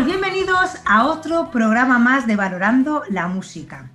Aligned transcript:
pues 0.00 0.12
bienvenidos 0.12 0.76
a 0.86 1.08
otro 1.08 1.50
programa 1.50 1.98
más 1.98 2.26
de 2.26 2.34
Valorando 2.34 3.02
la 3.10 3.28
Música. 3.28 3.90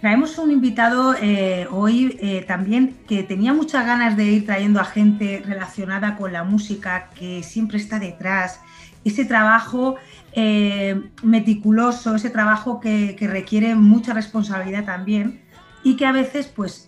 Traemos 0.00 0.38
un 0.38 0.50
invitado 0.50 1.14
eh, 1.20 1.66
hoy 1.70 2.16
eh, 2.22 2.46
también 2.48 2.96
que 3.06 3.24
tenía 3.24 3.52
muchas 3.52 3.84
ganas 3.84 4.16
de 4.16 4.24
ir 4.24 4.46
trayendo 4.46 4.80
a 4.80 4.86
gente 4.86 5.42
relacionada 5.44 6.16
con 6.16 6.32
la 6.32 6.44
música, 6.44 7.10
que 7.14 7.42
siempre 7.42 7.76
está 7.76 7.98
detrás, 7.98 8.60
ese 9.04 9.26
trabajo 9.26 9.96
eh, 10.32 10.98
meticuloso, 11.22 12.14
ese 12.14 12.30
trabajo 12.30 12.80
que, 12.80 13.14
requiere 13.20 13.74
mucha 13.74 14.14
responsabilidad 14.14 14.86
también 14.86 15.42
y 15.82 15.96
que 15.96 16.06
a 16.06 16.12
veces 16.12 16.46
pues 16.48 16.86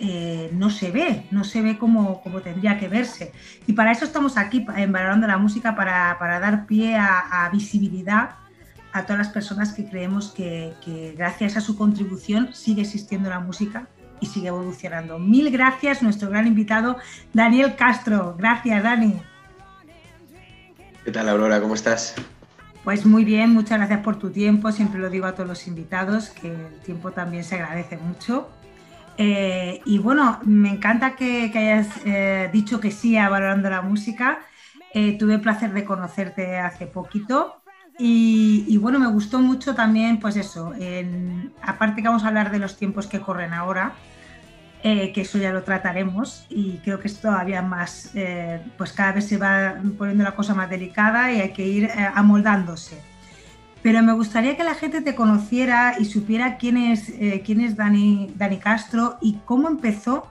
no 0.53 0.71
se 0.71 0.91
ve, 0.91 1.27
no 1.31 1.45
se 1.45 1.63
ve 1.63 1.79
como, 1.79 2.23
como, 2.23 2.41
tendría 2.41 2.79
que 2.79 2.89
verse. 2.89 3.33
Y 3.67 3.73
para 3.73 3.93
eso 3.93 4.05
estamos 4.05 4.37
aquí 4.37 4.67
en 4.77 4.93
Valorando 4.93 5.27
la 5.27 5.39
Música, 5.39 5.75
para, 5.75 6.17
dar 6.41 6.67
pie 6.67 6.97
a 6.97 7.49
visibilidad 7.53 8.41
a 8.93 9.05
todas 9.05 9.19
las 9.19 9.29
personas 9.29 9.73
que 9.73 9.85
creemos 9.89 10.31
que, 10.31 11.15
gracias 11.17 11.57
a 11.57 11.61
su 11.61 11.77
contribución 11.77 12.51
sigue 12.53 12.83
existiendo 12.83 13.29
la 13.29 13.41
música 13.41 13.87
y 14.21 14.27
sigue 14.27 14.49
evolucionando. 14.49 15.19
Mil 15.19 15.51
gracias, 15.51 16.03
nuestro 16.03 16.29
gran 16.29 16.47
invitado 16.47 16.97
Daniel 17.33 17.77
Castro. 17.77 18.37
Gracias, 18.39 18.83
Dani. 18.83 19.21
¿Qué 21.05 21.11
tal, 21.11 21.29
Aurora? 21.29 21.61
¿Cómo 21.61 21.75
estás? 21.75 22.15
Pues 22.85 23.07
muy 23.07 23.25
bien, 23.25 23.53
muchas 23.53 23.79
gracias 23.79 24.01
por 24.01 24.19
tu 24.19 24.31
tiempo. 24.31 24.73
Siempre 24.73 25.01
lo 25.01 25.09
digo 25.09 25.27
a 25.27 25.35
todos 25.35 25.49
los 25.49 25.67
invitados, 25.67 26.31
que 26.31 26.49
el 26.49 26.81
tiempo 26.85 27.13
también 27.13 27.45
se 27.45 27.55
agradece 27.55 27.97
mucho. 27.97 28.51
Eh, 29.17 29.81
y 29.85 29.99
bueno, 29.99 30.41
me 30.45 30.71
encanta 30.71 31.15
que, 31.17 31.51
hayas 31.55 31.89
eh, 32.05 32.49
dicho 32.53 32.81
que 32.81 32.91
sí 32.91 33.17
a 33.17 33.29
Valorando 33.29 33.69
la 33.69 33.83
Música. 33.83 34.41
Eh, 34.95 35.19
tuve 35.19 35.35
el 35.35 35.41
placer 35.41 35.73
de 35.73 35.85
conocerte 35.85 36.59
hace 36.59 36.87
poquito 36.87 37.63
y, 37.99 38.77
bueno, 38.79 38.99
me 38.99 39.09
gustó 39.09 39.41
mucho 39.41 39.75
también, 39.75 40.19
pues 40.19 40.35
eso, 40.37 40.73
aparte 41.63 42.01
que 42.01 42.09
vamos 42.09 42.25
a 42.25 42.29
hablar 42.29 42.51
de 42.51 42.59
los 42.59 42.79
tiempos 42.79 43.07
que 43.07 43.21
corren 43.21 43.53
ahora, 43.53 43.93
que 44.83 45.13
eso 45.21 45.37
ya 45.37 45.53
lo 45.53 45.63
trataremos 45.65 46.47
y 46.49 46.79
creo 46.79 46.99
que 46.99 47.09
es 47.09 47.21
todavía 47.21 47.61
más, 47.61 48.13
pues 48.79 48.95
cada 48.95 49.13
vez 49.13 49.29
se 49.29 49.37
va 49.37 49.75
poniendo 49.99 50.25
la 50.25 50.35
cosa 50.35 50.55
más 50.55 50.71
delicada 50.71 51.31
y 51.31 51.43
hay 51.43 51.53
que 51.53 51.67
ir 51.67 51.91
amoldándose. 52.15 53.10
Pero 53.83 54.03
me 54.03 54.13
gustaría 54.13 54.57
que 54.57 54.65
la 54.65 54.75
gente 54.75 55.01
te 55.01 55.15
conociera 55.15 55.95
y 55.99 56.05
supiera 56.05 56.59
quién 56.59 56.77
es, 56.77 57.13
quién 57.45 57.61
es 57.61 57.77
Dani, 57.77 58.33
Dani 58.37 58.59
Castro 58.59 59.17
y 59.23 59.39
cómo 59.47 59.69
empezó 59.69 60.27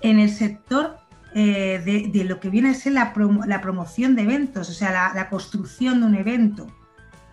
en 0.00 0.20
el 0.20 0.30
sector 0.30 0.98
de, 1.34 2.24
lo 2.24 2.38
que 2.38 2.48
viene 2.48 2.70
a 2.70 2.74
ser 2.74 2.92
la, 2.92 3.12
promoción 3.60 4.14
de 4.14 4.22
eventos, 4.22 4.70
o 4.70 4.72
sea, 4.72 5.12
la 5.14 5.28
construcción 5.28 6.00
de 6.00 6.06
un 6.06 6.14
evento. 6.14 6.68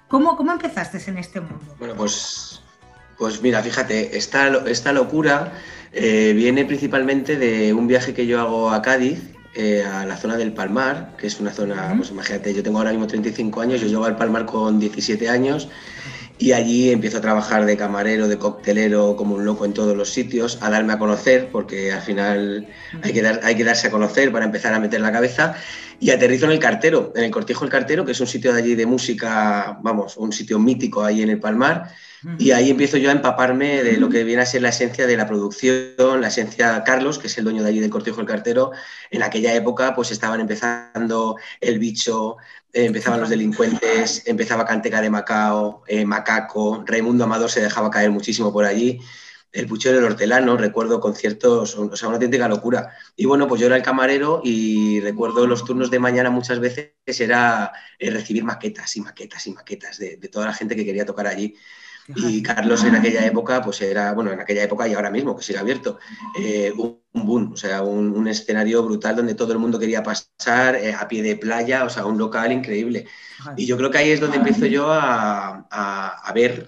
¿Cómo, 0.10 0.36
¿Cómo 0.36 0.52
empezaste 0.52 1.00
en 1.08 1.20
este 1.20 1.40
mundo? 1.40 1.76
Bueno, 1.78 1.94
pues, 1.94 2.64
pues 3.18 3.42
mira, 3.44 3.62
fíjate, 3.62 4.18
esta, 4.18 4.48
esta 4.68 4.92
locura 4.92 5.54
eh, 5.94 6.34
viene 6.36 6.66
principalmente 6.66 7.38
de 7.38 7.74
un 7.76 7.88
viaje 7.88 8.16
que 8.16 8.26
yo 8.26 8.42
hago 8.42 8.72
a 8.72 8.82
Cádiz, 8.82 9.22
eh, 9.62 9.84
a 9.84 10.06
la 10.06 10.16
zona 10.16 10.38
del 10.38 10.54
Palmar, 10.54 11.18
que 11.18 11.28
es 11.28 11.38
una 11.42 11.52
zona, 11.52 11.94
pues 11.98 12.12
imagínate, 12.12 12.54
yo 12.54 12.64
tengo 12.64 12.78
ahora 12.78 12.92
mismo 12.92 13.08
35 13.08 13.60
años, 13.60 13.82
yo 13.82 13.88
llego 13.88 14.06
al 14.06 14.16
Palmar 14.16 14.46
con 14.46 14.80
17 14.80 15.28
años 15.28 15.68
y 16.38 16.54
allí 16.54 16.92
empiezo 16.92 17.18
a 17.18 17.22
trabajar 17.22 17.66
de 17.66 17.76
camarero, 17.76 18.30
de 18.30 18.38
coctelero, 18.38 19.18
como 19.18 19.36
un 19.36 19.44
loco 19.44 19.66
en 19.66 19.74
todos 19.74 19.98
los 19.98 20.12
sitios, 20.12 20.60
a 20.62 20.70
darme 20.70 20.94
a 20.94 20.98
conocer, 20.98 21.50
porque 21.52 21.92
al 21.92 22.02
final 22.02 22.70
hay 23.04 23.12
que, 23.12 23.22
dar, 23.22 23.42
hay 23.44 23.56
que 23.56 23.66
darse 23.66 23.88
a 23.88 23.92
conocer 23.92 24.32
para 24.32 24.46
empezar 24.46 24.74
a 24.74 24.80
meter 24.80 25.02
la 25.02 25.12
cabeza 25.12 25.56
y 26.00 26.12
aterrizo 26.12 26.46
en 26.46 26.52
el 26.52 26.60
Cartero, 26.60 27.12
en 27.14 27.26
el 27.26 27.32
Cortijo 27.32 27.66
del 27.66 27.70
Cartero, 27.70 28.06
que 28.06 28.14
es 28.14 28.20
un 28.22 28.28
sitio 28.28 28.54
de 28.54 28.60
allí 28.62 28.76
de 28.76 28.86
música, 28.86 29.78
vamos, 29.82 30.16
un 30.16 30.32
sitio 30.32 30.58
mítico 30.58 31.04
ahí 31.04 31.22
en 31.22 31.32
el 31.32 31.40
Palmar. 31.42 31.92
Y 32.38 32.52
ahí 32.52 32.70
empiezo 32.70 32.98
yo 32.98 33.10
a 33.10 33.14
empaparme 33.14 33.84
de 33.84 33.98
lo 33.98 34.10
que 34.10 34.24
viene 34.24 34.42
a 34.42 34.46
ser 34.46 34.62
la 34.62 34.70
esencia 34.70 35.08
de 35.08 35.16
la 35.16 35.28
producción, 35.28 36.22
la 36.22 36.28
esencia 36.28 36.84
Carlos, 36.84 37.18
que 37.18 37.28
es 37.28 37.38
el 37.38 37.46
dueño 37.46 37.64
de 37.64 37.70
allí 37.70 37.80
del 37.80 37.90
Cortijo 37.90 38.18
del 38.18 38.26
Cartero. 38.26 38.72
En 39.10 39.24
aquella 39.24 39.54
época, 39.54 39.96
pues 39.96 40.12
estaban 40.12 40.40
empezando 40.40 41.38
El 41.62 41.80
Bicho, 41.80 42.38
eh, 42.74 42.86
empezaban 42.86 43.22
los 43.22 43.30
delincuentes, 43.30 44.24
empezaba 44.26 44.66
Canteca 44.66 45.02
de 45.02 45.10
Macao, 45.10 45.84
eh, 45.88 46.06
Macaco, 46.06 46.84
Raimundo 46.86 47.24
Amador 47.24 47.50
se 47.50 47.62
dejaba 47.62 47.90
caer 47.90 48.12
muchísimo 48.12 48.52
por 48.52 48.66
allí 48.66 49.00
el 49.52 49.68
Puchero 49.68 49.96
del 49.96 50.06
Hortelano, 50.06 50.58
recuerdo 50.58 51.00
conciertos, 51.00 51.76
o 51.76 51.96
sea, 51.96 52.08
una 52.08 52.18
auténtica 52.18 52.48
locura. 52.48 52.94
Y 53.16 53.26
bueno, 53.26 53.48
pues 53.48 53.60
yo 53.60 53.68
era 53.68 53.76
el 53.76 53.82
camarero 53.82 54.42
y 54.44 55.00
recuerdo 55.00 55.48
los 55.48 55.66
turnos 55.66 55.90
de 55.90 56.00
mañana 56.00 56.30
muchas 56.30 56.60
veces 56.60 56.94
era 57.20 57.72
eh, 57.98 58.12
recibir 58.12 58.44
maquetas 58.44 58.96
y 58.96 59.02
maquetas 59.02 59.48
y 59.48 59.52
maquetas 59.52 59.98
de, 59.98 60.18
toda 60.32 60.46
la 60.46 60.54
gente 60.54 60.76
que 60.76 60.86
quería 60.86 61.06
tocar 61.06 61.28
allí. 61.28 61.56
Y 62.16 62.42
Carlos 62.42 62.84
en 62.84 62.96
aquella 62.96 63.26
época, 63.26 63.62
pues 63.62 63.82
era, 63.82 64.14
bueno, 64.14 64.32
en 64.32 64.40
aquella 64.40 64.64
época 64.64 64.88
y 64.88 64.94
ahora 64.94 65.12
mismo, 65.12 65.36
que 65.36 65.44
sigue 65.44 65.60
abierto, 65.60 66.00
eh, 66.40 66.74
un, 66.76 67.00
boom, 67.14 67.52
o 67.54 67.58
sea, 67.58 67.84
un, 67.84 68.28
escenario 68.28 68.84
brutal 68.84 69.16
donde 69.16 69.36
todo 69.36 69.54
el 69.54 69.60
mundo 69.60 69.78
quería 69.78 70.02
pasar 70.02 70.76
eh, 70.76 70.94
a 70.94 71.08
pie 71.08 71.22
de 71.22 71.36
playa, 71.36 71.84
o 71.84 71.90
sea, 71.90 72.06
un 72.06 72.18
local 72.18 72.52
increíble. 72.52 73.06
Y 73.56 73.66
yo 73.66 73.78
creo 73.78 73.92
que 73.92 74.00
ahí 74.00 74.10
es 74.10 74.20
donde 74.20 74.38
empiezo 74.38 74.66
yo 74.66 74.92
a, 74.92 75.68
a 75.70 76.34
ver, 76.34 76.68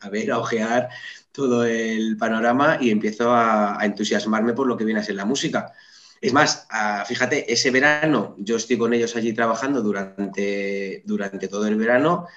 a 0.00 0.10
ver, 0.10 0.30
a 0.30 0.38
ojear 0.38 0.88
todo 1.32 1.64
el 1.64 2.16
panorama 2.18 2.78
y 2.80 2.90
empiezo 2.90 3.34
a, 3.34 3.78
entusiasmarme 3.82 4.52
por 4.52 4.66
lo 4.66 4.76
que 4.76 4.84
viene 4.84 5.00
a 5.00 5.04
ser 5.04 5.14
la 5.14 5.24
música. 5.24 5.72
Es 6.20 6.32
más, 6.32 6.68
fíjate, 7.06 7.52
ese 7.52 7.70
verano 7.70 8.36
yo 8.38 8.56
estoy 8.56 8.78
con 8.78 8.94
ellos 8.94 9.16
allí 9.16 9.32
trabajando 9.32 9.82
durante, 9.82 11.02
durante 11.04 11.48
todo 11.48 11.66
el 11.66 11.76
verano 11.76 12.28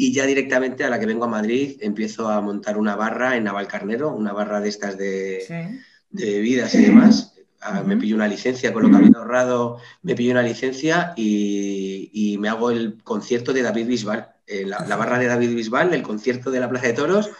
y 0.00 0.14
ya 0.14 0.24
directamente 0.24 0.82
a 0.82 0.88
la 0.88 0.98
que 0.98 1.04
vengo 1.04 1.26
a 1.26 1.28
Madrid 1.28 1.76
empiezo 1.82 2.30
a 2.30 2.40
montar 2.40 2.78
una 2.78 2.96
barra 2.96 3.36
en 3.36 3.44
Navalcarnero, 3.44 4.08
una 4.14 4.32
barra 4.32 4.58
de 4.58 4.68
estas 4.70 4.96
de, 4.96 5.78
bebidas 6.08 6.74
y 6.74 6.84
demás. 6.84 7.34
Ah, 7.60 7.82
me 7.84 7.98
pillo 7.98 8.16
una 8.16 8.26
licencia, 8.26 8.72
con 8.72 8.84
lo 8.84 8.88
que 8.88 8.96
había 8.96 9.18
ahorrado, 9.18 9.78
me 10.00 10.14
pillo 10.14 10.32
una 10.32 10.42
licencia 10.42 11.12
y, 11.16 12.38
me 12.40 12.48
hago 12.48 12.70
el 12.70 13.02
concierto 13.04 13.52
de 13.52 13.60
David 13.60 13.88
Bisbal, 13.88 14.30
eh, 14.46 14.64
la, 14.64 14.86
la, 14.86 14.96
barra 14.96 15.18
de 15.18 15.26
David 15.26 15.54
Bisbal, 15.54 15.92
el 15.92 16.02
concierto 16.02 16.50
de 16.50 16.60
la 16.60 16.70
Plaza 16.70 16.86
de 16.86 16.94
Toros, 16.94 17.30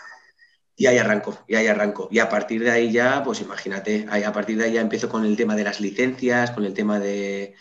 y 0.77 0.85
ahí 0.85 0.99
arranco, 0.99 1.39
y 1.49 1.55
ahí 1.55 1.67
arranco. 1.67 2.09
Y 2.11 2.19
a 2.19 2.29
partir 2.29 2.63
de 2.63 2.73
ahí 2.73 2.93
ya, 2.93 3.23
pues 3.25 3.41
imagínate, 3.41 4.07
a 4.11 4.33
partir 4.35 4.59
de 4.59 4.65
ahí 4.65 4.73
ya 4.75 4.83
empiezo 4.83 5.09
con 5.09 5.25
el 5.25 5.35
tema 5.35 5.57
de 5.57 5.65
las 5.65 5.81
licencias, 5.81 6.51
con 6.51 6.67
el 6.67 6.75
tema 6.75 7.01
de... 7.01 7.55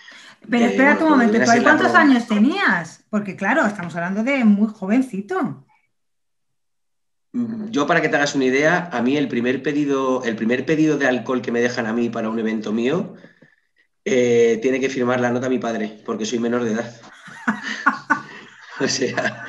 Pero 0.48 0.66
espera 0.66 0.98
un 1.02 1.10
momento, 1.10 1.40
¿tú 1.40 1.64
cuántos 1.64 1.94
años 1.96 2.28
tenías? 2.28 3.04
Porque 3.10 3.36
claro, 3.36 3.66
estamos 3.66 3.96
hablando 3.96 4.24
de 4.24 4.44
muy 4.46 4.68
jovencito. 4.68 5.66
Mm, 7.34 7.70
yo, 7.70 7.86
para 7.86 8.02
que 8.02 8.10
te 8.10 8.16
hagas 8.16 8.36
una 8.36 8.46
idea, 8.46 8.90
a 8.92 9.02
mí 9.02 9.18
el 9.18 9.28
primer 9.28 9.62
pedido, 9.62 10.24
el 10.24 10.36
primer 10.36 10.66
pedido 10.66 10.98
de 10.98 11.08
alcohol 11.08 11.42
que 11.42 11.52
me 11.52 11.62
dejan 11.62 11.86
a 11.86 11.94
mí 11.94 12.10
para 12.10 12.30
un 12.30 12.40
evento 12.40 12.72
mío, 12.72 13.16
eh, 14.06 14.60
tiene 14.62 14.80
que 14.80 14.90
firmar 14.90 15.20
la 15.20 15.32
nota 15.32 15.50
mi 15.50 15.60
padre, 15.60 16.02
porque 16.06 16.26
soy 16.26 16.40
menor 16.40 16.64
de 16.64 16.74
edad. 16.74 17.02
o 18.80 18.88
sea, 18.88 19.46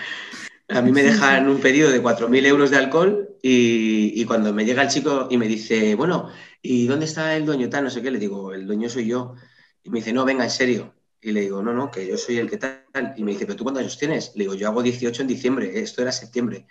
a 0.69 0.83
mí 0.83 0.93
me 0.93 1.03
dejan 1.03 1.49
un 1.49 1.61
pedido 1.61 1.91
de 1.91 2.03
4.000 2.03 2.47
euros 2.47 2.71
de 2.71 2.77
alcohol 2.77 3.31
y, 3.43 4.25
cuando 4.27 4.53
me 4.53 4.65
llega 4.65 4.83
el 4.83 4.89
chico 4.89 5.28
y 5.31 5.39
me 5.39 5.49
dice, 5.49 5.95
bueno, 5.95 6.28
¿y 6.62 6.87
dónde 6.87 7.07
está 7.07 7.37
el 7.37 7.47
dueño? 7.47 7.71
Tal, 7.71 7.84
no 7.84 7.91
sé 7.91 8.03
qué, 8.03 8.11
le 8.11 8.19
digo, 8.19 8.53
el 8.53 8.67
dueño 8.67 8.89
soy 8.89 9.07
yo. 9.07 9.34
Y 9.82 9.91
me 9.91 9.98
dice, 9.98 10.12
no, 10.12 10.24
venga, 10.24 10.44
en 10.44 10.50
serio. 10.50 10.94
Y 11.20 11.32
le 11.32 11.42
digo, 11.42 11.62
no, 11.62 11.72
no, 11.72 11.91
que 11.91 12.06
yo 12.06 12.16
soy 12.16 12.38
el 12.38 12.48
que 12.48 12.56
tal. 12.56 12.84
Y 13.16 13.24
me 13.24 13.32
dice, 13.32 13.46
¿pero 13.46 13.56
tú 13.56 13.64
cuántos 13.64 13.82
años 13.82 13.98
tienes? 13.98 14.32
Le 14.34 14.44
digo, 14.44 14.54
yo 14.54 14.68
hago 14.68 14.82
18 14.82 15.22
en 15.22 15.28
diciembre, 15.28 15.80
esto 15.80 16.02
era 16.02 16.12
septiembre. 16.12 16.66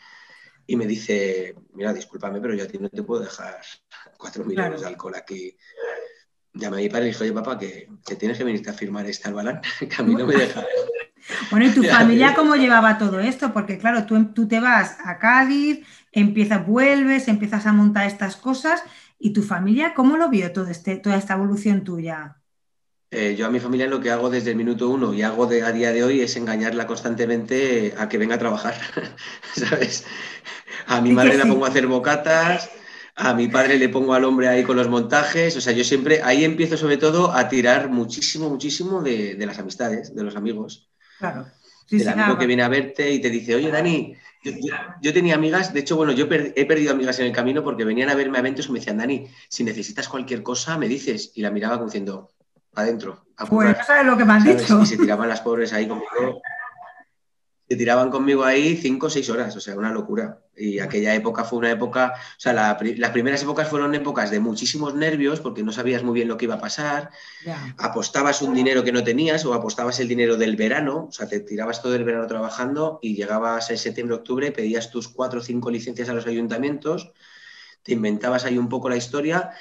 Y 0.66 0.76
me 0.76 0.86
dice, 0.86 1.56
mira, 1.74 1.94
discúlpame, 1.94 2.40
pero 2.40 2.54
yo 2.54 2.64
a 2.64 2.68
ti 2.68 2.78
no 2.78 2.90
te 2.90 3.04
puedo 3.04 3.22
dejar 3.22 3.60
4.000 4.18 4.66
euros 4.66 4.82
de 4.82 4.88
alcohol 4.88 5.16
aquí. 5.16 5.56
Llamé 6.54 6.78
a 6.78 6.80
mi 6.80 6.90
padre 6.90 7.06
y 7.06 7.08
dije, 7.10 7.24
oye, 7.24 7.34
papá, 7.34 7.58
que, 7.60 7.88
tienes 8.18 8.38
que 8.38 8.44
venirte 8.44 8.70
a 8.70 8.74
firmar 8.74 9.06
este 9.06 9.28
albalán, 9.28 9.62
que 9.80 9.96
a 9.98 10.04
mí 10.04 10.16
no 10.16 10.26
me 10.26 10.36
deja. 10.36 10.66
Bueno, 11.52 11.68
¿y 11.68 11.72
tu 11.72 11.84
familia 11.84 12.34
cómo 12.34 12.56
llevaba 12.56 12.98
todo 12.98 13.20
esto? 13.20 13.54
Porque 13.54 13.78
claro, 13.78 14.06
tú, 14.06 14.34
tú 14.34 14.48
te 14.48 14.62
vas 14.62 14.98
a 15.04 15.20
Cádiz, 15.20 15.86
empiezas, 16.14 16.66
vuelves, 16.66 17.28
empiezas 17.28 17.68
a 17.68 17.74
montar 17.74 18.08
estas 18.08 18.38
cosas, 18.38 18.82
¿y 19.20 19.34
tu 19.34 19.44
familia 19.44 19.94
cómo 19.94 20.18
lo 20.18 20.30
vio 20.30 20.52
todo 20.54 20.70
este, 20.70 20.96
toda 20.96 21.18
esta 21.18 21.34
evolución 21.34 21.84
tuya? 21.84 22.39
Eh, 23.12 23.36
yo 23.36 23.48
a 23.48 23.50
mi 23.50 23.60
familia 23.60 23.88
lo 23.88 24.00
que 24.00 24.12
hago 24.12 24.30
desde 24.30 24.52
el 24.52 24.56
minuto 24.56 24.88
uno 24.88 25.14
y 25.16 25.24
hago 25.24 25.46
a 25.46 25.72
día 25.72 25.92
de 25.92 26.04
hoy 26.04 26.22
es 26.22 26.36
engañarla 26.36 26.86
constantemente 26.86 27.96
a 27.98 28.08
que 28.08 28.20
venga 28.20 28.36
a 28.36 28.40
trabajar, 28.40 28.76
¿sabes? 29.56 30.06
A 30.86 31.02
mi 31.02 31.12
madre 31.12 31.38
la 31.38 31.46
pongo 31.46 31.66
a 31.66 31.70
hacer 31.70 31.88
bocatas, 31.88 32.70
a 33.16 33.34
mi 33.34 33.48
padre 33.48 33.80
le 33.80 33.90
pongo 33.90 34.14
al 34.14 34.26
hombre 34.26 34.48
ahí 34.48 34.64
con 34.64 34.78
los 34.78 34.90
montajes, 34.90 35.58
o 35.58 35.62
sea, 35.62 35.74
yo 35.74 35.84
siempre, 35.84 36.22
ahí 36.24 36.44
empiezo 36.44 36.78
sobre 36.78 36.98
todo 36.98 37.32
a 37.32 37.50
tirar 37.50 37.90
muchísimo, 37.90 38.50
muchísimo 38.50 39.02
de 39.02 39.44
las 39.46 39.58
amistades, 39.58 40.16
de 40.16 40.24
los 40.24 40.36
amigos. 40.36 40.90
Claro. 41.18 41.48
el 41.90 42.08
amigo 42.08 42.38
que 42.38 42.46
viene 42.46 42.64
a 42.64 42.70
verte 42.70 43.12
y 43.12 43.20
te 43.20 43.30
dice, 43.30 43.56
oye, 43.56 43.72
Dani, 43.72 44.16
yo, 45.02 45.14
tenía 45.14 45.36
amigas, 45.36 45.74
de 45.74 45.82
hecho, 45.82 45.98
bueno, 45.98 46.14
yo 46.14 46.28
he 46.30 46.66
perdido 46.66 46.94
amigas 46.94 47.20
en 47.20 47.26
el 47.26 47.34
camino 47.34 47.64
porque 47.64 47.84
venían 47.84 48.10
a 48.10 48.16
verme 48.16 48.38
a 48.38 48.40
eventos 48.40 48.68
y 48.68 48.72
me 48.72 48.80
decían, 48.80 48.98
Dani, 48.98 49.28
si 49.50 49.64
necesitas 49.64 50.08
cualquier 50.08 50.44
cosa, 50.44 50.78
me 50.78 50.88
dices. 50.88 51.34
Y 51.36 51.42
la 51.42 51.52
miraba 51.52 51.76
como 51.76 51.88
diciendo, 51.88 52.32
adentro. 52.80 53.26
pues 53.50 53.78
no 53.78 53.84
sabes 53.84 54.06
lo 54.06 54.18
que 54.18 54.26
me 54.26 54.34
han 54.34 54.44
dicho. 54.44 54.82
Y 54.82 54.86
se 54.86 54.98
tiraban 54.98 55.30
las 55.30 55.42
pobres 55.42 55.74
ahí 55.74 55.88
conmigo. 55.88 56.42
se 57.70 57.76
tiraban 57.76 58.10
conmigo 58.10 58.44
ahí 58.44 58.76
cinco 58.78 59.08
o 59.08 59.10
seis 59.10 59.30
horas, 59.30 59.56
o 59.56 59.60
sea, 59.60 59.76
una 59.76 59.92
locura. 59.92 60.40
Y 60.58 60.80
aquella 60.80 61.14
época 61.14 61.44
fue 61.44 61.60
una 61.60 61.72
época, 61.72 62.14
o 62.16 62.40
sea, 62.40 62.52
las 62.52 63.12
primeras 63.12 63.44
épocas 63.44 63.70
fueron 63.70 63.94
épocas 63.94 64.32
de 64.32 64.40
muchísimos 64.40 64.96
nervios 64.96 65.40
porque 65.40 65.64
no 65.64 65.72
sabías 65.72 66.04
muy 66.04 66.16
bien 66.16 66.28
lo 66.28 66.36
que 66.36 66.46
iba 66.46 66.56
a 66.56 66.60
pasar, 66.60 67.12
apostabas 67.78 68.42
un 68.42 68.56
dinero 68.56 68.84
que 68.84 68.92
no 68.92 69.04
tenías 69.04 69.46
o 69.46 69.54
apostabas 69.54 70.00
el 70.00 70.08
dinero 70.08 70.36
del 70.36 70.56
verano, 70.56 71.06
o 71.10 71.12
sea, 71.12 71.28
te 71.28 71.40
tirabas 71.40 71.82
todo 71.82 71.96
el 71.96 72.04
verano 72.04 72.28
trabajando 72.28 73.00
y 73.02 73.16
llegabas 73.16 73.70
en 73.70 73.78
septiembre, 73.78 74.16
octubre, 74.16 74.52
pedías 74.52 74.90
tus 74.90 75.08
cuatro 75.08 75.40
o 75.40 75.44
cinco 75.44 75.70
licencias 75.70 76.10
a 76.10 76.14
los 76.14 76.26
ayuntamientos, 76.26 77.14
te 77.84 77.94
inventabas 77.94 78.46
ahí 78.46 78.58
un 78.58 78.68
poco 78.68 78.90
la 78.90 78.98
historia 78.98 79.52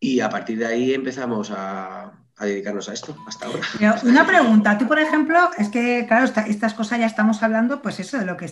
y 0.00 0.20
a 0.20 0.30
partir 0.30 0.58
de 0.58 0.66
ahí 0.66 0.94
empezamos 0.94 1.50
a, 1.50 2.12
a 2.38 2.46
dedicarnos 2.46 2.88
a 2.88 2.92
esto 2.92 3.16
hasta 3.26 3.46
ahora. 3.46 3.60
una 4.04 4.26
pregunta, 4.26 4.78
tú 4.78 4.86
por 4.86 4.98
ejemplo, 4.98 5.50
es 5.58 5.68
que 5.68 6.04
claro, 6.06 6.30
estas 6.46 6.74
cosas 6.74 7.00
ya 7.00 7.06
estamos 7.06 7.42
hablando, 7.42 7.82
pues 7.82 7.98
eso, 7.98 8.18
de 8.18 8.24
lo 8.24 8.36
que 8.36 8.50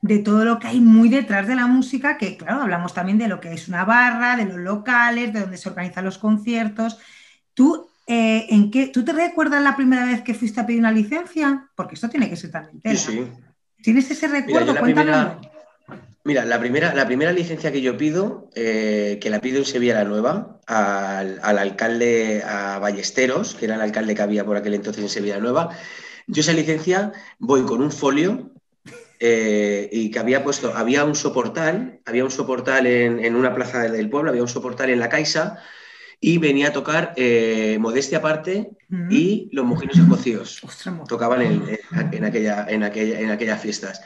de 0.00 0.18
todo 0.20 0.44
lo 0.44 0.58
que 0.58 0.68
hay 0.68 0.80
muy 0.80 1.08
detrás 1.08 1.46
de 1.46 1.54
la 1.54 1.66
música, 1.66 2.16
que 2.16 2.36
claro, 2.36 2.62
hablamos 2.62 2.94
también 2.94 3.18
de 3.18 3.28
lo 3.28 3.40
que 3.40 3.52
es 3.52 3.68
una 3.68 3.84
barra, 3.84 4.36
de 4.36 4.46
los 4.46 4.56
locales, 4.56 5.32
de 5.32 5.40
donde 5.40 5.58
se 5.58 5.68
organizan 5.68 6.04
los 6.04 6.18
conciertos. 6.18 6.98
¿Tú, 7.52 7.90
eh, 8.06 8.46
en 8.48 8.70
qué, 8.70 8.86
¿tú 8.86 9.04
te 9.04 9.12
recuerdas 9.12 9.62
la 9.62 9.76
primera 9.76 10.06
vez 10.06 10.22
que 10.22 10.34
fuiste 10.34 10.60
a 10.60 10.66
pedir 10.66 10.80
una 10.80 10.92
licencia? 10.92 11.68
Porque 11.74 11.96
esto 11.96 12.08
tiene 12.08 12.30
que 12.30 12.36
ser 12.36 12.50
también 12.50 12.80
Sí, 12.96 12.96
sí. 12.96 13.32
¿Tienes 13.82 14.10
ese 14.10 14.26
recuerdo? 14.28 14.74
Cuéntamelo. 14.76 15.40
Mira, 16.28 16.44
la 16.44 16.60
primera, 16.60 16.94
la 16.94 17.06
primera 17.06 17.32
licencia 17.32 17.72
que 17.72 17.80
yo 17.80 17.96
pido, 17.96 18.50
eh, 18.54 19.16
que 19.18 19.30
la 19.30 19.40
pido 19.40 19.56
en 19.56 19.64
Sevilla 19.64 19.94
la 19.94 20.04
Nueva, 20.04 20.60
al, 20.66 21.40
alcalde, 21.42 22.42
a 22.46 22.78
Ballesteros, 22.78 23.54
que 23.54 23.64
era 23.64 23.76
el 23.76 23.80
alcalde 23.80 24.14
que 24.14 24.20
había 24.20 24.44
por 24.44 24.58
aquel 24.58 24.74
entonces 24.74 25.02
en 25.02 25.08
Sevilla 25.08 25.38
Nueva, 25.38 25.70
yo 26.26 26.42
esa 26.42 26.52
licencia 26.52 27.12
voy 27.38 27.62
con 27.62 27.80
un 27.80 27.90
folio 27.90 28.50
eh, 29.20 29.88
y 29.90 30.10
que 30.10 30.18
había 30.18 30.44
puesto, 30.44 30.74
había 30.76 31.06
un 31.06 31.14
soportal, 31.14 32.00
había 32.04 32.24
un 32.24 32.30
soportal 32.30 32.86
en, 32.86 33.34
una 33.34 33.54
plaza 33.54 33.88
del 33.88 34.10
pueblo, 34.10 34.28
había 34.28 34.42
un 34.42 34.48
soportal 34.48 34.90
en 34.90 35.00
la 35.00 35.08
Caixa 35.08 35.56
y 36.20 36.36
venía 36.36 36.68
a 36.68 36.72
tocar 36.74 37.14
eh, 37.16 37.78
Modestia 37.80 38.18
Aparte 38.18 38.72
y 39.08 39.48
Los 39.52 39.64
Mojinos 39.64 39.96
y 39.96 40.06
Cocíos. 40.06 40.60
Tocaban 41.08 41.40
en, 41.40 41.62
aquella, 42.26 42.66
en, 42.68 42.82
aquella, 42.82 43.18
en 43.18 43.30
aquellas 43.30 43.62
fiestas. 43.62 44.02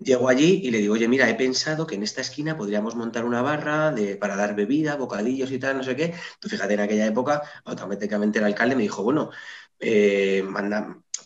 Llego 0.00 0.28
allí 0.28 0.60
y 0.62 0.70
le 0.70 0.78
digo, 0.78 0.94
oye, 0.94 1.08
mira, 1.08 1.28
he 1.28 1.34
pensado 1.34 1.86
que 1.86 1.96
en 1.96 2.04
esta 2.04 2.20
esquina 2.20 2.56
podríamos 2.56 2.94
montar 2.94 3.24
una 3.24 3.42
barra 3.42 3.90
de, 3.90 4.16
para 4.16 4.36
dar 4.36 4.54
bebida, 4.54 4.94
bocadillos 4.96 5.50
y 5.50 5.58
tal, 5.58 5.76
no 5.76 5.82
sé 5.82 5.96
qué. 5.96 6.14
Tú 6.38 6.48
fíjate, 6.48 6.74
en 6.74 6.80
aquella 6.80 7.06
época, 7.06 7.42
automáticamente 7.64 8.38
el 8.38 8.44
alcalde 8.44 8.76
me 8.76 8.82
dijo, 8.82 9.02
bueno, 9.02 9.30
eh, 9.80 10.44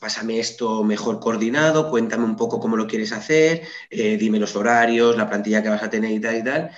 pásame 0.00 0.40
esto 0.40 0.82
mejor 0.84 1.20
coordinado, 1.20 1.90
cuéntame 1.90 2.24
un 2.24 2.36
poco 2.36 2.58
cómo 2.60 2.76
lo 2.76 2.86
quieres 2.86 3.12
hacer, 3.12 3.62
eh, 3.90 4.16
dime 4.16 4.38
los 4.38 4.56
horarios, 4.56 5.16
la 5.16 5.28
plantilla 5.28 5.62
que 5.62 5.68
vas 5.68 5.82
a 5.82 5.90
tener 5.90 6.10
y 6.10 6.20
tal 6.20 6.36
y 6.38 6.44
tal. 6.44 6.70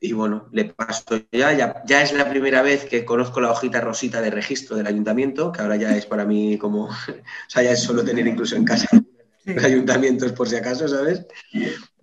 Y 0.00 0.12
bueno, 0.12 0.48
le 0.52 0.66
paso 0.66 1.04
ya, 1.32 1.84
ya 1.86 2.02
es 2.02 2.12
la 2.12 2.28
primera 2.30 2.62
vez 2.62 2.84
que 2.84 3.04
conozco 3.04 3.40
la 3.40 3.50
hojita 3.50 3.80
rosita 3.80 4.20
de 4.22 4.30
registro 4.30 4.76
del 4.76 4.86
ayuntamiento, 4.86 5.52
que 5.52 5.62
ahora 5.62 5.76
ya 5.76 5.96
es 5.96 6.06
para 6.06 6.24
mí 6.24 6.58
como, 6.58 6.84
o 6.88 6.92
sea, 7.48 7.62
ya 7.62 7.72
es 7.72 7.82
solo 7.82 8.04
tener 8.04 8.26
incluso 8.26 8.56
en 8.56 8.64
casa 8.64 8.88
ayuntamientos 9.64 10.32
por 10.32 10.48
si 10.48 10.56
acaso, 10.56 10.88
¿sabes? 10.88 11.26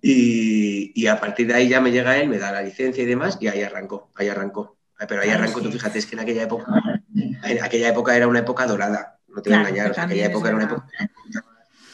Y, 0.00 1.06
a 1.06 1.20
partir 1.20 1.46
de 1.46 1.54
ahí 1.54 1.68
ya 1.68 1.80
me 1.80 1.90
llega 1.90 2.18
él, 2.18 2.28
me 2.28 2.38
da 2.38 2.52
la 2.52 2.62
licencia 2.62 3.02
y 3.02 3.06
demás, 3.06 3.38
y 3.40 3.48
ahí 3.48 3.62
arrancó, 3.62 4.10
ahí 4.14 4.28
arrancó. 4.28 4.76
Pero 5.08 5.22
ahí 5.22 5.30
arrancó, 5.30 5.60
tú 5.60 5.70
fíjate, 5.70 5.98
es 5.98 6.06
que 6.06 6.16
en 6.16 6.20
aquella 6.20 6.42
época, 6.42 6.66
en 7.14 7.62
aquella 7.62 7.88
época 7.88 8.16
era 8.16 8.26
una 8.26 8.40
época 8.40 8.66
dorada, 8.66 9.18
no 9.28 9.42
te 9.42 9.50
voy 9.50 9.58
a 9.58 9.60
engañar, 9.60 9.92
en 9.96 10.00
aquella 10.00 10.26
época 10.26 10.48
era 10.48 10.56
una 10.56 10.64
época... 10.64 10.86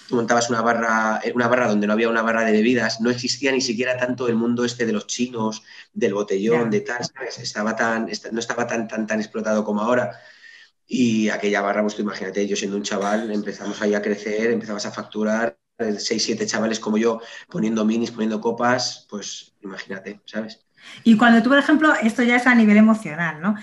Tú 0.09 0.17
montabas 0.17 0.51
una 0.51 0.61
barra, 0.61 1.21
una 1.35 1.49
barra 1.49 1.67
donde 1.67 1.87
no 1.87 1.95
había 1.95 2.11
una 2.11 2.21
barra 2.21 2.45
de 2.45 2.53
bebidas, 2.53 3.01
no 3.01 3.09
existía 3.09 3.53
ni 3.53 3.63
siquiera 3.63 3.97
tanto 3.97 4.29
el 4.29 4.35
mundo 4.35 4.65
este 4.67 4.85
de 4.85 4.93
los 4.93 5.07
chinos, 5.07 5.63
del 5.95 6.13
botellón, 6.13 6.71
de 6.71 6.83
tal, 6.83 7.05
¿sabes? 7.05 7.39
Estaba 7.39 7.75
tan, 7.75 8.11
no 8.33 8.39
estaba 8.39 8.67
tan, 8.67 8.87
tan, 8.87 9.07
tan 9.07 9.21
explotado 9.21 9.65
como 9.65 9.81
ahora. 9.81 10.21
Y 10.87 11.29
aquella 11.31 11.63
barra, 11.63 11.83
pues 11.83 11.99
imagínate, 11.99 12.47
yo 12.47 12.57
siendo 12.57 12.77
un 12.77 12.83
chaval, 12.83 13.31
empezamos 13.31 13.81
ahí 13.81 13.95
a 13.95 14.03
crecer, 14.03 14.51
empezabas 14.51 14.87
a 14.87 14.93
facturar, 14.93 15.59
seis, 15.99 16.25
siete 16.25 16.47
chavales 16.47 16.79
como 16.79 16.99
yo, 16.99 17.21
poniendo 17.49 17.85
minis, 17.85 18.11
poniendo 18.11 18.41
copas, 18.41 19.07
pues 19.09 19.55
imagínate, 19.63 20.21
¿sabes? 20.25 20.65
Y 21.03 21.17
cuando 21.17 21.43
tú, 21.43 21.49
por 21.49 21.59
ejemplo, 21.59 21.95
esto 22.03 22.23
ya 22.23 22.37
es 22.37 22.47
a 22.47 22.55
nivel 22.55 22.77
emocional, 22.77 23.41
¿no? 23.41 23.57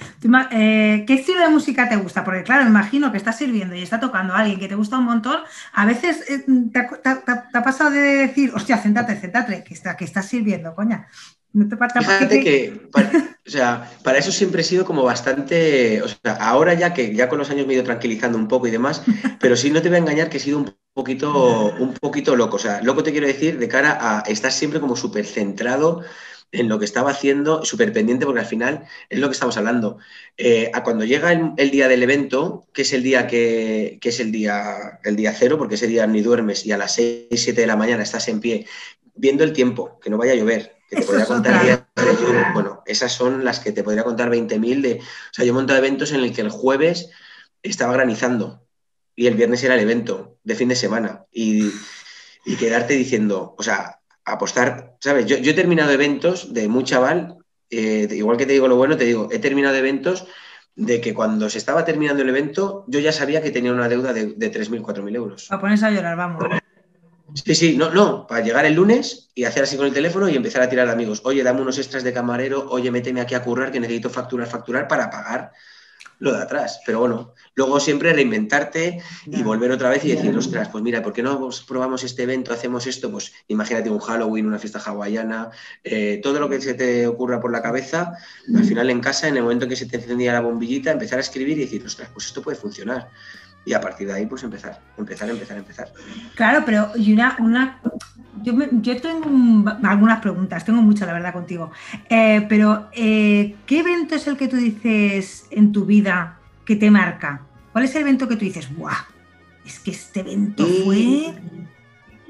Eh, 0.52 1.04
¿Qué 1.06 1.14
estilo 1.14 1.40
de 1.42 1.50
música 1.50 1.88
te 1.90 1.96
gusta? 1.96 2.24
Porque 2.24 2.44
claro, 2.44 2.68
imagino 2.68 3.12
que 3.12 3.18
estás 3.18 3.38
sirviendo 3.38 3.76
y 3.76 3.84
está 3.84 4.00
tocando 4.00 4.34
a 4.34 4.40
alguien 4.40 4.60
que 4.60 4.68
te 4.68 4.76
gusta 4.76 4.98
un 4.98 5.06
montón. 5.06 5.42
A 5.74 5.86
veces 5.86 6.30
eh, 6.30 6.46
te, 6.74 6.80
ha 7.58 7.64
pasado 7.64 7.92
de 7.92 8.00
decir, 8.00 8.52
hostia, 8.54 8.78
céntate, 8.78 9.16
céntate, 9.16 9.64
que, 9.64 9.74
está, 9.74 9.96
que 9.96 10.06
estás 10.06 10.28
sirviendo, 10.28 10.76
coña. 10.76 11.08
Fíjate 11.54 12.44
que, 12.44 12.88
para, 12.92 13.12
o 13.48 13.50
sea, 13.50 13.92
para 14.04 14.18
eso 14.18 14.32
siempre 14.32 14.62
he 14.62 14.66
sido 14.66 14.86
como 14.86 15.04
bastante, 15.04 16.02
o 16.02 16.08
sea, 16.08 16.36
ahora 16.40 16.74
ya 16.74 16.94
que 16.94 17.14
ya 17.14 17.28
con 17.28 17.40
los 17.40 17.50
años 17.50 17.68
me 17.68 17.74
he 17.74 17.76
ido 17.76 17.84
tranquilizando 17.84 18.38
un 18.38 18.48
poco 18.48 18.68
y 18.68 18.72
demás, 18.72 19.04
pero 19.40 19.56
sí 19.56 19.70
no 19.70 19.82
te 19.82 19.90
voy 19.90 19.98
a 19.98 20.00
engañar 20.00 20.30
que 20.30 20.38
he 20.38 20.40
sido 20.42 20.60
un 20.60 20.74
poquito, 20.94 21.74
un 21.80 21.94
poquito 21.94 22.36
loco, 22.36 22.56
o 22.56 22.60
sea, 22.60 22.82
loco 22.82 23.04
te 23.04 23.12
quiero 23.12 23.28
decir 23.28 23.60
de 23.60 23.68
cara 23.68 23.98
a 24.00 24.22
estar 24.22 24.52
siempre 24.52 24.80
como 24.80 24.96
súper 24.96 25.26
centrado 25.26 26.04
en 26.54 26.68
lo 26.68 26.80
que 26.80 26.86
estaba 26.86 27.12
haciendo, 27.12 27.64
súper 27.64 27.94
pendiente, 27.94 28.26
porque 28.26 28.42
al 28.42 28.46
final 28.46 28.84
es 29.10 29.20
lo 29.20 29.28
que 29.28 29.34
estamos 29.34 29.56
hablando. 29.56 30.00
Eh, 30.38 30.70
a 30.74 30.84
cuando 30.84 31.06
llega 31.06 31.32
el, 31.32 31.72
día 31.72 31.88
del 31.88 32.04
evento, 32.04 32.68
que 32.74 32.82
es 32.82 32.92
el 32.92 33.04
día 33.04 33.26
que, 33.26 33.98
que, 34.02 34.10
es 34.10 34.20
el 34.20 34.34
día, 34.34 35.00
el 35.04 35.16
día 35.16 35.34
cero, 35.34 35.58
porque 35.58 35.76
ese 35.76 35.88
día 35.88 36.06
ni 36.08 36.22
duermes 36.22 36.66
y 36.66 36.74
a 36.74 36.78
las 36.78 36.96
6, 36.96 37.28
7 37.32 37.62
de 37.62 37.68
la 37.68 37.78
mañana 37.78 38.04
estás 38.04 38.28
en 38.28 38.42
pie, 38.42 38.66
viendo 39.16 39.46
el 39.46 39.54
tiempo, 39.54 39.98
que 40.02 40.10
no 40.10 40.18
vaya 40.18 40.34
a 40.34 40.36
llover, 40.36 40.81
que 40.92 40.98
te 40.98 41.06
podría 41.06 41.26
contar 41.26 41.88
bueno, 42.54 42.84
esas 42.86 43.14
son 43.14 43.46
las 43.46 43.62
que 43.62 43.72
te 43.72 43.82
podría 43.82 44.04
contar 44.04 44.30
20.000 44.30 44.82
de... 44.82 45.00
O 45.00 45.34
sea, 45.34 45.46
yo 45.46 45.52
he 45.52 45.56
montado 45.56 45.80
eventos 45.80 46.12
en 46.12 46.20
el 46.20 46.34
que 46.34 46.42
el 46.42 46.50
jueves 46.50 47.10
estaba 47.64 47.94
granizando 47.94 48.68
y 49.16 49.28
el 49.28 49.36
viernes 49.36 49.64
era 49.64 49.76
el 49.76 49.80
evento 49.80 50.38
de 50.44 50.56
fin 50.56 50.68
de 50.68 50.76
semana 50.76 51.24
y, 51.32 51.72
quedarte 52.60 52.96
diciendo, 52.96 53.56
o 53.58 53.64
sea, 53.64 54.00
apostar, 54.26 54.96
¿sabes? 55.00 55.26
Yo, 55.28 55.38
he 55.38 55.54
terminado 55.54 55.92
eventos 55.92 56.54
de 56.54 56.68
muy 56.68 56.84
chaval, 56.84 57.38
eh, 57.70 58.08
igual 58.12 58.38
que 58.38 58.46
te 58.46 58.54
digo 58.54 58.68
lo 58.68 58.76
bueno, 58.76 58.98
te 58.98 59.06
digo, 59.06 59.30
he 59.32 59.40
terminado 59.40 59.76
eventos 59.76 60.28
de 60.76 61.00
que 61.00 61.14
cuando 61.14 61.50
se 61.50 61.58
estaba 61.58 61.86
terminando 61.86 62.22
el 62.24 62.30
evento, 62.30 62.84
yo 62.88 63.00
ya 63.00 63.14
sabía 63.14 63.42
que 63.42 63.52
tenía 63.52 63.72
una 63.72 63.88
deuda 63.88 64.12
de, 64.12 64.34
de 64.34 64.52
3.000, 64.52 64.82
4.000 64.82 65.16
euros. 65.16 65.52
A 65.52 65.60
ponerse 65.60 65.86
a 65.86 65.92
llorar, 65.92 66.18
vamos. 66.18 66.44
Sí, 67.34 67.56
sí, 67.56 67.78
no, 67.78 67.90
no, 67.92 68.28
para 68.28 68.44
llegar 68.44 68.66
el 68.66 68.74
lunes 68.74 69.30
y 69.34 69.46
hacer 69.46 69.64
así 69.64 69.78
con 69.78 69.86
el 69.86 69.94
teléfono 69.94 70.28
y 70.28 70.36
empezar 70.36 70.62
a 70.62 70.70
tirar 70.70 70.88
de 70.88 70.94
amigos. 70.94 71.22
Oye, 71.24 71.44
dame 71.44 71.62
unos 71.62 71.78
extras 71.78 72.04
de 72.04 72.14
camarero, 72.14 72.68
oye, 72.70 72.92
méteme 72.92 73.22
aquí 73.22 73.36
a 73.36 73.44
currar 73.44 73.72
que 73.72 73.80
necesito 73.80 74.10
facturar, 74.10 74.48
facturar 74.48 74.88
para 74.88 75.10
pagar 75.10 75.52
lo 76.20 76.34
de 76.34 76.42
atrás. 76.42 76.82
Pero 76.86 77.00
bueno, 77.00 77.34
luego 77.56 77.80
siempre 77.80 78.14
reinventarte 78.14 79.02
y 79.26 79.44
volver 79.44 79.72
otra 79.72 79.90
vez 79.90 80.06
y 80.06 80.10
decir, 80.10 80.38
ostras, 80.38 80.70
pues 80.70 80.84
mira, 80.84 81.02
¿por 81.02 81.14
qué 81.14 81.24
no 81.24 81.50
probamos 81.68 82.04
este 82.04 82.24
evento, 82.24 82.54
hacemos 82.54 82.86
esto? 82.86 83.12
Pues 83.12 83.34
imagínate 83.48 83.90
un 83.90 84.00
Halloween, 84.00 84.46
una 84.46 84.60
fiesta 84.60 84.80
hawaiana, 84.80 85.50
eh, 85.84 86.20
todo 86.22 86.40
lo 86.40 86.50
que 86.50 86.62
se 86.62 86.76
te 86.76 87.08
ocurra 87.08 87.42
por 87.42 87.52
la 87.52 87.62
cabeza, 87.62 88.14
al 88.56 88.64
final 88.64 88.90
en 88.90 89.02
casa, 89.02 89.28
en 89.28 89.38
el 89.38 89.44
momento 89.44 89.68
que 89.68 89.76
se 89.76 89.88
te 89.88 89.98
encendía 89.98 90.34
la 90.34 90.42
bombillita, 90.42 90.92
empezar 90.92 91.18
a 91.18 91.22
escribir 91.22 91.58
y 91.58 91.62
decir, 91.62 91.84
ostras, 91.86 92.10
pues 92.14 92.28
esto 92.28 92.42
puede 92.42 92.58
funcionar 92.58 93.10
y 93.66 93.74
a 93.74 93.82
partir 93.82 94.08
de 94.08 94.14
ahí 94.14 94.26
pues 94.26 94.44
empezar, 94.44 94.80
empezar, 94.98 95.30
empezar, 95.30 95.58
empezar. 95.58 95.94
Claro, 96.36 96.64
pero 96.66 96.92
y 96.96 97.14
una, 97.14 97.36
una 97.40 97.80
yo, 98.44 98.54
yo 98.82 99.00
tengo 99.02 99.70
algunas 99.84 100.20
preguntas, 100.20 100.66
tengo 100.66 100.82
muchas 100.82 101.08
la 101.08 101.14
verdad 101.14 101.34
contigo, 101.34 101.72
eh, 102.10 102.46
pero 102.50 102.88
eh, 102.94 103.56
¿qué 103.66 103.80
evento 103.80 104.16
es 104.16 104.28
el 104.28 104.38
que 104.38 104.48
tú 104.48 104.58
dices 104.58 105.46
en 105.52 105.72
tu 105.72 105.86
vida 105.86 106.40
que 106.66 106.76
te 106.76 106.90
marca? 106.90 107.46
¿Cuál 107.72 107.86
es 107.86 107.96
el 107.96 108.02
evento 108.02 108.28
que 108.28 108.36
tú 108.36 108.46
dices, 108.46 108.76
¡buah! 108.76 109.06
Es 109.66 109.80
que 109.80 109.92
este 109.92 110.22
evento 110.22 110.66
fue... 110.66 111.34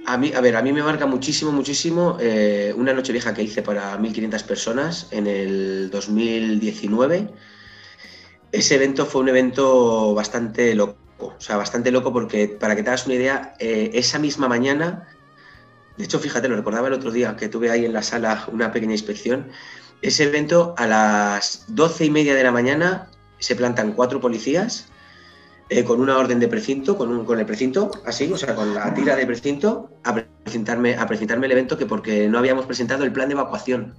A 0.07 0.17
mí, 0.17 0.31
a 0.35 0.41
ver, 0.41 0.55
a 0.55 0.63
mí 0.63 0.73
me 0.73 0.81
marca 0.81 1.05
muchísimo, 1.05 1.51
muchísimo 1.51 2.17
eh, 2.19 2.73
una 2.75 2.91
noche 2.91 3.13
vieja 3.13 3.35
que 3.35 3.43
hice 3.43 3.61
para 3.61 3.97
1.500 3.99 4.43
personas 4.43 5.07
en 5.11 5.27
el 5.27 5.91
2019. 5.91 7.29
Ese 8.51 8.75
evento 8.75 9.05
fue 9.05 9.21
un 9.21 9.29
evento 9.29 10.15
bastante 10.15 10.73
loco 10.73 10.97
o 11.27 11.41
sea, 11.41 11.57
bastante 11.57 11.91
loco 11.91 12.11
porque, 12.11 12.47
para 12.47 12.75
que 12.75 12.83
te 12.83 12.89
hagas 12.89 13.05
una 13.05 13.15
idea, 13.15 13.53
eh, 13.59 13.91
esa 13.93 14.19
misma 14.19 14.47
mañana, 14.47 15.07
de 15.97 16.05
hecho, 16.05 16.19
fíjate, 16.19 16.47
lo 16.47 16.55
recordaba 16.55 16.87
el 16.87 16.93
otro 16.93 17.11
día 17.11 17.35
que 17.35 17.49
tuve 17.49 17.69
ahí 17.69 17.85
en 17.85 17.93
la 17.93 18.03
sala 18.03 18.45
una 18.51 18.71
pequeña 18.71 18.93
inspección, 18.93 19.49
ese 20.01 20.23
evento 20.23 20.73
a 20.77 20.87
las 20.87 21.65
doce 21.67 22.05
y 22.05 22.09
media 22.09 22.33
de 22.35 22.43
la 22.43 22.51
mañana 22.51 23.09
se 23.39 23.55
plantan 23.55 23.93
cuatro 23.93 24.19
policías 24.19 24.87
eh, 25.69 25.83
con 25.83 26.01
una 26.01 26.17
orden 26.17 26.39
de 26.39 26.47
precinto, 26.47 26.97
con, 26.97 27.09
un, 27.09 27.25
con 27.25 27.39
el 27.39 27.45
precinto, 27.45 27.91
así, 28.05 28.31
o 28.31 28.37
sea, 28.37 28.55
con 28.55 28.73
la 28.73 28.93
tira 28.93 29.15
de 29.15 29.25
precinto, 29.25 29.89
a 30.03 30.13
presentarme, 30.43 30.95
a 30.95 31.07
presentarme 31.07 31.45
el 31.45 31.53
evento 31.53 31.77
que 31.77 31.85
porque 31.85 32.27
no 32.27 32.39
habíamos 32.39 32.65
presentado 32.65 33.03
el 33.03 33.13
plan 33.13 33.29
de 33.29 33.33
evacuación. 33.33 33.95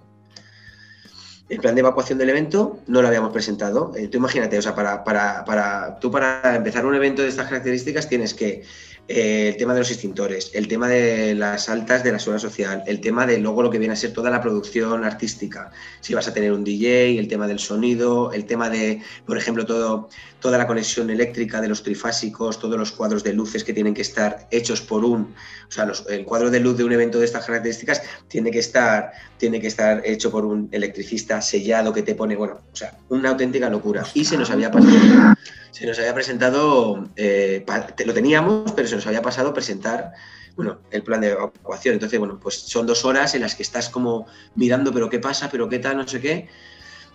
El 1.53 1.61
plan 1.61 1.75
de 1.75 1.81
evacuación 1.81 2.19
del 2.19 2.31
evento 2.31 2.79
no 2.87 3.03
lo 3.03 3.09
habíamos 3.09 3.31
presentado. 3.31 3.93
Eh, 3.95 4.09
tú 4.09 4.17
imagínate, 4.17 4.57
o 4.57 4.63
sea, 4.63 4.75
para, 4.75 5.05
para, 5.05 5.45
para, 5.45 5.99
tú 6.01 6.11
para 6.11 6.57
empezar 6.57 6.87
un 6.87 6.95
evento 6.95 7.21
de 7.21 7.29
estas 7.29 7.47
características 7.47 8.09
tienes 8.09 8.33
que 8.33 8.63
eh, 9.09 9.49
el 9.49 9.57
tema 9.57 9.75
de 9.75 9.81
los 9.81 9.91
extintores, 9.91 10.53
el 10.55 10.69
tema 10.69 10.89
de 10.89 11.35
las 11.35 11.69
altas 11.69 12.05
de 12.05 12.13
la 12.13 12.21
seguridad 12.21 12.41
social, 12.41 12.85
el 12.87 13.01
tema 13.01 13.27
de 13.27 13.37
luego 13.39 13.63
lo 13.63 13.69
que 13.69 13.79
viene 13.79 13.95
a 13.95 13.97
ser 13.97 14.13
toda 14.13 14.31
la 14.31 14.41
producción 14.41 15.05
artística, 15.05 15.73
si 16.01 16.15
vas 16.15 16.29
a 16.29 16.33
tener 16.33 16.53
un 16.53 16.63
DJ, 16.63 17.19
el 17.19 17.27
tema 17.27 17.49
del 17.49 17.59
sonido, 17.59 18.33
el 18.33 18.47
tema 18.47 18.71
de, 18.71 19.03
por 19.27 19.37
ejemplo, 19.37 19.67
todo, 19.67 20.09
toda 20.39 20.57
la 20.57 20.69
conexión 20.69 21.11
eléctrica 21.11 21.61
de 21.61 21.69
los 21.69 21.83
trifásicos, 21.83 22.61
todos 22.61 22.79
los 22.79 22.93
cuadros 22.93 23.25
de 23.25 23.33
luces 23.33 23.65
que 23.65 23.73
tienen 23.73 23.93
que 23.93 24.03
estar 24.03 24.47
hechos 24.53 24.81
por 24.81 25.05
un, 25.05 25.35
o 25.69 25.71
sea, 25.71 25.91
el 26.09 26.25
cuadro 26.25 26.51
de 26.51 26.61
luz 26.61 26.77
de 26.77 26.85
un 26.85 26.93
evento 26.93 27.19
de 27.19 27.25
estas 27.25 27.45
características 27.45 28.03
tiene 28.29 28.53
que 28.53 28.61
estar, 28.61 29.13
tiene 29.43 29.61
que 29.61 29.67
estar 29.67 30.03
hecho 30.05 30.31
por 30.31 30.45
un 30.45 30.69
electricista 30.71 31.43
sellado 31.43 31.93
que 31.93 32.03
te 32.05 32.15
pone, 32.15 32.37
bueno, 32.37 32.61
o 32.73 32.77
sea, 32.77 32.97
una 33.09 33.31
auténtica 33.31 33.69
locura. 33.69 34.07
Y 34.15 34.25
se 34.25 34.37
nos 34.37 34.51
había 34.51 34.71
pasado 34.71 35.35
se 35.73 35.85
nos 35.85 35.99
había 35.99 36.15
presentado, 36.15 37.09
eh, 37.17 37.67
lo 38.07 38.15
teníamos, 38.15 38.71
pero 38.71 38.87
se 38.87 38.95
nos 38.95 39.05
había 39.09 39.21
pasado 39.21 39.53
presentar 39.53 40.13
bueno, 40.55 40.79
el 40.93 41.03
plan 41.03 41.21
de 41.21 41.31
evacuación. 41.31 41.95
Entonces, 41.95 42.21
bueno, 42.21 42.39
pues 42.41 42.55
son 42.55 42.87
dos 42.87 43.05
horas 43.05 43.35
en 43.35 43.41
las 43.41 43.57
que 43.57 43.65
estás 43.65 43.89
como 43.89 44.29
mirando, 44.55 44.93
pero 44.93 45.11
qué 45.11 45.19
pasa, 45.19 45.51
pero 45.51 45.69
qué 45.69 45.81
tal, 45.81 45.97
no 45.97 46.07
sé 46.07 46.21
qué. 46.21 46.49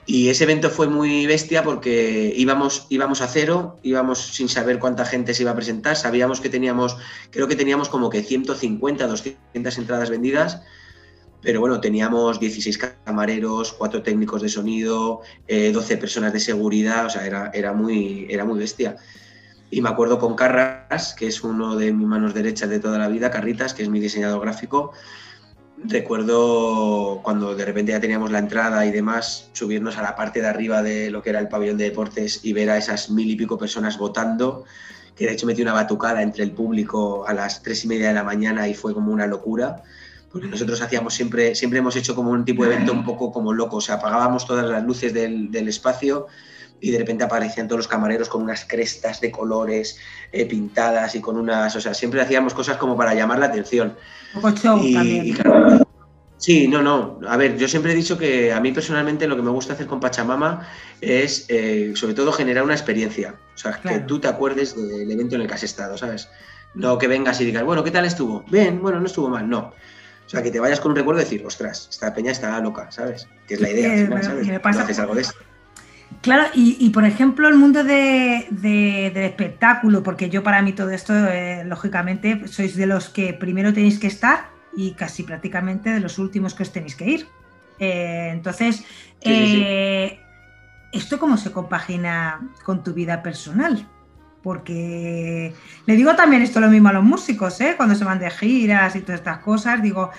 Y 0.06 0.28
ese 0.28 0.44
evento 0.44 0.70
fue 0.70 0.90
muy 0.90 1.26
bestia 1.28 1.64
porque 1.64 2.34
íbamos, 2.36 2.88
íbamos 2.90 3.22
a 3.22 3.28
cero, 3.28 3.80
íbamos 3.84 4.20
sin 4.20 4.50
saber 4.50 4.80
cuánta 4.80 5.06
gente 5.06 5.34
se 5.34 5.44
iba 5.44 5.52
a 5.52 5.56
presentar, 5.56 5.96
sabíamos 5.96 6.42
que 6.42 6.50
teníamos, 6.50 6.98
creo 7.32 7.48
que 7.48 7.56
teníamos 7.56 7.88
como 7.88 8.10
que 8.10 8.22
150, 8.22 9.08
200 9.08 9.78
entradas 9.78 10.10
vendidas 10.10 10.62
pero 11.42 11.60
bueno, 11.60 11.80
teníamos 11.80 12.40
16 12.40 12.78
camareros, 13.06 13.74
4 13.74 14.02
técnicos 14.04 14.42
de 14.42 14.50
sonido, 14.50 15.22
12 15.48 15.94
eh, 15.94 15.98
personas 15.98 16.34
de 16.34 16.40
seguridad, 16.40 17.06
o 17.06 17.10
sea, 17.10 17.26
era, 17.26 17.52
era, 17.54 17.74
muy, 17.74 18.26
era 18.30 18.44
muy 18.44 18.60
bestia. 18.60 18.98
Y 19.70 19.82
me 19.82 19.90
acuerdo 19.90 20.18
con 20.18 20.36
Carras, 20.36 21.14
que 21.14 21.28
es 21.28 21.44
uno 21.44 21.76
de 21.76 21.92
mis 21.94 22.08
manos 22.08 22.34
derechas 22.34 22.70
de 22.70 22.80
toda 22.80 22.98
la 22.98 23.08
vida, 23.08 23.30
Carritas, 23.30 23.74
que 23.74 23.84
es 23.84 23.90
mi 23.90 24.00
diseñador 24.00 24.42
gráfico. 24.42 24.94
Recuerdo 25.84 27.20
cuando 27.22 27.54
de 27.54 27.66
repente 27.66 27.92
ya 27.92 28.00
teníamos 28.00 28.32
la 28.32 28.40
entrada 28.40 28.86
y 28.86 28.92
demás, 28.92 29.50
subirnos 29.54 29.98
a 29.98 30.02
la 30.02 30.16
parte 30.16 30.42
de 30.42 30.48
arriba 30.48 30.82
de 30.82 31.12
lo 31.12 31.22
que 31.22 31.30
era 31.30 31.40
el 31.40 31.50
pabellón 31.50 31.78
de 31.78 31.84
deportes 31.84 32.40
y 32.44 32.54
ver 32.54 32.72
a 32.72 32.78
esas 32.78 33.12
mil 33.12 33.30
y 33.30 33.36
pico 33.36 33.60
personas 33.60 33.98
votando, 33.98 34.64
que 35.16 35.26
de 35.28 35.34
hecho 35.34 35.46
metí 35.46 35.62
una 35.62 35.74
batucada 35.74 36.24
entre 36.24 36.44
el 36.44 36.52
público 36.52 37.28
a 37.28 37.34
las 37.34 37.62
tres 37.62 37.86
y 37.86 37.88
media 37.90 38.08
de 38.08 38.16
la 38.16 38.24
mañana 38.24 38.68
y 38.68 38.74
fue 38.74 38.94
como 38.94 39.12
una 39.12 39.28
locura 39.28 39.84
porque 40.38 40.52
nosotros 40.52 40.82
hacíamos 40.82 41.14
siempre, 41.14 41.56
siempre 41.56 41.80
hemos 41.80 41.96
hecho 41.96 42.16
como 42.16 42.32
un 42.32 42.46
tipo 42.46 42.64
de 42.64 42.74
evento 42.74 42.94
un 42.94 43.04
poco 43.04 43.32
como 43.32 43.54
loco, 43.54 43.78
o 43.78 43.82
sea, 43.82 43.96
apagábamos 43.96 44.46
todas 44.46 44.66
las 44.66 44.84
luces 44.84 45.14
del, 45.14 45.68
espacio 45.68 46.28
y 46.80 46.92
de 46.92 47.00
repente 47.00 47.24
aparecían 47.24 47.68
todos 47.68 47.80
los 47.80 47.88
camareros 47.88 48.30
con 48.30 48.44
unas 48.44 48.66
crestas 48.66 49.20
de 49.20 49.32
colores 49.32 49.98
eh, 50.32 50.46
pintadas 50.46 51.16
y 51.16 51.22
con 51.22 51.38
unas, 51.38 51.76
o 51.76 51.82
sea, 51.82 51.94
siempre 51.94 52.22
hacíamos 52.22 52.54
cosas 52.54 52.78
como 52.78 52.96
para 52.96 53.16
llamar 53.16 53.40
la 53.40 53.48
atención. 53.48 53.96
Un 54.36 54.42
poco 54.42 54.56
show 54.56 54.80
también. 54.94 55.36
sí, 56.38 56.68
no, 56.68 56.84
no. 56.84 57.20
A 57.28 57.36
ver, 57.36 57.58
yo 57.58 57.68
siempre 57.68 57.94
he 57.94 57.96
dicho 57.96 58.18
que 58.18 58.54
a 58.54 58.60
mí 58.60 58.72
personalmente 58.72 59.28
lo 59.28 59.36
que 59.36 59.42
me 59.42 59.50
gusta 59.50 59.74
hacer 59.74 59.88
con 59.88 60.00
Pachamama 60.00 60.68
es, 61.02 61.46
eh, 61.50 61.94
sobre 61.96 62.14
todo, 62.14 62.32
generar 62.32 62.64
una 62.64 62.76
experiencia. 62.76 63.36
O 63.56 63.58
sea, 63.58 63.74
que 63.82 64.00
tú 64.02 64.20
te 64.20 64.28
acuerdes 64.28 64.76
del 64.76 65.10
evento 65.10 65.36
en 65.36 65.42
el 65.42 65.48
que 65.48 65.56
has 65.56 65.64
estado, 65.64 65.98
¿sabes? 65.98 66.30
No 66.76 67.00
que 67.00 67.08
vengas 67.08 67.42
y 67.42 67.46
digas, 67.46 67.64
bueno, 67.64 67.84
¿qué 67.84 67.90
tal 67.90 68.06
estuvo? 68.06 68.44
Bien, 68.52 68.80
bueno, 68.82 69.00
no 69.00 69.08
estuvo 69.08 69.30
mal, 69.30 69.50
no. 69.50 69.74
O 70.28 70.30
sea, 70.30 70.44
que 70.44 70.52
te 70.52 70.60
vayas 70.60 70.82
con 70.82 70.92
un 70.92 70.98
recuerdo 70.98 71.22
y 71.22 71.24
decir, 71.24 71.46
ostras, 71.46 71.88
esta 71.90 72.14
peña 72.14 72.34
está 72.34 72.60
loca, 72.60 72.92
¿sabes? 72.92 73.30
Que 73.48 73.54
es 73.54 73.62
la 73.62 73.70
idea, 73.70 73.96
eh, 73.96 74.10
¿sabes? 74.22 74.46
Me 74.46 74.60
pasa 74.60 74.84
haces 74.84 75.00
algo 75.00 75.16
de 75.16 75.22
esto. 75.22 75.40
Claro, 76.22 76.44
y, 76.54 76.90
por 76.90 77.06
ejemplo 77.06 77.48
el 77.48 77.56
mundo 77.56 77.86
de, 77.86 78.48
del 78.50 79.18
espectáculo, 79.18 80.04
porque 80.04 80.30
yo 80.30 80.44
para 80.44 80.62
mí 80.62 80.74
todo 80.74 80.90
esto, 80.90 81.14
eh, 81.14 81.64
lógicamente, 81.66 82.46
sois 82.48 82.76
de 82.76 82.88
los 82.88 83.08
que 83.08 83.34
primero 83.34 83.74
tenéis 83.74 84.00
que 84.00 84.08
estar 84.08 84.50
y 84.76 84.92
casi 84.92 85.24
prácticamente 85.24 85.92
de 85.92 86.02
los 86.02 86.20
últimos 86.20 86.54
que 86.54 86.64
os 86.64 86.72
tenéis 86.74 86.96
que 86.96 87.06
ir. 87.06 87.28
Eh, 87.80 88.30
entonces, 88.34 88.84
¿esto 90.92 91.20
cómo 91.20 91.38
se 91.38 91.54
compagina 91.54 92.50
con 92.66 92.84
tu 92.84 92.94
vida 92.94 93.24
personal? 93.24 93.88
Porque 94.48 95.54
le 95.86 95.96
digo 95.98 96.16
también 96.16 96.42
esto 96.42 96.62
lo 96.62 96.70
mismo 96.70 96.88
a 96.88 96.94
los 96.94 97.04
músicos, 97.04 97.60
¿eh? 97.60 97.74
cuando 97.76 97.96
se 97.96 98.06
van 98.06 98.18
de 98.18 98.32
giras 98.32 98.96
y 98.96 99.02
todas 99.02 99.20
estas 99.20 99.40
cosas, 99.40 99.82
digo, 99.82 100.10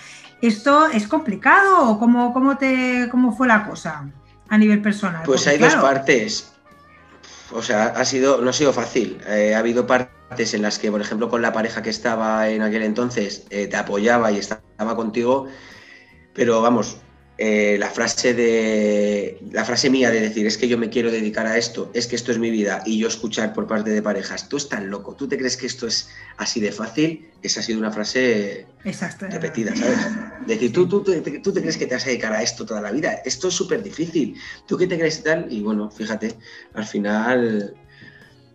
¿esto 0.42 0.86
es 0.88 1.08
complicado 1.08 1.88
o 1.88 1.98
cómo, 1.98 2.34
cómo, 2.34 2.58
te, 2.58 3.08
cómo 3.10 3.34
fue 3.34 3.48
la 3.48 3.66
cosa 3.66 4.06
a 4.50 4.58
nivel 4.58 4.82
personal? 4.82 5.22
Pues 5.24 5.46
hay 5.46 5.56
dos 5.56 5.74
partes. 5.76 6.52
O 7.52 7.62
sea, 7.62 7.86
ha 7.86 8.04
sido, 8.04 8.42
no 8.42 8.50
ha 8.50 8.52
sido 8.52 8.74
fácil. 8.74 9.18
Eh, 9.26 9.54
ha 9.54 9.60
habido 9.60 9.86
partes 9.86 10.52
en 10.52 10.60
las 10.60 10.78
que, 10.78 10.90
por 10.90 11.00
ejemplo, 11.00 11.30
con 11.30 11.40
la 11.40 11.54
pareja 11.54 11.80
que 11.80 11.88
estaba 11.88 12.50
en 12.50 12.60
aquel 12.60 12.82
entonces, 12.82 13.46
eh, 13.48 13.66
te 13.66 13.78
apoyaba 13.78 14.30
y 14.30 14.36
estaba 14.36 14.94
contigo, 14.94 15.46
pero 16.34 16.60
vamos, 16.60 16.98
eh, 17.40 17.76
la 17.78 17.88
frase 17.88 18.34
de 18.34 19.38
la 19.52 19.64
frase 19.64 19.88
mía 19.90 20.10
de 20.10 20.20
decir 20.20 20.44
es 20.44 20.58
que 20.58 20.66
yo 20.66 20.76
me 20.76 20.90
quiero 20.90 21.08
dedicar 21.12 21.46
a 21.46 21.56
esto, 21.56 21.88
es 21.94 22.08
que 22.08 22.16
esto 22.16 22.32
es 22.32 22.38
mi 22.38 22.50
vida 22.50 22.82
y 22.84 22.98
yo 22.98 23.06
escuchar 23.06 23.52
por 23.52 23.68
parte 23.68 23.90
de 23.90 24.02
parejas, 24.02 24.48
tú 24.48 24.56
estás 24.56 24.82
loco, 24.82 25.14
tú 25.14 25.28
te 25.28 25.38
crees 25.38 25.56
que 25.56 25.66
esto 25.66 25.86
es 25.86 26.08
así 26.36 26.58
de 26.58 26.72
fácil, 26.72 27.30
esa 27.40 27.60
ha 27.60 27.62
sido 27.62 27.78
una 27.78 27.92
frase 27.92 28.66
repetida, 29.30 29.76
¿sabes? 29.76 29.98
Decir, 30.48 30.72
¿tú, 30.72 30.88
tú, 30.88 31.04
te, 31.04 31.20
tú 31.38 31.52
te 31.52 31.60
crees 31.60 31.76
que 31.76 31.86
te 31.86 31.94
vas 31.94 32.02
a 32.04 32.08
dedicar 32.08 32.32
a 32.32 32.42
esto 32.42 32.66
toda 32.66 32.80
la 32.80 32.90
vida, 32.90 33.22
esto 33.24 33.46
es 33.46 33.54
súper 33.54 33.84
difícil, 33.84 34.34
¿tú 34.66 34.76
qué 34.76 34.88
te 34.88 34.98
crees 34.98 35.20
y 35.20 35.22
tal? 35.22 35.46
Y 35.48 35.60
bueno, 35.60 35.92
fíjate, 35.92 36.34
al 36.74 36.86
final 36.86 37.72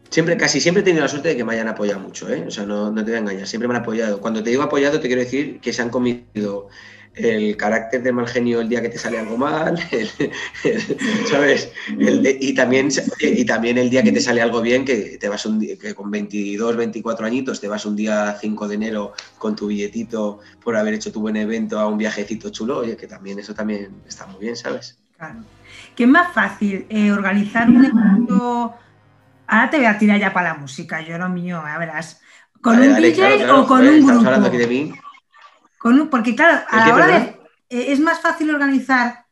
siempre, 0.09 0.35
casi 0.35 0.59
siempre 0.59 0.81
he 0.81 0.83
tenido 0.83 1.03
la 1.03 1.09
suerte 1.09 1.29
de 1.29 1.37
que 1.37 1.45
me 1.45 1.53
hayan 1.53 1.69
apoyado 1.69 2.01
mucho, 2.01 2.29
¿eh? 2.29 2.43
O 2.45 2.51
sea, 2.51 2.65
no, 2.65 2.91
no 2.91 3.03
te 3.05 3.11
voy 3.11 3.15
a 3.15 3.19
engañar, 3.19 3.47
siempre 3.47 3.69
me 3.69 3.75
han 3.75 3.81
apoyado. 3.81 4.19
Cuando 4.19 4.43
te 4.43 4.49
digo 4.49 4.61
apoyado, 4.61 4.99
te 4.99 5.07
quiero 5.07 5.21
decir 5.21 5.61
que 5.61 5.71
se 5.71 5.81
han 5.81 5.89
comido 5.89 6.67
el 7.15 7.55
carácter 7.57 8.01
de 8.01 8.11
mal 8.11 8.27
genio 8.27 8.61
el 8.61 8.69
día 8.69 8.81
que 8.81 8.89
te 8.89 8.97
sale 8.97 9.19
algo 9.19 9.37
mal, 9.37 9.77
¿sabes? 11.29 11.71
y, 11.87 12.53
también, 12.53 12.89
y 13.19 13.45
también 13.45 13.77
el 13.77 13.89
día 13.89 14.03
que 14.03 14.11
te 14.11 14.21
sale 14.21 14.41
algo 14.41 14.61
bien, 14.61 14.83
que 14.83 15.17
te 15.19 15.29
vas 15.29 15.45
un 15.45 15.59
que 15.59 15.93
con 15.93 16.09
22, 16.09 16.75
24 16.75 17.25
añitos 17.25 17.61
te 17.61 17.67
vas 17.67 17.85
un 17.85 17.95
día 17.95 18.35
5 18.39 18.67
de 18.67 18.75
enero 18.75 19.13
con 19.37 19.55
tu 19.55 19.67
billetito 19.67 20.39
por 20.63 20.75
haber 20.75 20.95
hecho 20.95 21.11
tu 21.11 21.21
buen 21.21 21.35
evento 21.35 21.79
a 21.79 21.87
un 21.87 21.97
viajecito 21.97 22.49
chulo, 22.49 22.79
oye, 22.79 22.97
que 22.97 23.07
también 23.07 23.39
eso 23.39 23.53
también 23.53 23.91
está 24.07 24.25
muy 24.25 24.39
bien, 24.39 24.55
¿sabes? 24.55 24.97
Claro. 25.17 25.39
¿Qué 25.95 26.03
es 26.03 26.09
más 26.09 26.33
fácil? 26.33 26.85
Eh, 26.89 27.11
organizar 27.11 27.69
un 27.69 27.85
evento... 27.85 28.73
Ahora 29.45 29.69
te 29.69 29.77
voy 29.77 29.85
a 29.85 29.97
tirar 29.97 30.19
ya 30.19 30.33
para 30.33 30.53
la 30.53 30.55
música, 30.55 31.01
yo 31.01 31.17
lo 31.17 31.29
mío, 31.29 31.59
a 31.59 31.77
verás. 31.77 32.21
¿Con 32.61 32.79
un 32.79 32.95
DJ 32.95 33.51
o 33.51 33.67
con 33.67 33.85
un 33.85 34.07
grupo? 34.07 34.25
hablando 34.25 34.47
aquí 34.47 34.57
de 34.57 34.67
mí 34.67 34.93
porque 36.09 36.35
claro, 36.35 36.63
a 36.67 36.87
la 36.87 36.95
hora 36.95 37.07
de, 37.07 37.17
eh, 37.69 37.91
es 37.91 37.99
más 37.99 38.21
fácil 38.21 38.49
organizar 38.49 39.25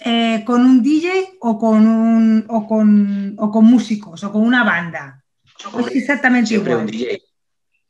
eh, 0.00 0.42
con 0.44 0.62
un 0.62 0.82
DJ 0.82 1.36
o 1.40 1.58
con, 1.58 1.86
un, 1.86 2.44
o 2.48 2.66
con, 2.66 3.34
o 3.38 3.50
con 3.50 3.64
músicos 3.64 4.24
o 4.24 4.32
con 4.32 4.42
una 4.42 4.64
banda. 4.64 5.22
es 5.80 5.94
exactamente 5.94 6.48
siempre 6.48 6.74
un 6.74 6.86
DJ. 6.86 7.22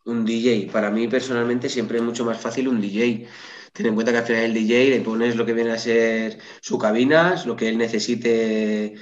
Un 0.06 0.25
DJ. 0.25 0.68
Para 0.70 0.90
mí 0.90 1.08
personalmente 1.08 1.68
siempre 1.68 1.99
es 1.99 2.04
mucho 2.04 2.25
más 2.25 2.38
fácil 2.38 2.68
un 2.68 2.80
DJ. 2.80 3.26
Ten 3.73 3.87
en 3.87 3.94
cuenta 3.94 4.12
que 4.12 4.18
al 4.18 4.25
final 4.25 4.44
el 4.44 4.54
DJ 4.54 4.90
le 4.90 5.00
pones 5.00 5.34
lo 5.34 5.46
que 5.46 5.54
viene 5.54 5.73
a 5.73 5.78
ser 5.78 6.38
su 6.61 6.78
cabina, 6.78 7.42
lo 7.46 7.56
que 7.56 7.68
él 7.68 7.78
necesite 7.78 8.94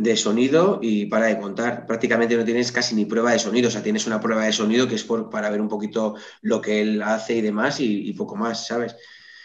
de 0.00 0.16
sonido 0.16 0.78
y 0.80 1.04
para 1.04 1.26
de 1.26 1.38
contar. 1.38 1.86
Prácticamente 1.86 2.34
no 2.34 2.42
tienes 2.42 2.72
casi 2.72 2.94
ni 2.94 3.04
prueba 3.04 3.32
de 3.32 3.38
sonido, 3.38 3.68
o 3.68 3.70
sea, 3.70 3.82
tienes 3.82 4.06
una 4.06 4.18
prueba 4.18 4.46
de 4.46 4.52
sonido 4.52 4.88
que 4.88 4.94
es 4.94 5.04
por, 5.04 5.28
para 5.28 5.50
ver 5.50 5.60
un 5.60 5.68
poquito 5.68 6.14
lo 6.40 6.62
que 6.62 6.80
él 6.80 7.02
hace 7.02 7.34
y 7.34 7.40
demás 7.42 7.80
y, 7.80 8.10
poco 8.14 8.34
más, 8.34 8.66
¿sabes? 8.66 8.96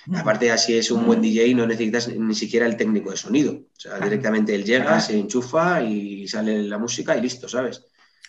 Mm. 0.05 0.15
Aparte, 0.15 0.51
así 0.51 0.77
es 0.77 0.91
un 0.91 1.05
buen. 1.05 1.21
DJ, 1.21 1.53
no 1.55 1.67
necesitas 1.67 2.07
ni 2.07 2.33
siquiera 2.33 2.65
el 2.67 2.77
técnico 2.77 3.11
de 3.11 3.17
sonido. 3.17 3.51
O 3.51 3.79
sea, 3.79 3.99
directamente 3.99 4.55
él 4.55 4.63
llega, 4.63 5.01
se 5.01 5.17
enchufa 5.19 5.81
y 5.83 6.25
sale 6.29 6.63
la 6.63 6.77
música 6.77 7.17
y 7.17 7.21
listo, 7.21 7.49
¿sabes? 7.49 7.83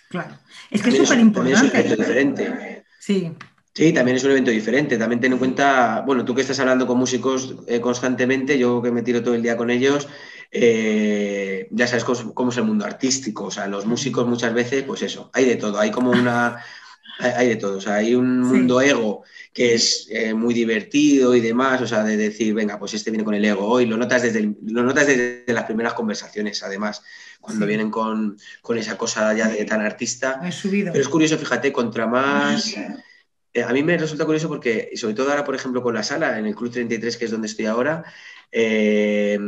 Claro. 0.08 0.36
Es 0.68 0.82
que 0.82 0.88
es 0.88 0.96
súper 0.96 1.20
importante. 1.20 1.70
También 1.70 1.86
es 1.86 1.94
un 1.94 1.94
evento 1.94 2.02
diferente. 2.02 2.84
Sí. 2.98 3.32
Sí, 3.72 3.92
también 3.92 4.16
es 4.16 4.24
un 4.24 4.30
evento 4.30 4.50
diferente. 4.50 4.96
También 4.96 5.20
ten 5.20 5.32
en 5.32 5.38
cuenta, 5.38 6.02
bueno, 6.06 6.24
tú 6.24 6.34
que 6.34 6.40
estás 6.40 6.58
hablando 6.58 6.86
con 6.86 6.96
músicos 6.98 7.56
eh, 7.68 7.78
constantemente, 7.78 8.58
yo 8.58 8.80
que 8.80 8.90
me 8.90 9.02
tiro 9.02 9.22
todo 9.22 9.34
el 9.34 9.42
día 9.42 9.56
con 9.56 9.68
ellos, 9.68 10.08
eh, 10.50 11.68
ya 11.70 11.86
sabes 11.86 12.04
cómo, 12.04 12.50
es 12.50 12.56
el 12.56 12.64
mundo 12.64 12.84
artístico, 12.84 13.44
o 13.44 13.50
sea, 13.50 13.66
los 13.66 13.86
músicos 13.86 14.26
muchas 14.26 14.54
veces, 14.54 14.84
pues 14.84 15.02
eso, 15.02 15.30
hay 15.32 15.44
de 15.44 15.56
todo, 15.56 15.78
hay 15.78 15.90
como 15.90 16.10
una, 16.10 16.62
hay 17.18 17.48
de 17.48 17.56
todo, 17.56 17.78
o 17.78 17.80
sea, 17.80 17.96
hay 17.96 18.14
un 18.14 18.40
mundo 18.40 18.80
ego 18.80 19.24
que 19.52 19.74
es 19.74 20.06
eh, 20.10 20.34
muy 20.34 20.52
divertido 20.52 21.34
y 21.34 21.40
demás, 21.40 21.80
o 21.80 21.86
sea, 21.86 22.04
de 22.04 22.16
decir, 22.16 22.52
venga, 22.52 22.78
pues 22.78 22.92
este 22.94 23.10
viene 23.10 23.24
con 23.24 23.34
el 23.34 23.44
ego 23.44 23.66
hoy, 23.66 23.86
lo 23.86 23.96
notas 23.96 24.22
desde, 24.22 24.54
lo 24.66 24.82
notas 24.82 25.06
desde 25.06 25.44
las 25.48 25.64
primeras 25.64 25.94
conversaciones, 25.94 26.62
además, 26.62 27.02
cuando 27.40 27.64
vienen 27.64 27.90
con, 27.90 28.36
esa 28.76 28.98
cosa 28.98 29.32
ya 29.32 29.48
de 29.48 29.64
tan 29.64 29.80
artista. 29.80 30.40
Pero 30.92 31.02
es 31.02 31.08
curioso, 31.08 31.38
fíjate, 31.38 31.72
contra 31.72 32.06
más 32.06 32.74
a 33.62 33.72
mí 33.72 33.82
me 33.82 33.96
resulta 33.96 34.24
curioso 34.24 34.48
porque, 34.48 34.90
sobre 34.96 35.14
todo 35.14 35.30
ahora, 35.30 35.44
por 35.44 35.54
ejemplo, 35.54 35.82
con 35.82 35.94
la 35.94 36.02
sala, 36.02 36.38
en 36.38 36.46
el 36.46 36.54
Club 36.54 36.70
33, 36.70 37.16
que 37.16 37.24
es 37.24 37.30
donde 37.30 37.46
estoy 37.46 37.66
ahora, 37.66 38.04
eh, 38.52 39.38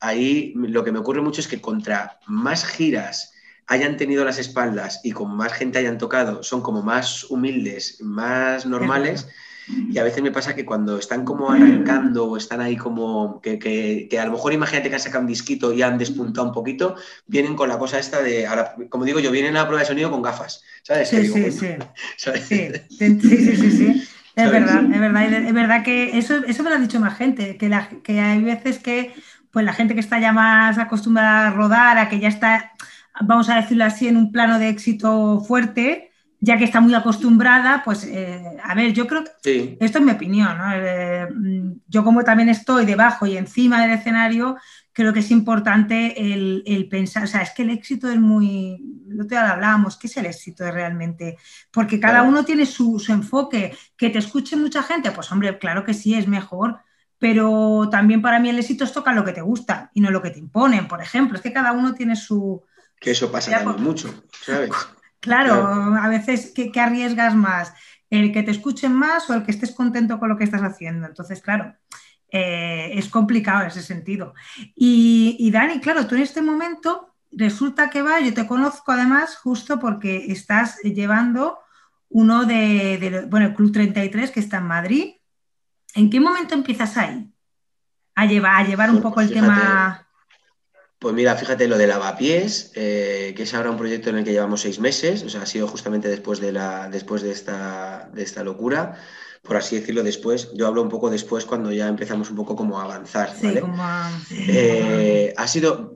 ahí 0.00 0.52
lo 0.56 0.84
que 0.84 0.92
me 0.92 0.98
ocurre 0.98 1.20
mucho 1.20 1.40
es 1.40 1.48
que 1.48 1.60
contra 1.60 2.20
más 2.26 2.64
giras 2.64 3.32
hayan 3.66 3.96
tenido 3.96 4.24
las 4.24 4.38
espaldas 4.38 5.00
y 5.02 5.12
con 5.12 5.36
más 5.36 5.52
gente 5.52 5.78
hayan 5.78 5.98
tocado, 5.98 6.42
son 6.42 6.62
como 6.62 6.82
más 6.82 7.24
humildes, 7.24 8.00
más 8.00 8.66
normales. 8.66 9.28
Y 9.68 9.98
a 9.98 10.04
veces 10.04 10.22
me 10.22 10.30
pasa 10.30 10.54
que 10.54 10.64
cuando 10.64 10.98
están 10.98 11.24
como 11.24 11.50
arrancando 11.50 12.26
o 12.26 12.36
están 12.36 12.60
ahí 12.60 12.76
como 12.76 13.40
que, 13.40 14.08
a 14.20 14.24
lo 14.24 14.32
mejor 14.32 14.52
imagínate 14.52 14.88
que 14.88 14.94
han 14.94 15.00
sacado 15.00 15.22
un 15.22 15.26
disquito 15.26 15.72
y 15.72 15.82
han 15.82 15.98
despuntado 15.98 16.46
un 16.46 16.52
poquito, 16.52 16.94
vienen 17.26 17.56
con 17.56 17.68
la 17.68 17.78
cosa 17.78 17.98
esta 17.98 18.22
de, 18.22 18.46
ahora, 18.46 18.74
como 18.88 19.04
digo 19.04 19.18
yo, 19.18 19.30
vienen 19.30 19.56
a 19.56 19.60
la 19.60 19.66
prueba 19.66 19.80
de 19.80 19.88
sonido 19.88 20.10
con 20.10 20.22
gafas. 20.22 20.62
¿Sabes? 20.82 21.08
Sí, 21.08 21.26
sí, 21.26 21.50
sí. 21.50 21.76
sí. 22.16 22.30
sí. 22.40 23.20
Sí, 23.20 23.70
sí, 23.70 24.08
Es 24.36 24.50
verdad, 24.50 24.84
es 24.84 25.00
verdad, 25.00 25.32
es 25.32 25.54
verdad 25.54 25.82
que 25.82 26.18
eso, 26.18 26.36
eso 26.46 26.62
me 26.62 26.68
lo 26.68 26.76
ha 26.76 26.78
dicho 26.78 27.00
más 27.00 27.16
gente, 27.16 27.56
que, 27.56 27.70
la, 27.70 27.88
que 27.88 28.20
hay 28.20 28.42
veces 28.42 28.78
que 28.78 29.14
pues 29.50 29.64
la 29.64 29.72
gente 29.72 29.94
que 29.94 30.00
está 30.00 30.20
ya 30.20 30.32
más 30.32 30.76
acostumbrada 30.76 31.48
a 31.48 31.50
rodar, 31.52 31.96
a 31.96 32.10
que 32.10 32.20
ya 32.20 32.28
está, 32.28 32.72
vamos 33.22 33.48
a 33.48 33.56
decirlo 33.56 33.84
así, 33.84 34.06
en 34.06 34.18
un 34.18 34.30
plano 34.30 34.58
de 34.58 34.68
éxito 34.68 35.40
fuerte, 35.40 36.12
ya 36.46 36.56
que 36.56 36.62
está 36.62 36.80
muy 36.80 36.94
acostumbrada, 36.94 37.82
pues, 37.84 38.04
eh, 38.04 38.40
a 38.62 38.72
ver, 38.76 38.92
yo 38.92 39.08
creo 39.08 39.24
que 39.24 39.76
esto 39.80 39.98
es 39.98 40.04
mi 40.04 40.12
opinión, 40.12 40.56
¿no? 40.56 40.72
Eh, 40.74 41.26
yo 41.88 42.04
como 42.04 42.22
también 42.22 42.48
estoy 42.48 42.86
debajo 42.86 43.26
y 43.26 43.36
encima 43.36 43.82
del 43.82 43.98
escenario, 43.98 44.56
creo 44.92 45.12
que 45.12 45.18
es 45.18 45.32
importante 45.32 46.32
el, 46.32 46.86
pensar, 46.88 47.24
o 47.24 47.26
sea, 47.26 47.42
es 47.42 47.50
que 47.50 47.62
el 47.62 47.70
éxito 47.70 48.08
es 48.08 48.20
muy, 48.20 48.78
lo 49.08 49.26
te 49.26 49.36
hablábamos, 49.36 49.96
¿qué 49.96 50.06
es 50.06 50.16
el 50.18 50.26
éxito 50.26 50.70
realmente? 50.70 51.36
Porque 51.72 51.98
cada 51.98 52.22
uno 52.22 52.44
tiene 52.44 52.64
su, 52.64 53.04
enfoque, 53.08 53.76
que 53.96 54.10
te 54.10 54.20
escuche 54.20 54.54
mucha 54.54 54.84
gente, 54.84 55.10
pues 55.10 55.32
hombre, 55.32 55.58
claro 55.58 55.84
que 55.84 55.94
sí, 55.94 56.14
es 56.14 56.28
mejor, 56.28 56.78
pero 57.18 57.88
también 57.90 58.22
para 58.22 58.38
mí 58.38 58.50
el 58.50 58.60
éxito 58.60 58.84
es 58.84 58.92
tocar 58.92 59.16
lo 59.16 59.24
que 59.24 59.32
te 59.32 59.42
gusta 59.42 59.90
y 59.94 60.00
no 60.00 60.12
lo 60.12 60.22
que 60.22 60.30
te 60.30 60.38
imponen, 60.38 60.86
por 60.86 61.02
ejemplo, 61.02 61.38
es 61.38 61.42
que 61.42 61.52
cada 61.52 61.72
uno 61.72 61.92
tiene 61.92 62.14
su... 62.14 62.62
Que 63.00 63.10
eso 63.10 63.32
pasa 63.32 63.50
también 63.50 63.82
mucho, 63.82 64.22
¿sabes? 64.44 64.70
Claro, 65.20 65.54
a 65.54 66.08
veces, 66.08 66.52
¿qué, 66.54 66.70
arriesgas 66.80 67.34
más? 67.34 67.72
¿El 68.10 68.32
que 68.32 68.42
te 68.42 68.52
escuchen 68.52 68.92
más 68.92 69.28
o 69.28 69.34
el 69.34 69.42
que 69.42 69.50
estés 69.50 69.72
contento 69.72 70.18
con 70.18 70.28
lo 70.28 70.36
que 70.36 70.44
estás 70.44 70.62
haciendo? 70.62 71.06
Entonces, 71.06 71.40
claro, 71.40 71.74
eh, 72.30 72.90
es 72.94 73.08
complicado 73.08 73.62
en 73.62 73.68
ese 73.68 73.82
sentido. 73.82 74.34
Y, 74.74 75.50
Dani, 75.50 75.80
claro, 75.80 76.06
tú 76.06 76.14
en 76.14 76.22
este 76.22 76.42
momento 76.42 77.14
resulta 77.32 77.90
que 77.90 78.02
va, 78.02 78.20
yo 78.20 78.32
te 78.32 78.46
conozco 78.46 78.92
además 78.92 79.36
justo 79.36 79.80
porque 79.80 80.26
estás 80.28 80.78
llevando 80.82 81.58
uno 82.08 82.44
de, 82.44 83.26
bueno, 83.28 83.46
el 83.46 83.54
Club 83.54 83.72
33 83.72 84.30
que 84.30 84.40
está 84.40 84.58
en 84.58 84.66
Madrid. 84.66 85.14
¿En 85.94 86.08
qué 86.08 86.20
momento 86.20 86.54
empiezas 86.54 86.96
ahí? 86.96 87.32
A 88.14 88.26
llevar, 88.26 88.64
a 88.64 88.66
llevar 88.66 88.90
un 88.90 89.02
poco 89.02 89.20
el 89.20 89.32
tema 89.32 90.05
pues 90.98 91.14
mira, 91.14 91.36
fíjate 91.36 91.68
lo 91.68 91.76
de 91.76 91.86
Lavapiés, 91.86 92.72
eh, 92.74 93.34
que 93.36 93.42
es 93.42 93.54
ahora 93.54 93.70
un 93.70 93.76
proyecto 93.76 94.10
en 94.10 94.18
el 94.18 94.24
que 94.24 94.32
llevamos 94.32 94.62
seis 94.62 94.80
meses, 94.80 95.22
o 95.22 95.28
sea, 95.28 95.42
ha 95.42 95.46
sido 95.46 95.68
justamente 95.68 96.08
después 96.08 96.40
de, 96.40 96.52
la, 96.52 96.88
después 96.88 97.22
de, 97.22 97.32
esta, 97.32 98.08
de 98.14 98.22
esta 98.22 98.42
locura, 98.42 98.98
por 99.42 99.56
así 99.56 99.78
decirlo 99.78 100.02
después. 100.02 100.50
Yo 100.54 100.66
hablo 100.66 100.82
un 100.82 100.88
poco 100.88 101.10
después 101.10 101.44
cuando 101.44 101.70
ya 101.70 101.86
empezamos 101.86 102.30
un 102.30 102.36
poco 102.36 102.56
como 102.56 102.80
a 102.80 102.84
avanzar. 102.84 103.32
¿vale? 103.42 103.62
Eh, 104.30 105.34
ha 105.36 105.46
sido 105.46 105.94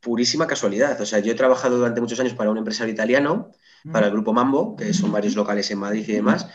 purísima 0.00 0.46
casualidad. 0.46 1.00
O 1.00 1.06
sea, 1.06 1.20
yo 1.20 1.32
he 1.32 1.36
trabajado 1.36 1.78
durante 1.78 2.00
muchos 2.00 2.18
años 2.20 2.34
para 2.34 2.50
un 2.50 2.58
empresario 2.58 2.92
italiano, 2.92 3.52
para 3.90 4.06
el 4.06 4.12
grupo 4.12 4.32
Mambo, 4.32 4.76
que 4.76 4.92
son 4.92 5.10
varios 5.12 5.36
locales 5.36 5.70
en 5.70 5.78
Madrid 5.78 6.04
y 6.06 6.12
demás. 6.12 6.48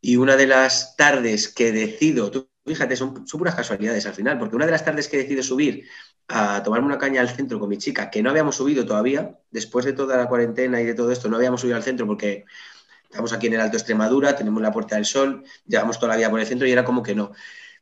Y 0.00 0.16
una 0.16 0.36
de 0.36 0.46
las 0.46 0.96
tardes 0.96 1.48
que 1.48 1.72
decido, 1.72 2.30
tú 2.30 2.48
fíjate, 2.68 2.96
son, 2.96 3.26
son 3.26 3.38
puras 3.38 3.54
casualidades 3.54 4.06
al 4.06 4.14
final, 4.14 4.38
porque 4.38 4.54
una 4.54 4.66
de 4.66 4.72
las 4.72 4.84
tardes 4.84 5.08
que 5.08 5.16
decido 5.16 5.42
subir 5.42 5.88
a 6.28 6.62
tomarme 6.62 6.86
una 6.86 6.98
caña 6.98 7.22
al 7.22 7.30
centro 7.30 7.58
con 7.58 7.70
mi 7.70 7.78
chica, 7.78 8.10
que 8.10 8.22
no 8.22 8.30
habíamos 8.30 8.56
subido 8.56 8.84
todavía, 8.84 9.38
después 9.50 9.86
de 9.86 9.94
toda 9.94 10.16
la 10.18 10.28
cuarentena 10.28 10.80
y 10.80 10.84
de 10.84 10.94
todo 10.94 11.10
esto, 11.10 11.28
no 11.28 11.36
habíamos 11.36 11.62
subido 11.62 11.76
al 11.76 11.82
centro 11.82 12.06
porque 12.06 12.44
estamos 13.02 13.32
aquí 13.32 13.46
en 13.46 13.54
el 13.54 13.60
Alto 13.60 13.78
Extremadura, 13.78 14.36
tenemos 14.36 14.62
la 14.62 14.70
Puerta 14.70 14.96
del 14.96 15.06
Sol, 15.06 15.42
llevamos 15.66 15.98
toda 15.98 16.12
la 16.12 16.16
vida 16.18 16.30
por 16.30 16.38
el 16.38 16.46
centro 16.46 16.68
y 16.68 16.72
era 16.72 16.84
como 16.84 17.02
que 17.02 17.14
no. 17.14 17.32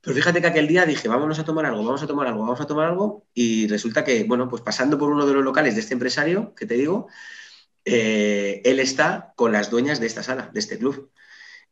Pero 0.01 0.15
fíjate 0.15 0.41
que 0.41 0.47
aquel 0.47 0.69
día 0.69 0.87
dije, 0.87 1.09
vámonos 1.09 1.41
a 1.41 1.45
tomar 1.45 1.67
algo, 1.67 1.85
vamos 1.85 2.03
a 2.05 2.07
tomar 2.07 2.29
algo, 2.29 2.43
vamos 2.43 2.61
a 2.61 2.67
tomar 2.67 2.87
algo, 2.87 3.27
y 3.35 3.67
resulta 3.67 4.05
que, 4.05 4.23
bueno, 4.23 4.49
pues 4.49 4.63
pasando 4.63 4.97
por 4.97 5.11
uno 5.11 5.27
de 5.27 5.35
los 5.35 5.43
locales 5.43 5.75
de 5.75 5.81
este 5.81 5.95
empresario, 5.95 6.55
que 6.55 6.67
te 6.67 6.75
digo, 6.75 7.09
eh, 7.85 8.63
él 8.65 8.79
está 8.79 9.33
con 9.35 9.51
las 9.51 9.71
dueñas 9.71 9.99
de 9.99 10.07
esta 10.07 10.23
sala, 10.23 10.51
de 10.53 10.61
este 10.61 10.79
club. 10.79 11.11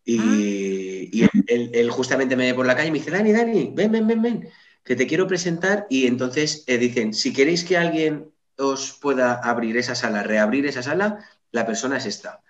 Y, 0.05 1.23
ah. 1.23 1.29
él, 1.47 1.91
justamente 1.91 2.35
me 2.35 2.47
ve 2.47 2.55
por 2.55 2.67
la 2.67 2.75
calle 2.75 2.89
y 2.89 2.91
me 2.91 2.99
dice, 2.99 3.13
Dani, 3.13 3.33
Dani, 3.33 3.73
ven, 3.73 3.93
ven, 3.93 4.07
ven, 4.09 4.23
ven 4.23 4.49
que 4.85 4.97
te 4.97 5.07
quiero 5.07 5.27
presentar 5.27 5.87
y 5.89 6.07
entonces 6.07 6.65
eh, 6.67 6.79
dicen, 6.79 7.15
si 7.15 7.33
queréis 7.33 7.65
que 7.65 7.79
alguien 7.79 8.31
os 8.59 8.93
pueda 8.93 9.35
abrir 9.35 9.77
esa 9.77 9.95
sala, 9.95 10.23
reabrir 10.23 10.67
esa 10.67 10.83
sala, 10.83 11.25
la 11.51 11.67
persona 11.67 11.97
es 11.97 12.07
esta. 12.07 12.43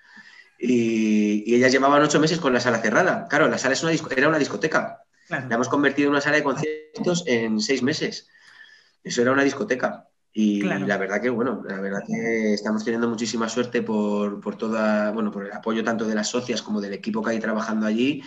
Y, 0.58 1.54
ellas 1.54 1.72
llevaban 1.72 2.02
ocho 2.02 2.20
meses 2.20 2.38
con 2.38 2.52
la 2.52 2.60
sala 2.60 2.78
cerrada. 2.78 3.26
Claro, 3.28 3.48
la 3.48 3.58
sala 3.58 3.74
es 3.74 3.82
una 3.82 3.92
era 4.16 4.28
una 4.28 4.38
discoteca. 4.38 5.04
La 5.28 5.54
hemos 5.54 5.68
convertido 5.68 6.08
en 6.08 6.12
una 6.12 6.20
sala 6.20 6.36
de 6.36 6.42
conciertos 6.42 7.24
en 7.26 7.60
seis 7.60 7.82
meses. 7.82 8.28
Eso 9.02 9.22
era 9.22 9.32
una 9.32 9.44
discoteca. 9.44 10.08
Y 10.32 10.62
la 10.62 10.96
verdad 10.98 11.22
que, 11.22 11.30
bueno, 11.30 11.62
la 11.66 11.80
verdad 11.80 12.02
que 12.06 12.54
estamos 12.54 12.84
teniendo 12.84 13.08
muchísima 13.08 13.48
suerte 13.48 13.82
por, 13.82 14.40
por, 14.40 14.56
toda, 14.56 15.12
bueno, 15.12 15.30
por 15.30 15.46
el 15.46 15.52
apoyo 15.52 15.84
tanto 15.84 16.04
de 16.04 16.14
las 16.14 16.28
socias 16.28 16.60
como 16.60 16.80
del 16.80 16.92
equipo 16.92 17.22
que 17.22 17.30
hay 17.30 17.38
trabajando 17.38 17.86
allí 17.86 18.22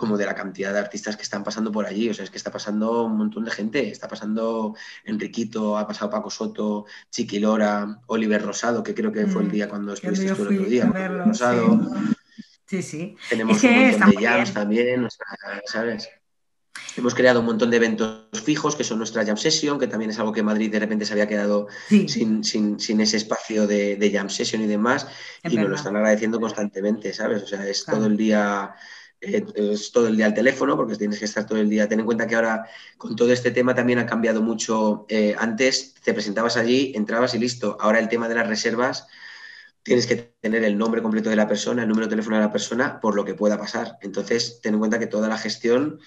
como 0.00 0.16
de 0.16 0.24
la 0.24 0.34
cantidad 0.34 0.72
de 0.72 0.78
artistas 0.78 1.14
que 1.14 1.24
están 1.24 1.44
pasando 1.44 1.70
por 1.70 1.84
allí. 1.84 2.08
O 2.08 2.14
sea, 2.14 2.24
es 2.24 2.30
que 2.30 2.38
está 2.38 2.50
pasando 2.50 3.04
un 3.04 3.18
montón 3.18 3.44
de 3.44 3.50
gente. 3.50 3.90
Está 3.90 4.08
pasando 4.08 4.74
Enriquito, 5.04 5.76
ha 5.76 5.86
pasado 5.86 6.10
Paco 6.10 6.30
Soto, 6.30 6.86
Chiqui 7.10 7.38
Lora, 7.38 8.00
Oliver 8.06 8.42
Rosado, 8.42 8.82
que 8.82 8.94
creo 8.94 9.12
que 9.12 9.26
fue 9.26 9.42
el 9.42 9.48
mm, 9.48 9.52
día 9.52 9.68
cuando 9.68 9.92
estuviste 9.92 10.24
el 10.24 10.32
otro 10.32 10.48
día. 10.48 10.86
Rosado. 10.86 11.78
Sí. 12.66 12.82
sí, 12.82 13.16
Tenemos 13.28 13.62
un 13.62 13.90
montón 13.90 14.10
de 14.10 14.26
jams 14.26 14.54
también, 14.54 15.08
¿sabes? 15.66 16.08
Hemos 16.96 17.14
creado 17.14 17.40
un 17.40 17.46
montón 17.46 17.70
de 17.70 17.76
eventos 17.76 18.40
fijos, 18.42 18.76
que 18.76 18.84
son 18.84 18.98
nuestra 18.98 19.26
Jam 19.26 19.36
Session, 19.36 19.78
que 19.78 19.86
también 19.86 20.12
es 20.12 20.18
algo 20.18 20.32
que 20.32 20.42
Madrid 20.42 20.72
de 20.72 20.78
repente 20.78 21.04
se 21.04 21.12
había 21.12 21.28
quedado 21.28 21.66
sin, 21.88 22.42
sin, 22.42 23.00
ese 23.00 23.18
espacio 23.18 23.66
de, 23.66 24.10
Jam 24.10 24.30
Session 24.30 24.62
y 24.62 24.66
demás, 24.66 25.06
y 25.44 25.56
nos 25.56 25.68
lo 25.68 25.76
están 25.76 25.96
agradeciendo 25.96 26.40
constantemente, 26.40 27.12
¿sabes? 27.12 27.42
O 27.42 27.46
sea, 27.46 27.66
es 27.66 27.84
todo 27.84 28.06
el 28.06 28.16
día 28.16 28.74
eh, 29.20 29.44
es 29.54 29.92
todo 29.92 30.08
el 30.08 30.16
día 30.16 30.26
al 30.26 30.34
teléfono, 30.34 30.76
porque 30.76 30.96
tienes 30.96 31.18
que 31.18 31.26
estar 31.26 31.46
todo 31.46 31.58
el 31.58 31.68
día. 31.68 31.88
Ten 31.88 32.00
en 32.00 32.06
cuenta 32.06 32.26
que 32.26 32.34
ahora 32.34 32.66
con 32.96 33.14
todo 33.16 33.32
este 33.32 33.50
tema 33.50 33.74
también 33.74 33.98
ha 33.98 34.06
cambiado 34.06 34.40
mucho. 34.40 35.04
Eh, 35.08 35.34
antes 35.38 35.94
te 36.02 36.14
presentabas 36.14 36.56
allí, 36.56 36.92
entrabas 36.94 37.34
y 37.34 37.38
listo. 37.38 37.76
Ahora 37.80 37.98
el 37.98 38.08
tema 38.08 38.28
de 38.28 38.34
las 38.36 38.48
reservas, 38.48 39.06
tienes 39.82 40.06
que 40.06 40.34
tener 40.40 40.64
el 40.64 40.78
nombre 40.78 41.02
completo 41.02 41.28
de 41.28 41.36
la 41.36 41.48
persona, 41.48 41.82
el 41.82 41.88
número 41.88 42.06
de 42.06 42.10
teléfono 42.10 42.36
de 42.36 42.42
la 42.42 42.52
persona, 42.52 43.00
por 43.00 43.14
lo 43.14 43.24
que 43.24 43.34
pueda 43.34 43.58
pasar. 43.58 43.98
Entonces, 44.00 44.60
ten 44.62 44.74
en 44.74 44.80
cuenta 44.80 44.98
que 44.98 45.06
toda 45.06 45.28
la 45.28 45.38
gestión 45.38 46.00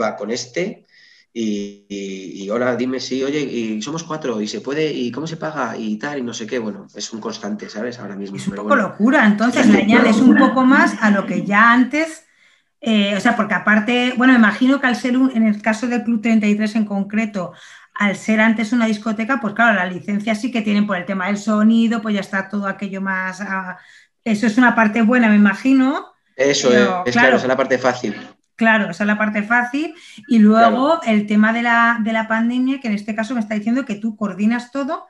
va 0.00 0.16
con 0.16 0.30
este. 0.30 0.86
Y, 1.34 2.46
hola, 2.50 2.76
dime 2.76 3.00
si, 3.00 3.24
oye, 3.24 3.40
y 3.40 3.80
somos 3.80 4.04
cuatro, 4.04 4.40
y 4.42 4.46
se 4.46 4.60
puede, 4.60 4.92
y 4.92 5.10
cómo 5.10 5.26
se 5.26 5.38
paga, 5.38 5.78
y 5.78 5.96
tal, 5.96 6.18
y 6.18 6.22
no 6.22 6.34
sé 6.34 6.46
qué, 6.46 6.58
bueno, 6.58 6.86
es 6.94 7.10
un 7.12 7.20
constante, 7.20 7.70
¿sabes? 7.70 7.98
Ahora 7.98 8.16
mismo. 8.16 8.36
Es 8.36 8.46
un 8.48 8.54
poco 8.54 8.76
locura, 8.76 9.26
entonces 9.26 9.66
le 9.66 9.78
añades 9.78 10.16
un 10.16 10.36
poco 10.36 10.62
más 10.62 10.94
a 11.00 11.10
lo 11.10 11.24
que 11.24 11.42
ya 11.42 11.72
antes 11.72 12.24
eh, 12.84 13.14
o 13.16 13.20
sea, 13.20 13.36
porque 13.36 13.54
aparte, 13.54 14.12
bueno, 14.16 14.32
me 14.32 14.40
imagino 14.40 14.80
que 14.80 14.88
al 14.88 14.96
ser 14.96 15.16
un, 15.16 15.30
en 15.36 15.46
el 15.46 15.62
caso 15.62 15.86
del 15.86 16.02
Club 16.02 16.20
33 16.20 16.74
en 16.74 16.84
concreto, 16.84 17.52
al 17.94 18.16
ser 18.16 18.40
antes 18.40 18.72
una 18.72 18.86
discoteca, 18.86 19.40
pues 19.40 19.54
claro, 19.54 19.74
la 19.74 19.86
licencia 19.86 20.34
sí 20.34 20.50
que 20.50 20.62
tienen 20.62 20.86
por 20.86 20.96
el 20.96 21.04
tema 21.04 21.28
del 21.28 21.38
sonido, 21.38 22.02
pues 22.02 22.16
ya 22.16 22.20
está 22.20 22.48
todo 22.48 22.66
aquello 22.66 23.00
más. 23.00 23.40
Ah, 23.40 23.78
eso 24.24 24.48
es 24.48 24.58
una 24.58 24.74
parte 24.74 25.00
buena, 25.02 25.28
me 25.28 25.36
imagino. 25.36 26.06
Eso 26.34 26.72
es, 26.72 27.12
claro, 27.12 27.36
esa 27.36 27.44
es 27.44 27.48
la 27.48 27.56
parte 27.56 27.78
fácil. 27.78 28.16
Claro, 28.56 28.90
esa 28.90 29.04
es 29.04 29.06
la 29.06 29.18
parte 29.18 29.44
fácil. 29.44 29.94
Y 30.26 30.40
luego 30.40 31.00
el 31.06 31.28
tema 31.28 31.52
de 31.52 31.62
la, 31.62 31.98
de 32.02 32.12
la, 32.12 32.26
pandemia, 32.26 32.80
que 32.80 32.88
en 32.88 32.94
este 32.94 33.14
caso 33.14 33.34
me 33.34 33.40
está 33.40 33.54
diciendo 33.54 33.84
que 33.84 33.94
tú 33.94 34.16
coordinas 34.16 34.72
todo. 34.72 35.06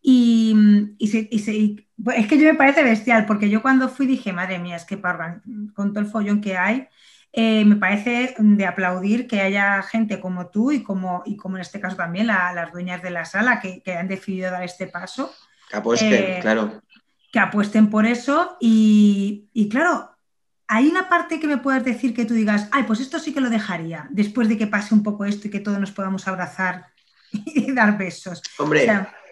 Y, 0.00 0.54
es 1.00 2.26
que 2.28 2.38
yo 2.38 2.44
me 2.44 2.54
parece 2.54 2.84
bestial, 2.84 3.26
porque 3.26 3.50
yo 3.50 3.60
cuando 3.60 3.88
fui 3.88 4.06
dije, 4.06 4.32
madre 4.32 4.60
mía, 4.60 4.76
es 4.76 4.84
que 4.84 4.96
para, 4.96 5.42
con 5.74 5.92
todo 5.92 6.00
el 6.00 6.10
follón 6.10 6.40
que 6.40 6.56
hay, 6.56 6.88
eh, 7.32 7.64
me 7.64 7.76
parece 7.76 8.34
de 8.38 8.66
aplaudir 8.66 9.26
que 9.26 9.40
haya 9.40 9.82
gente 9.82 10.18
como 10.20 10.48
tú 10.48 10.72
y 10.72 10.82
como, 10.82 11.22
y 11.26 11.36
como 11.36 11.56
en 11.56 11.62
este 11.62 11.80
caso 11.80 11.96
también 11.96 12.26
las 12.26 12.72
dueñas 12.72 13.02
de 13.02 13.10
la 13.10 13.24
sala 13.24 13.60
que, 13.60 13.82
han 13.92 14.08
decidido 14.08 14.50
dar 14.50 14.62
este 14.62 14.86
paso. 14.86 15.32
Que 15.68 15.76
apuesten, 15.76 16.12
eh, 16.12 16.38
claro. 16.40 16.82
Que 17.30 17.38
apuesten 17.38 17.90
por 17.90 18.06
eso 18.06 18.56
y, 18.60 19.68
claro, 19.70 20.10
hay 20.66 20.88
una 20.88 21.08
parte 21.08 21.38
que 21.38 21.46
me 21.46 21.58
puedes 21.58 21.84
decir 21.84 22.14
que 22.14 22.24
tú 22.24 22.34
digas, 22.34 22.68
ay, 22.72 22.84
pues 22.84 23.00
esto 23.00 23.18
sí 23.18 23.34
que 23.34 23.40
lo 23.40 23.50
dejaría, 23.50 24.06
después 24.10 24.48
de 24.48 24.56
que 24.56 24.66
pase 24.66 24.94
un 24.94 25.02
poco 25.02 25.24
esto 25.24 25.48
y 25.48 25.50
que 25.50 25.60
todos 25.60 25.78
nos 25.78 25.90
podamos 25.90 26.26
abrazar 26.26 26.86
y 27.32 27.72
dar 27.72 27.98
besos. 27.98 28.42
Hombre, 28.58 28.86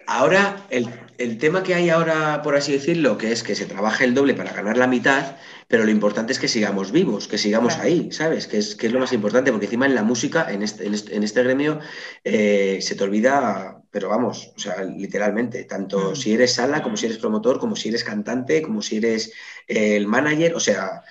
Ahora, 0.09 0.65
el, 0.69 1.37
tema 1.37 1.63
que 1.63 1.75
hay 1.75 1.89
ahora, 1.89 2.41
por 2.41 2.55
así 2.55 2.71
decirlo, 2.71 3.17
que 3.17 3.33
es 3.33 3.43
que 3.43 3.55
se 3.55 3.65
trabaja 3.65 4.05
el 4.05 4.13
doble 4.13 4.35
para 4.35 4.53
ganar 4.53 4.77
la 4.77 4.87
mitad, 4.87 5.35
pero 5.67 5.83
lo 5.83 5.91
importante 5.91 6.31
es 6.31 6.39
que 6.39 6.47
sigamos 6.47 6.93
vivos, 6.93 7.27
que 7.27 7.37
sigamos 7.37 7.75
ahí, 7.75 8.09
¿sabes? 8.13 8.47
Que 8.47 8.57
es, 8.57 8.75
que 8.75 8.87
es 8.87 8.93
lo 8.93 9.01
más 9.01 9.11
importante, 9.11 9.51
porque 9.51 9.65
encima 9.65 9.85
en 9.85 9.95
la 9.95 10.03
música, 10.03 10.49
en 10.49 10.63
este, 10.63 10.85
en 10.87 10.93
este, 10.93 11.17
este 11.21 11.43
gremio, 11.43 11.81
eh, 12.23 12.79
se 12.81 12.95
te 12.95 13.03
olvida, 13.03 13.83
pero 13.91 14.07
vamos, 14.07 14.53
o 14.55 14.59
sea, 14.59 14.81
literalmente, 14.81 15.65
tanto 15.65 16.15
si 16.15 16.33
eres 16.33 16.53
sala, 16.53 16.81
como 16.81 16.95
si 16.95 17.07
eres 17.07 17.17
promotor, 17.17 17.59
como 17.59 17.75
si 17.75 17.89
eres 17.89 18.05
cantante, 18.05 18.61
como 18.61 18.81
si 18.81 18.97
eres 18.97 19.33
eh, 19.67 19.97
el 19.97 20.07
manager, 20.07 20.55
o 20.55 20.61
sea, 20.61 21.01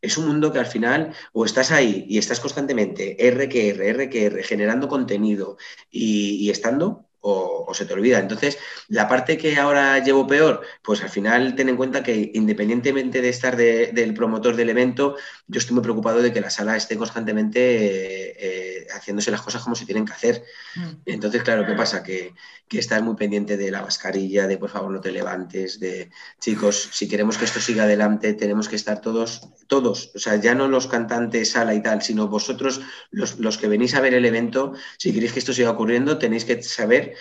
es 0.00 0.16
un 0.16 0.28
mundo 0.28 0.52
que 0.52 0.60
al 0.60 0.66
final 0.66 1.12
o 1.32 1.44
estás 1.44 1.72
ahí 1.72 2.06
y 2.08 2.18
estás 2.18 2.38
constantemente 2.38 3.16
RQR, 3.18 3.82
RQR, 3.94 4.44
generando 4.44 4.86
contenido 4.86 5.56
y, 5.90 6.36
y 6.36 6.50
estando, 6.50 7.08
o, 7.26 7.72
se 7.74 7.86
te 7.86 7.94
olvida. 7.94 8.18
Entonces, 8.18 8.58
la 8.88 9.08
parte 9.08 9.38
que 9.38 9.56
ahora 9.56 9.98
llevo 9.98 10.26
peor, 10.26 10.62
pues 10.82 11.02
al 11.02 11.08
final 11.08 11.54
ten 11.56 11.70
en 11.70 11.76
cuenta 11.76 12.02
que 12.02 12.30
independientemente 12.34 13.22
de 13.22 13.30
estar 13.30 13.56
del 13.56 14.14
promotor 14.14 14.56
del 14.56 14.70
evento, 14.70 15.16
yo 15.48 15.58
estoy 15.58 15.74
muy 15.74 15.82
preocupado 15.82 16.20
de 16.20 16.32
que 16.32 16.40
la 16.40 16.50
sala 16.50 16.76
esté 16.76 16.96
constantemente 16.96 17.60
eh, 17.60 18.36
eh, 18.38 18.86
haciéndose 18.94 19.30
las 19.30 19.42
cosas 19.42 19.62
como 19.62 19.74
se 19.74 19.86
tienen 19.86 20.04
que 20.04 20.12
hacer. 20.12 20.44
Mm. 20.76 20.90
Entonces, 21.06 21.42
claro, 21.42 21.66
¿qué 21.66 21.72
pasa? 21.72 22.02
Que, 22.02 22.34
que 22.68 22.78
estás 22.78 23.02
muy 23.02 23.14
pendiente 23.14 23.56
de 23.56 23.70
la 23.70 23.82
mascarilla, 23.82 24.46
de 24.46 24.58
por 24.58 24.70
favor 24.70 24.90
no 24.90 25.00
te 25.00 25.12
levantes, 25.12 25.80
de 25.80 26.10
chicos, 26.40 26.90
si 26.92 27.08
queremos 27.08 27.38
que 27.38 27.44
esto 27.44 27.60
siga 27.60 27.84
adelante, 27.84 28.34
tenemos 28.34 28.68
que 28.68 28.76
estar 28.76 29.00
todos, 29.00 29.48
todos, 29.66 30.10
o 30.14 30.18
sea, 30.18 30.36
ya 30.36 30.54
no 30.54 30.68
los 30.68 30.86
cantantes, 30.86 31.52
sala 31.52 31.74
y 31.74 31.82
tal, 31.82 32.02
sino 32.02 32.28
vosotros, 32.28 32.80
los, 33.10 33.38
los 33.38 33.58
que 33.58 33.68
venís 33.68 33.94
a 33.94 34.00
ver 34.00 34.14
el 34.14 34.24
evento, 34.24 34.74
si 34.98 35.12
queréis 35.12 35.32
que 35.32 35.38
esto 35.38 35.52
siga 35.52 35.70
ocurriendo, 35.70 36.18
tenéis 36.18 36.44
que 36.44 36.62
saber 36.62 37.13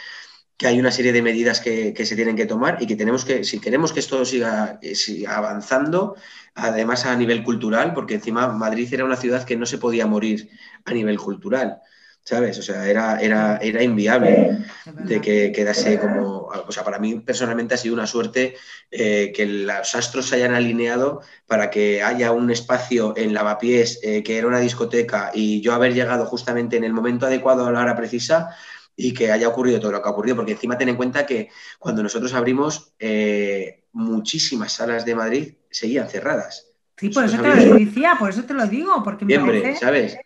que 0.58 0.68
hay 0.68 0.80
una 0.80 0.92
serie 0.92 1.12
de 1.12 1.22
medidas 1.22 1.60
que, 1.60 1.94
se 2.06 2.16
tienen 2.16 2.36
que 2.36 2.46
tomar 2.46 2.78
y 2.82 2.88
que 2.88 2.96
tenemos 2.96 3.26
que, 3.26 3.44
si 3.44 3.60
queremos 3.60 3.92
que 3.92 4.00
esto 4.00 4.24
siga, 4.24 4.80
eh, 4.82 4.96
siga, 4.96 5.38
avanzando, 5.38 6.16
además 6.56 7.06
a 7.06 7.16
nivel 7.16 7.44
cultural, 7.44 7.94
porque 7.94 8.16
encima 8.16 8.48
Madrid 8.50 8.94
era 8.94 9.06
una 9.06 9.18
ciudad 9.18 9.44
que 9.44 9.58
no 9.58 9.66
se 9.66 9.78
podía 9.78 10.06
morir 10.06 10.50
a 10.86 10.94
nivel 10.94 11.18
cultural. 11.18 11.82
¿sabes? 12.24 12.58
O 12.58 12.62
sea, 12.62 12.88
era, 12.88 13.20
era, 13.20 13.58
era 13.58 13.84
inviable 13.84 14.60
de 14.86 15.20
que 15.20 15.52
quedase 15.52 16.00
como, 16.00 16.48
o 16.48 16.72
sea, 16.72 16.84
para 16.84 16.98
mí 16.98 17.20
personalmente 17.20 17.74
ha 17.74 17.78
sido 17.78 17.94
una 17.94 18.08
suerte 18.08 18.56
eh, 18.92 19.34
que 19.36 19.46
los 19.46 19.94
astros 19.94 20.30
se 20.30 20.36
hayan 20.36 20.54
alineado 20.54 21.22
para 21.48 21.70
que 21.70 22.02
haya 22.02 22.32
un 22.32 22.50
espacio 22.50 23.14
en 23.18 23.34
Lavapiés 23.34 24.00
eh, 24.04 24.24
que 24.24 24.38
era 24.38 24.48
una 24.48 24.60
discoteca 24.60 25.32
y 25.34 25.60
yo 25.60 25.74
haber 25.74 25.94
llegado 25.94 26.26
justamente 26.26 26.78
en 26.78 26.86
el 26.86 26.94
momento 26.94 27.26
adecuado 27.26 27.66
a 27.68 27.72
la 27.72 27.82
hora 27.82 27.96
precisa 27.96 28.56
y 28.96 29.14
que 29.14 29.32
haya 29.32 29.48
ocurrido 29.48 29.80
todo 29.80 29.92
lo 29.92 30.02
que 30.02 30.08
ha 30.08 30.12
ocurrido, 30.12 30.36
porque 30.36 30.52
encima 30.52 30.78
ten 30.78 30.90
en 30.90 30.96
cuenta 30.96 31.26
que 31.26 31.50
cuando 31.80 32.04
nosotros 32.04 32.34
abrimos, 32.34 32.94
eh, 33.00 33.86
muchísimas 33.94 34.74
salas 34.74 35.06
de 35.06 35.16
Madrid 35.16 35.54
seguían 35.70 36.10
cerradas. 36.10 36.68
Sí, 36.98 37.10
por 37.10 37.26
eso 37.26 37.42
te 37.42 37.66
lo 37.66 37.76
decía, 37.76 38.16
por 38.20 38.30
eso 38.30 38.44
te 38.44 38.54
lo 38.54 38.68
digo, 38.68 39.02
porque 39.04 39.26
me 39.26 39.76
¿sabes? 39.76 40.18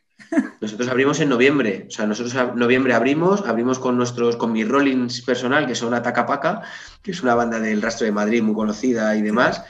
Nosotros 0.60 0.90
abrimos 0.90 1.20
en 1.22 1.30
noviembre, 1.30 1.86
o 1.88 1.92
sea, 1.92 2.06
nosotros 2.06 2.36
en 2.36 2.60
noviembre 2.60 2.94
abrimos, 2.94 3.44
abrimos 3.48 3.80
con 3.80 3.96
nuestros, 3.96 4.36
con 4.36 4.52
mi 4.52 4.66
Rollins 4.66 5.22
personal, 5.22 5.66
que 5.66 5.76
son 5.76 5.94
Ataca 5.94 6.26
Paca, 6.26 6.64
que 7.02 7.12
es 7.12 7.24
una 7.24 7.36
banda 7.36 7.60
del 7.60 7.82
rastro 7.82 8.06
de 8.06 8.12
Madrid 8.12 8.44
muy 8.44 8.54
conocida 8.54 9.16
y 9.16 9.22
demás, 9.22 9.64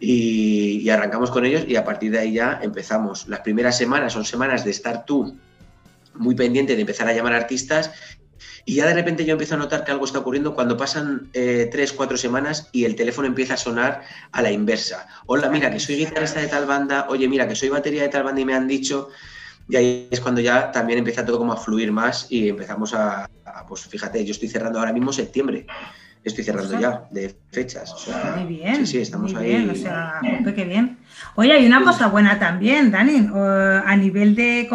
y, 0.00 0.80
y, 0.82 0.90
arrancamos 0.90 1.30
con 1.30 1.44
ellos 1.44 1.64
y 1.68 1.76
a 1.76 1.84
partir 1.84 2.10
de 2.10 2.18
ahí 2.18 2.32
ya 2.32 2.58
empezamos. 2.60 3.28
Las 3.28 3.40
primeras 3.40 3.78
semanas 3.78 4.12
son 4.12 4.24
semanas 4.24 4.64
de 4.64 4.72
estar 4.72 5.04
tú 5.04 5.38
muy 6.14 6.34
pendiente 6.34 6.74
de 6.74 6.80
empezar 6.80 7.06
a 7.06 7.12
llamar 7.12 7.34
artistas 7.34 7.92
y 8.64 8.76
ya 8.76 8.86
de 8.86 8.94
repente 8.94 9.24
yo 9.24 9.32
empiezo 9.32 9.54
a 9.54 9.58
notar 9.58 9.84
que 9.84 9.90
algo 9.90 10.04
está 10.04 10.20
ocurriendo 10.20 10.54
cuando 10.54 10.76
pasan 10.76 11.28
eh, 11.32 11.68
tres, 11.70 11.92
cuatro 11.92 12.16
semanas 12.16 12.68
y 12.72 12.84
el 12.84 12.94
teléfono 12.94 13.26
empieza 13.26 13.54
a 13.54 13.56
sonar 13.56 14.02
a 14.30 14.42
la 14.42 14.52
inversa. 14.52 15.06
Hola, 15.26 15.48
mira, 15.48 15.70
que 15.70 15.80
soy 15.80 15.96
guitarrista 15.96 16.40
de 16.40 16.46
tal 16.46 16.66
banda, 16.66 17.06
oye, 17.08 17.28
mira, 17.28 17.48
que 17.48 17.56
soy 17.56 17.70
batería 17.70 18.02
de 18.02 18.08
tal 18.08 18.22
banda 18.22 18.40
y 18.40 18.44
me 18.44 18.54
han 18.54 18.68
dicho. 18.68 19.08
Y 19.68 19.76
ahí 19.76 20.08
es 20.10 20.20
cuando 20.20 20.40
ya 20.40 20.70
también 20.70 20.98
empieza 20.98 21.24
todo 21.24 21.38
como 21.38 21.52
a 21.52 21.56
fluir 21.56 21.90
más 21.92 22.26
y 22.30 22.48
empezamos 22.48 22.94
a, 22.94 23.28
pues 23.68 23.82
fíjate, 23.86 24.24
yo 24.24 24.32
estoy 24.32 24.48
cerrando 24.48 24.78
ahora 24.78 24.92
mismo 24.92 25.12
septiembre. 25.12 25.66
Estoy 26.24 26.44
cerrando 26.44 26.78
ya 26.78 27.04
de 27.10 27.34
fechas. 27.50 27.92
muy 28.36 28.44
bien. 28.44 28.86
Sí, 28.86 28.92
sí, 28.92 28.98
estamos 28.98 29.34
ahí. 29.34 29.48
Bien, 29.48 29.70
o 29.70 29.74
sea, 29.74 30.20
qué 30.54 30.64
bien. 30.64 30.98
Oye, 31.34 31.52
hay 31.52 31.66
una 31.66 31.82
cosa 31.82 32.06
buena 32.06 32.38
también, 32.38 32.92
Dani, 32.92 33.28
a 33.34 33.96
nivel 33.96 34.36
de 34.36 34.68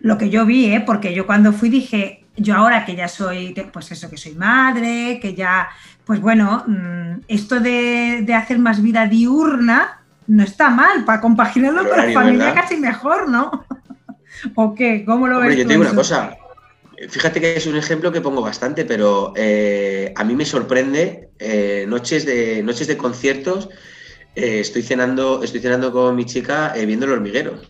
lo 0.00 0.18
que 0.18 0.28
yo 0.28 0.44
vi, 0.44 0.66
¿eh? 0.66 0.82
porque 0.84 1.14
yo 1.14 1.26
cuando 1.26 1.52
fui 1.52 1.68
dije, 1.68 2.19
yo 2.40 2.56
ahora 2.56 2.84
que 2.84 2.96
ya 2.96 3.06
soy, 3.06 3.54
pues 3.72 3.92
eso, 3.92 4.08
que 4.08 4.16
soy 4.16 4.34
madre, 4.34 5.18
que 5.20 5.34
ya, 5.34 5.68
pues 6.04 6.20
bueno, 6.20 6.64
mm, 6.66 7.24
esto 7.28 7.60
de, 7.60 8.26
hacer 8.34 8.58
más 8.58 8.82
vida 8.82 9.06
diurna 9.06 10.02
no 10.26 10.42
está 10.42 10.70
mal, 10.70 11.04
para 11.04 11.20
compaginarlo 11.20 11.88
con 11.88 11.98
la 11.98 12.12
familia 12.12 12.54
casi 12.54 12.76
mejor, 12.76 13.28
¿no? 13.28 13.66
¿O 14.54 14.74
qué? 14.74 15.04
¿Cómo 15.04 15.26
lo 15.26 15.40
ves? 15.40 15.56
Yo 15.56 15.66
te 15.66 15.74
digo 15.74 15.82
una 15.82 15.94
cosa, 15.94 16.36
fíjate 17.08 17.40
que 17.40 17.56
es 17.56 17.66
un 17.66 17.76
ejemplo 17.76 18.12
que 18.12 18.20
pongo 18.20 18.40
bastante, 18.40 18.84
pero 18.84 19.32
eh, 19.36 20.12
a 20.16 20.24
mí 20.24 20.34
me 20.34 20.44
sorprende 20.44 21.30
eh, 21.38 21.84
noches, 21.88 22.24
de, 22.24 22.62
noches 22.62 22.86
de 22.86 22.96
conciertos, 22.96 23.68
eh, 24.34 24.60
estoy, 24.60 24.82
cenando, 24.82 25.42
estoy 25.42 25.60
cenando 25.60 25.92
con 25.92 26.14
mi 26.16 26.24
chica 26.24 26.72
viendo 26.86 27.06
el 27.06 27.12
hormiguero 27.12 27.60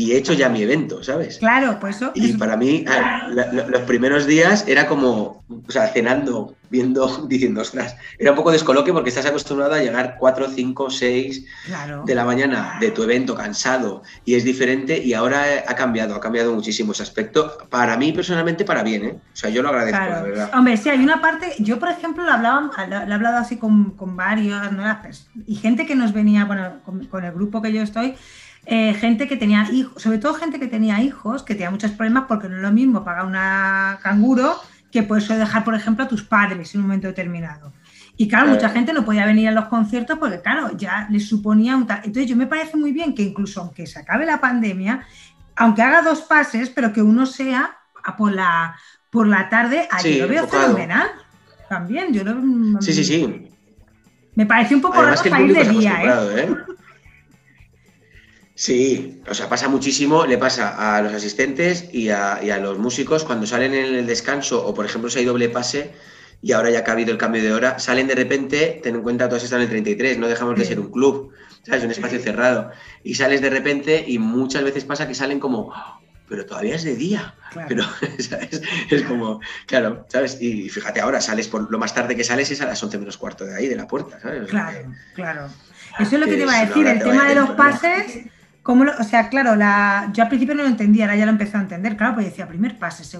y 0.00 0.12
he 0.12 0.16
hecho 0.16 0.32
ya 0.32 0.48
mi 0.48 0.62
evento, 0.62 1.04
¿sabes? 1.04 1.36
Claro, 1.36 1.76
pues 1.78 1.96
eso. 1.96 2.10
Y 2.14 2.32
para 2.32 2.56
mí, 2.56 2.86
ah, 2.88 3.28
los 3.28 3.82
primeros 3.82 4.26
días 4.26 4.64
era 4.66 4.86
como, 4.86 5.44
o 5.46 5.70
sea, 5.70 5.88
cenando, 5.88 6.56
viendo, 6.70 7.26
diciendo, 7.28 7.60
ostras, 7.60 7.96
era 8.18 8.30
un 8.30 8.36
poco 8.38 8.50
descoloque 8.50 8.94
porque 8.94 9.10
estás 9.10 9.26
acostumbrado 9.26 9.74
a 9.74 9.78
llegar 9.78 10.16
4, 10.18 10.48
5, 10.54 10.88
6 10.88 11.44
de 12.06 12.14
la 12.14 12.24
mañana 12.24 12.78
de 12.80 12.92
tu 12.92 13.02
evento 13.02 13.34
cansado 13.34 14.02
y 14.24 14.36
es 14.36 14.44
diferente 14.44 14.96
y 14.96 15.12
ahora 15.12 15.44
ha 15.68 15.74
cambiado, 15.74 16.14
ha 16.14 16.20
cambiado 16.20 16.54
muchísimo 16.54 16.92
ese 16.92 17.02
aspecto. 17.02 17.58
Para 17.68 17.98
mí, 17.98 18.10
personalmente, 18.12 18.64
para 18.64 18.82
bien, 18.82 19.04
¿eh? 19.04 19.18
O 19.34 19.36
sea, 19.36 19.50
yo 19.50 19.60
lo 19.60 19.68
agradezco, 19.68 20.00
la 20.00 20.22
verdad. 20.22 20.50
Hombre, 20.54 20.78
sí, 20.78 20.88
hay 20.88 21.04
una 21.04 21.20
parte, 21.20 21.56
yo 21.58 21.78
por 21.78 21.90
ejemplo 21.90 22.24
lo 22.24 22.32
hablaba, 22.32 22.70
he 22.78 23.12
hablado 23.12 23.36
así 23.36 23.58
con, 23.58 23.94
varios, 24.16 24.72
¿no? 24.72 24.82
y 25.46 25.56
gente 25.56 25.84
que 25.84 25.94
nos 25.94 26.14
venía, 26.14 26.46
bueno, 26.46 26.80
con 27.10 27.22
el 27.22 27.32
grupo 27.32 27.60
que 27.60 27.70
yo 27.70 27.82
estoy, 27.82 28.16
eh, 28.66 28.94
gente 28.94 29.26
que 29.26 29.36
tenía 29.36 29.66
hijos, 29.72 30.02
sobre 30.02 30.18
todo 30.18 30.34
gente 30.34 30.60
que 30.60 30.66
tenía 30.66 31.00
hijos, 31.00 31.42
que 31.42 31.54
tenía 31.54 31.70
muchos 31.70 31.92
problemas 31.92 32.24
porque 32.28 32.48
no 32.48 32.56
es 32.56 32.62
lo 32.62 32.72
mismo 32.72 33.04
pagar 33.04 33.26
una 33.26 33.98
canguro 34.02 34.56
que 34.92 35.02
puedes 35.02 35.28
dejar, 35.28 35.64
por 35.64 35.74
ejemplo, 35.74 36.04
a 36.04 36.08
tus 36.08 36.22
padres 36.22 36.74
en 36.74 36.80
un 36.80 36.86
momento 36.86 37.06
determinado. 37.06 37.72
Y 38.16 38.28
claro, 38.28 38.48
mucha 38.48 38.68
gente 38.68 38.92
no 38.92 39.04
podía 39.04 39.24
venir 39.24 39.48
a 39.48 39.52
los 39.52 39.66
conciertos 39.66 40.18
porque, 40.18 40.42
claro, 40.42 40.76
ya 40.76 41.08
les 41.10 41.26
suponía 41.26 41.76
un 41.76 41.86
tal. 41.86 41.98
Entonces, 42.04 42.26
yo 42.26 42.36
me 42.36 42.46
parece 42.46 42.76
muy 42.76 42.92
bien 42.92 43.14
que 43.14 43.22
incluso 43.22 43.62
aunque 43.62 43.86
se 43.86 43.98
acabe 43.98 44.26
la 44.26 44.40
pandemia, 44.40 45.06
aunque 45.56 45.82
haga 45.82 46.02
dos 46.02 46.20
pases, 46.22 46.68
pero 46.68 46.92
que 46.92 47.00
uno 47.00 47.24
sea 47.24 47.78
por 48.18 48.32
la, 48.32 48.76
por 49.10 49.26
la 49.26 49.48
tarde, 49.48 49.88
ahí 49.90 50.18
lo 50.18 50.28
veo 50.28 50.46
fenomenal. 50.46 51.08
También, 51.68 52.12
yo 52.12 52.24
lo. 52.24 52.80
Sí, 52.80 52.92
sí, 52.92 53.04
sí. 53.04 53.48
Me 54.34 54.44
parece 54.44 54.74
un 54.74 54.80
poco 54.80 55.00
raro 55.02 55.16
salir 55.16 55.54
de 55.54 55.64
día, 55.64 56.02
¿eh? 56.02 56.42
¿eh? 56.42 56.56
Sí, 58.60 59.22
o 59.26 59.32
sea, 59.32 59.48
pasa 59.48 59.68
muchísimo, 59.68 60.26
le 60.26 60.36
pasa 60.36 60.94
a 60.94 61.00
los 61.00 61.14
asistentes 61.14 61.88
y 61.94 62.10
a, 62.10 62.58
los 62.60 62.78
músicos 62.78 63.24
cuando 63.24 63.46
salen 63.46 63.72
en 63.72 63.94
el 63.94 64.06
descanso 64.06 64.66
o, 64.66 64.74
por 64.74 64.84
ejemplo, 64.84 65.08
si 65.08 65.20
hay 65.20 65.24
doble 65.24 65.48
pase 65.48 65.92
y 66.42 66.52
ahora 66.52 66.68
ya 66.68 66.84
que 66.84 66.90
ha 66.90 66.92
habido 66.92 67.10
el 67.10 67.16
cambio 67.16 67.42
de 67.42 67.54
hora, 67.54 67.78
salen 67.78 68.06
de 68.06 68.14
repente, 68.14 68.78
ten 68.82 68.96
en 68.96 69.02
cuenta, 69.02 69.30
todos 69.30 69.44
están 69.44 69.60
en 69.60 69.62
el 69.62 69.70
33, 69.70 70.18
no 70.18 70.28
dejamos 70.28 70.58
de 70.58 70.66
ser 70.66 70.78
un 70.78 70.90
club, 70.90 71.32
¿sabes? 71.62 71.84
Un 71.84 71.90
espacio 71.90 72.20
cerrado. 72.20 72.70
Y 73.02 73.14
sales 73.14 73.40
de 73.40 73.48
repente 73.48 74.04
y 74.06 74.18
muchas 74.18 74.62
veces 74.62 74.84
pasa 74.84 75.08
que 75.08 75.14
salen 75.14 75.40
como, 75.40 75.72
pero 76.28 76.44
todavía 76.44 76.74
es 76.74 76.84
de 76.84 76.96
día. 76.96 77.36
Pero, 77.66 77.84
¿sabes? 78.18 78.60
Es 78.90 79.02
como, 79.04 79.40
claro, 79.64 80.04
¿sabes? 80.10 80.36
Y 80.38 80.68
fíjate 80.68 81.00
ahora, 81.00 81.22
sales 81.22 81.48
por 81.48 81.70
lo 81.72 81.78
más 81.78 81.94
tarde 81.94 82.14
que 82.14 82.24
sales 82.24 82.50
es 82.50 82.60
a 82.60 82.66
las 82.66 82.82
11 82.82 82.98
menos 82.98 83.16
cuarto 83.16 83.46
de 83.46 83.56
ahí, 83.56 83.68
de 83.68 83.76
la 83.76 83.88
puerta, 83.88 84.20
¿sabes? 84.20 84.50
Claro, 84.50 84.92
claro. 85.14 85.48
Eso 85.98 86.16
es 86.16 86.20
lo 86.20 86.26
que, 86.26 86.36
te 86.36 86.42
iba 86.42 86.58
a 86.58 86.66
decir, 86.66 86.86
el 86.86 87.02
tema 87.02 87.26
de 87.26 87.34
los 87.36 87.50
pases 87.52 88.28
o 88.64 89.04
sea, 89.04 89.28
claro, 89.28 89.56
la, 89.56 90.10
yo 90.12 90.22
al 90.22 90.28
principio 90.28 90.54
no 90.54 90.62
lo 90.62 90.68
entendía, 90.68 91.04
ahora 91.04 91.16
ya 91.16 91.24
lo 91.24 91.32
empecé 91.32 91.56
a 91.56 91.60
entender, 91.60 91.96
claro, 91.96 92.14
pues 92.14 92.26
decía, 92.26 92.46
primer 92.46 92.78
pase, 92.78 93.18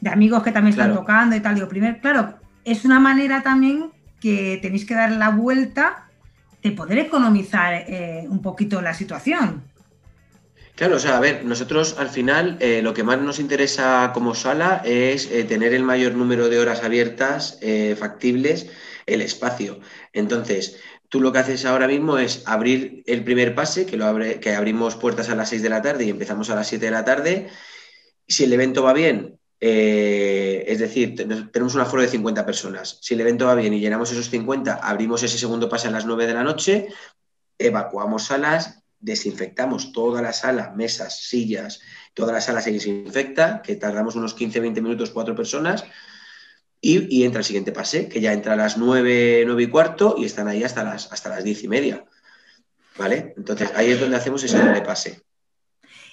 de 0.00 0.10
amigos 0.10 0.42
que 0.42 0.52
también 0.52 0.72
están 0.72 0.94
tocando 0.94 1.36
y 1.36 1.40
tal, 1.40 1.54
digo, 1.54 1.68
primer, 1.68 2.00
claro, 2.00 2.38
es 2.64 2.84
una 2.84 3.00
manera 3.00 3.42
también 3.42 3.90
que 4.20 4.58
tenéis 4.62 4.84
que 4.84 4.94
dar 4.94 5.12
la 5.12 5.30
vuelta 5.30 6.06
de 6.62 6.72
poder 6.72 6.98
economizar 6.98 7.74
eh, 7.74 8.26
un 8.28 8.42
poquito 8.42 8.80
la 8.82 8.94
situación. 8.94 9.64
Claro, 10.76 10.96
o 10.96 10.98
sea, 10.98 11.16
a 11.16 11.20
ver, 11.20 11.44
nosotros 11.44 11.96
al 11.98 12.08
final 12.08 12.56
eh, 12.60 12.80
lo 12.82 12.94
que 12.94 13.02
más 13.02 13.20
nos 13.20 13.38
interesa 13.38 14.12
como 14.14 14.34
sala 14.34 14.80
es 14.84 15.30
eh, 15.30 15.44
tener 15.44 15.74
el 15.74 15.82
mayor 15.82 16.14
número 16.14 16.48
de 16.48 16.58
horas 16.58 16.82
abiertas 16.82 17.58
factibles, 17.98 18.70
el 19.14 19.22
espacio. 19.22 19.80
Entonces, 20.12 20.80
Tú 21.10 21.20
lo 21.20 21.32
que 21.32 21.40
haces 21.40 21.64
ahora 21.64 21.88
mismo 21.88 22.18
es 22.18 22.44
abrir 22.46 23.02
el 23.04 23.24
primer 23.24 23.56
pase, 23.56 23.84
que, 23.84 23.96
lo 23.96 24.06
abre, 24.06 24.38
que 24.38 24.54
abrimos 24.54 24.94
puertas 24.94 25.28
a 25.28 25.34
las 25.34 25.48
6 25.48 25.60
de 25.60 25.68
la 25.68 25.82
tarde 25.82 26.04
y 26.04 26.10
empezamos 26.10 26.50
a 26.50 26.54
las 26.54 26.68
7 26.68 26.84
de 26.84 26.90
la 26.92 27.04
tarde. 27.04 27.48
Si 28.28 28.44
el 28.44 28.52
evento 28.52 28.84
va 28.84 28.92
bien, 28.92 29.40
Eh, 29.62 30.64
es 30.66 30.78
decir, 30.78 31.14
tenemos 31.52 31.74
un 31.74 31.82
aforo 31.82 32.00
de 32.02 32.08
50 32.08 32.46
personas. 32.46 32.98
Si 33.02 33.12
el 33.14 33.20
evento 33.20 33.46
va 33.46 33.54
bien 33.54 33.74
y 33.74 33.80
llenamos 33.80 34.10
esos 34.10 34.30
50, 34.30 34.74
abrimos 34.76 35.22
ese 35.22 35.36
segundo 35.36 35.68
pase 35.68 35.88
a 35.88 35.90
las 35.90 36.06
9 36.06 36.26
de 36.26 36.34
la 36.34 36.42
noche, 36.42 36.88
evacuamos 37.58 38.24
salas, 38.24 38.82
desinfectamos 38.98 39.92
toda 39.92 40.22
la 40.22 40.32
sala, 40.32 40.72
mesas, 40.74 41.20
sillas, 41.20 41.80
toda 42.14 42.32
la 42.32 42.40
sala 42.40 42.62
se 42.62 42.72
desinfecta, 42.72 43.60
que 43.62 43.76
tardamos 43.76 44.16
unos 44.16 44.34
15-20 44.34 44.80
minutos, 44.80 45.10
cuatro 45.10 45.34
personas, 45.34 45.84
y, 46.80 47.24
entra 47.24 47.40
el 47.40 47.44
siguiente 47.44 47.72
pase, 47.72 48.08
que 48.08 48.20
ya 48.20 48.32
entra 48.32 48.54
a 48.54 48.56
las 48.56 48.78
9, 48.78 49.44
9 49.46 49.62
y 49.62 49.66
cuarto 49.66 50.14
y 50.16 50.24
están 50.24 50.48
ahí 50.48 50.64
hasta 50.64 50.82
las, 50.82 51.12
hasta 51.12 51.28
las 51.28 51.44
10 51.44 51.64
y 51.64 51.68
media. 51.68 52.04
¿Vale? 52.98 53.34
Entonces 53.36 53.70
ahí 53.76 53.90
es 53.90 54.00
donde 54.00 54.16
hacemos 54.16 54.42
ese 54.42 54.58
doble 54.58 54.82
pase. 54.82 55.22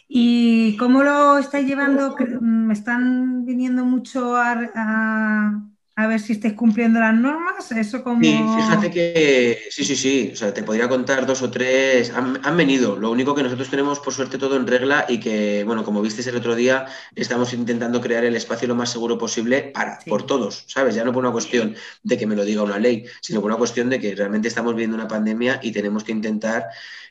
¿Y 0.07 0.77
cómo 0.77 1.03
lo 1.03 1.37
estáis 1.37 1.67
llevando? 1.67 2.15
¿Me 2.41 2.73
están 2.73 3.45
viniendo 3.45 3.83
mucho 3.83 4.35
a 4.37 5.61
ver 6.05 6.19
si 6.19 6.33
estáis 6.33 6.53
cumpliendo 6.53 6.99
las 6.99 7.15
normas. 7.15 7.71
Eso 7.71 8.03
como... 8.03 8.21
Sí, 8.21 8.37
fíjate 8.55 8.91
que 8.91 9.63
sí, 9.71 9.83
sí, 9.83 9.95
sí. 9.95 10.29
O 10.31 10.35
sea, 10.35 10.53
te 10.53 10.61
podría 10.61 10.87
contar 10.87 11.25
dos 11.25 11.41
o 11.41 11.49
tres. 11.49 12.11
Han, 12.11 12.55
venido. 12.55 12.95
Lo 12.97 13.09
único 13.09 13.33
que 13.33 13.41
nosotros 13.41 13.67
tenemos, 13.71 13.99
por 13.99 14.13
suerte, 14.13 14.37
todo 14.37 14.57
en 14.57 14.67
regla 14.67 15.05
y 15.09 15.19
que, 15.19 15.63
bueno, 15.63 15.83
como 15.83 16.03
viste 16.03 16.27
el 16.29 16.35
otro 16.35 16.55
día, 16.55 16.85
estamos 17.15 17.51
intentando 17.53 17.99
crear 17.99 18.25
el 18.25 18.35
espacio 18.35 18.67
lo 18.67 18.75
más 18.75 18.91
seguro 18.91 19.17
posible 19.17 19.71
para, 19.73 19.97
por 20.07 20.27
todos, 20.27 20.65
¿sabes? 20.67 20.93
Ya 20.93 21.03
no 21.03 21.11
por 21.11 21.23
una 21.23 21.31
cuestión 21.31 21.75
de 22.03 22.17
que 22.17 22.27
me 22.27 22.35
lo 22.35 22.45
diga 22.45 22.61
una 22.61 22.77
ley, 22.77 23.05
sino 23.21 23.41
por 23.41 23.49
una 23.49 23.57
cuestión 23.57 23.89
de 23.89 23.99
que 23.99 24.13
realmente 24.13 24.49
estamos 24.49 24.75
viviendo 24.75 24.95
una 24.95 25.07
pandemia 25.07 25.59
y 25.63 25.71
tenemos 25.71 26.03
que 26.03 26.11
intentar 26.11 26.67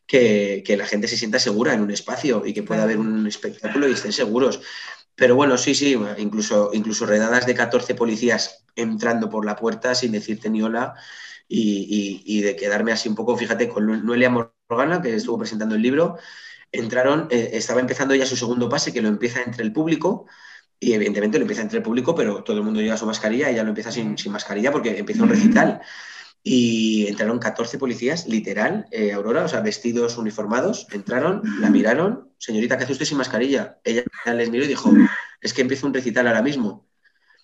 que, 0.06 0.62
que 0.64 0.76
la 0.76 0.86
gente 0.86 1.08
se 1.08 1.16
sienta 1.16 1.38
segura 1.38 1.74
en 1.74 1.80
un 1.80 1.90
espacio 1.90 2.44
y 2.46 2.52
que 2.52 2.62
pueda 2.62 2.84
haber 2.84 2.98
un 2.98 3.26
espectáculo 3.26 3.88
y 3.88 3.92
estén 3.92 4.12
seguros. 4.12 4.60
Pero 5.16 5.34
bueno, 5.34 5.56
sí, 5.56 5.74
sí, 5.74 5.96
incluso, 6.18 6.70
incluso 6.74 7.06
redadas 7.06 7.46
de 7.46 7.54
14 7.54 7.94
policías 7.94 8.64
entrando 8.76 9.30
por 9.30 9.46
la 9.46 9.56
puerta 9.56 9.94
sin 9.94 10.12
decirte 10.12 10.50
ni 10.50 10.62
hola 10.62 10.94
y, 11.48 12.40
de 12.42 12.54
quedarme 12.54 12.92
así 12.92 13.08
un 13.08 13.14
poco, 13.14 13.36
fíjate, 13.36 13.68
con 13.68 14.04
Noelia 14.04 14.30
Morgana, 14.30 15.00
que 15.00 15.14
estuvo 15.14 15.38
presentando 15.38 15.74
el 15.74 15.82
libro, 15.82 16.18
entraron, 16.70 17.28
eh, 17.30 17.50
estaba 17.54 17.80
empezando 17.80 18.14
ya 18.14 18.26
su 18.26 18.36
segundo 18.36 18.68
pase, 18.68 18.92
que 18.92 19.00
lo 19.00 19.08
empieza 19.08 19.42
entre 19.42 19.64
el 19.64 19.72
público, 19.72 20.26
y 20.78 20.92
evidentemente 20.92 21.38
lo 21.38 21.44
empieza 21.44 21.62
entre 21.62 21.78
el 21.78 21.82
público, 21.82 22.14
pero 22.14 22.42
todo 22.42 22.58
el 22.58 22.62
mundo 22.62 22.80
lleva 22.80 22.98
su 22.98 23.06
mascarilla, 23.06 23.48
ella 23.48 23.62
lo 23.62 23.70
empieza 23.70 23.90
sin, 23.90 24.18
sin 24.18 24.32
mascarilla 24.32 24.70
porque 24.70 24.98
empieza 24.98 25.22
un 25.22 25.30
recital. 25.30 25.80
Y 26.48 27.08
entraron 27.08 27.40
14 27.40 27.76
policías, 27.76 28.28
literal, 28.28 28.86
eh, 28.92 29.12
Aurora, 29.12 29.42
o 29.42 29.48
sea, 29.48 29.62
vestidos, 29.62 30.16
uniformados, 30.16 30.86
entraron, 30.92 31.42
la 31.58 31.70
miraron, 31.70 32.30
señorita, 32.38 32.78
¿qué 32.78 32.84
hace 32.84 32.92
usted 32.92 33.04
sin 33.04 33.18
mascarilla? 33.18 33.80
Ella 33.82 34.04
les 34.32 34.48
miró 34.48 34.64
y 34.64 34.68
dijo, 34.68 34.92
es 35.40 35.52
que 35.52 35.62
empieza 35.62 35.88
un 35.88 35.92
recital 35.92 36.28
ahora 36.28 36.42
mismo. 36.42 36.86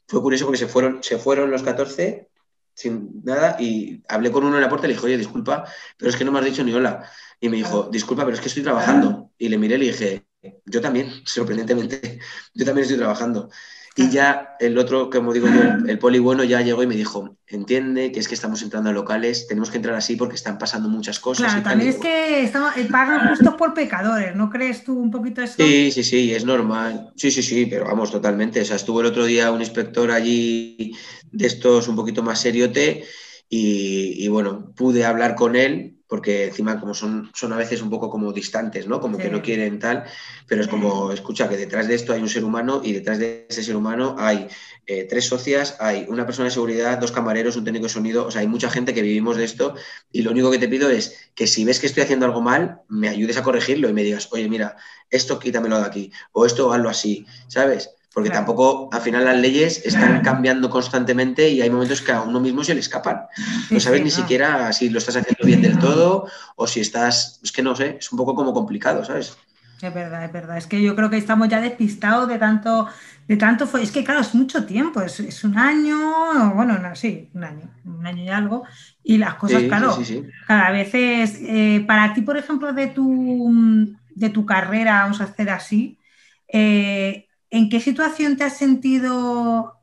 Fue 0.07 0.23
curioso 0.23 0.45
porque 0.45 0.59
se 0.59 0.69
fueron, 0.69 1.03
se 1.03 1.19
fueron 1.19 1.51
los 1.51 1.65
14 1.65 2.31
sin 2.75 3.25
nada 3.25 3.57
y 3.59 4.05
hablé 4.09 4.31
con 4.31 4.45
uno 4.45 4.55
en 4.55 4.63
la 4.63 4.69
puerta 4.69 4.87
y 4.87 4.91
le 4.91 4.95
dije, 4.95 5.07
oye, 5.07 5.19
disculpa, 5.19 5.65
pero 5.99 6.09
es 6.09 6.17
que 6.17 6.25
no 6.25 6.31
me 6.31 6.39
has 6.39 6.45
dicho 6.45 6.63
ni 6.63 6.73
hola. 6.73 7.05
Y 7.41 7.49
me 7.49 7.57
dijo, 7.57 7.89
disculpa, 7.91 8.23
pero 8.25 8.37
es 8.37 8.41
que 8.41 8.47
estoy 8.47 8.63
trabajando. 8.63 9.33
Y 9.37 9.49
le 9.49 9.59
miré 9.59 9.75
y 9.75 9.79
le 9.79 9.87
dije, 9.87 10.27
yo 10.65 10.81
también, 10.81 11.11
sorprendentemente, 11.27 12.21
yo 12.55 12.65
también 12.65 12.85
estoy 12.85 12.99
trabajando. 12.99 13.51
Y 13.95 14.09
ya 14.09 14.57
el 14.59 14.79
otro, 14.79 15.11
como 15.11 15.35
digo 15.35 15.49
yo, 15.49 15.87
el 15.87 15.99
poli 15.99 16.19
bueno 16.19 16.45
ya 16.45 16.63
llegó 16.63 16.83
y 16.83 16.87
me 16.87 16.97
dijo, 16.97 17.37
entiende 17.47 18.11
que 18.11 18.21
es 18.21 18.29
que 18.29 18.35
estamos 18.35 18.63
entrando 18.63 18.89
a 18.89 18.93
locales, 18.93 19.47
tenemos 19.47 19.71
que 19.71 19.77
entrar 19.77 19.95
así 19.95 20.17
porque 20.17 20.35
están 20.35 20.57
pasando 20.57 20.89
muchas 20.89 21.21
cosas. 21.21 21.53
Claro, 21.53 21.63
también 21.63 21.91
es 21.91 21.97
que 21.97 22.43
estamos, 22.43 22.75
eh, 22.79 22.89
pagan 22.91 23.29
justos 23.29 23.55
por 23.55 23.75
pecadores, 23.75 24.35
¿no 24.35 24.49
crees 24.49 24.83
tú 24.83 24.99
un 24.99 25.11
poquito 25.11 25.43
eso? 25.43 25.57
Sí, 25.59 25.91
sí, 25.91 26.05
sí, 26.05 26.33
es 26.35 26.47
normal. 26.47 27.13
Sí, 27.17 27.31
sí, 27.31 27.43
sí, 27.43 27.67
pero 27.67 27.85
vamos, 27.85 28.11
totalmente. 28.11 28.63
O 28.63 28.65
sea, 28.65 28.77
estuvo 28.77 29.01
el 29.03 29.07
otro 29.07 29.27
día 29.27 29.53
un 29.53 29.61
inspector 29.61 30.11
allí 30.11 30.97
de 31.31 31.47
estos 31.47 31.87
un 31.87 31.97
poquito 31.97 32.23
más 32.23 32.41
seriote 32.41 33.05
y, 33.47 34.25
y 34.25 34.29
bueno, 34.29 34.73
pude 34.75 35.05
hablar 35.05 35.35
con 35.35 35.55
él 35.55 35.99
porque 36.13 36.45
encima 36.45 36.79
como 36.79 36.93
son, 36.93 37.31
son 37.33 37.55
a 37.55 37.57
veces 37.57 37.81
un 37.81 37.89
poco 37.89 38.11
como 38.11 38.35
distantes, 38.35 38.87
¿no? 38.87 39.01
Como 39.01 39.17
que 39.17 39.31
no 39.31 39.41
quieren 39.41 39.79
tal, 39.79 40.05
pero 40.47 40.61
es 40.61 40.69
como, 40.69 41.11
escucha, 41.11 41.49
que 41.49 41.57
detrás 41.57 41.89
de 41.89 41.95
esto 41.95 42.13
hay 42.13 42.21
un 42.21 42.29
ser 42.29 42.45
humano 42.45 42.83
y 42.85 42.93
detrás 42.93 43.19
de 43.19 43.47
ese 43.49 43.63
ser 43.65 43.77
humano 43.77 44.15
hay 44.19 44.47
eh, 44.87 45.07
tres 45.09 45.25
socias, 45.25 45.75
hay 45.81 46.05
una 46.11 46.27
persona 46.27 46.49
de 46.49 46.51
seguridad, 46.51 46.99
dos 46.99 47.13
camareros, 47.13 47.57
un 47.57 47.65
técnico 47.65 47.87
de 47.87 47.95
sonido, 47.95 48.27
o 48.27 48.31
sea, 48.31 48.43
hay 48.43 48.47
mucha 48.47 48.69
gente 48.69 48.93
que 48.93 49.01
vivimos 49.01 49.39
de 49.39 49.45
esto 49.45 49.75
y 50.13 50.21
lo 50.21 50.33
único 50.33 50.51
que 50.51 50.59
te 50.59 50.69
pido 50.69 50.91
es 50.91 51.31
que 51.35 51.47
si 51.47 51.65
ves 51.65 51.81
que 51.81 51.87
estoy 51.87 52.03
haciendo 52.03 52.27
algo 52.27 52.43
mal, 52.43 52.83
me 52.91 53.09
ayudes 53.09 53.39
a 53.39 53.43
corregirlo 53.43 53.89
y 53.89 53.95
me 53.95 54.03
digas, 54.03 54.29
oye, 54.33 54.51
mira, 54.51 54.77
esto 55.09 55.39
quítamelo 55.39 55.79
de 55.79 55.87
aquí, 55.87 56.13
o 56.33 56.45
esto 56.45 56.75
hazlo 56.75 56.91
así, 56.91 57.25
¿sabes? 57.49 57.89
Porque 58.13 58.31
tampoco 58.31 58.89
al 58.93 59.01
final 59.01 59.25
las 59.25 59.39
leyes 59.39 59.83
están 59.85 60.21
cambiando 60.25 60.69
constantemente 60.69 61.49
y 61.49 61.63
hay 61.63 61.71
momentos 61.71 62.03
que 62.03 62.13
a 62.13 62.23
uno 62.23 62.41
mismo 62.41 62.63
se 62.65 62.75
le 62.75 62.81
escapan. 62.81 63.23
No 63.71 63.81
sabes 63.81 64.03
ni 64.03 64.11
siquiera 64.11 64.73
si 64.73 64.91
lo 64.91 64.99
estás 64.99 65.17
haciendo 65.17 65.45
bien 65.45 65.63
del 65.63 65.79
todo 65.79 66.27
o 66.57 66.67
si 66.67 66.81
estás, 66.81 67.41
es 67.43 67.53
que 67.53 67.63
no 67.63 67.75
sé, 67.75 67.97
es 67.99 68.13
un 68.13 68.19
poco 68.19 68.35
como 68.35 68.53
complicado, 68.53 69.05
¿sabes? 69.05 69.37
Es 69.83 69.93
verdad, 69.93 70.25
es 70.25 70.33
verdad. 70.33 70.57
Es 70.57 70.69
que 70.69 70.81
yo 70.81 70.95
creo 70.95 71.11
que 71.11 71.17
estamos 71.17 71.49
ya 71.49 71.61
despistados 71.61 72.29
de 72.29 72.39
tanto, 72.39 72.87
de 73.27 73.37
tanto 73.37 73.67
fue. 73.67 73.83
Es 73.83 73.91
que 73.91 74.05
claro, 74.05 74.21
es 74.21 74.33
mucho 74.33 74.65
tiempo, 74.65 75.03
es, 75.03 75.43
un 75.43 75.59
año, 75.59 76.55
bueno, 76.55 76.79
no, 76.79 76.95
sí, 76.95 77.31
un 77.35 77.43
año, 77.43 77.69
un 77.85 78.07
año 78.07 78.23
y 78.23 78.29
algo. 78.29 78.63
Y 79.03 79.19
las 79.19 79.35
cosas, 79.35 79.65
claro, 79.65 79.99
cada 80.47 80.71
vez 80.71 80.95
es. 80.95 81.41
Eh, 81.43 81.85
para 81.85 82.15
ti, 82.15 82.21
por 82.21 82.37
ejemplo, 82.37 82.73
de 82.73 82.87
tu, 82.87 83.93
de 84.15 84.29
tu 84.29 84.47
carrera, 84.47 85.03
vamos 85.03 85.21
a 85.21 85.25
hacer 85.25 85.51
así, 85.51 85.99
eh, 86.47 87.27
¿en 87.53 87.69
qué 87.69 87.81
situación 87.81 88.37
te 88.37 88.45
has 88.45 88.57
sentido 88.57 89.79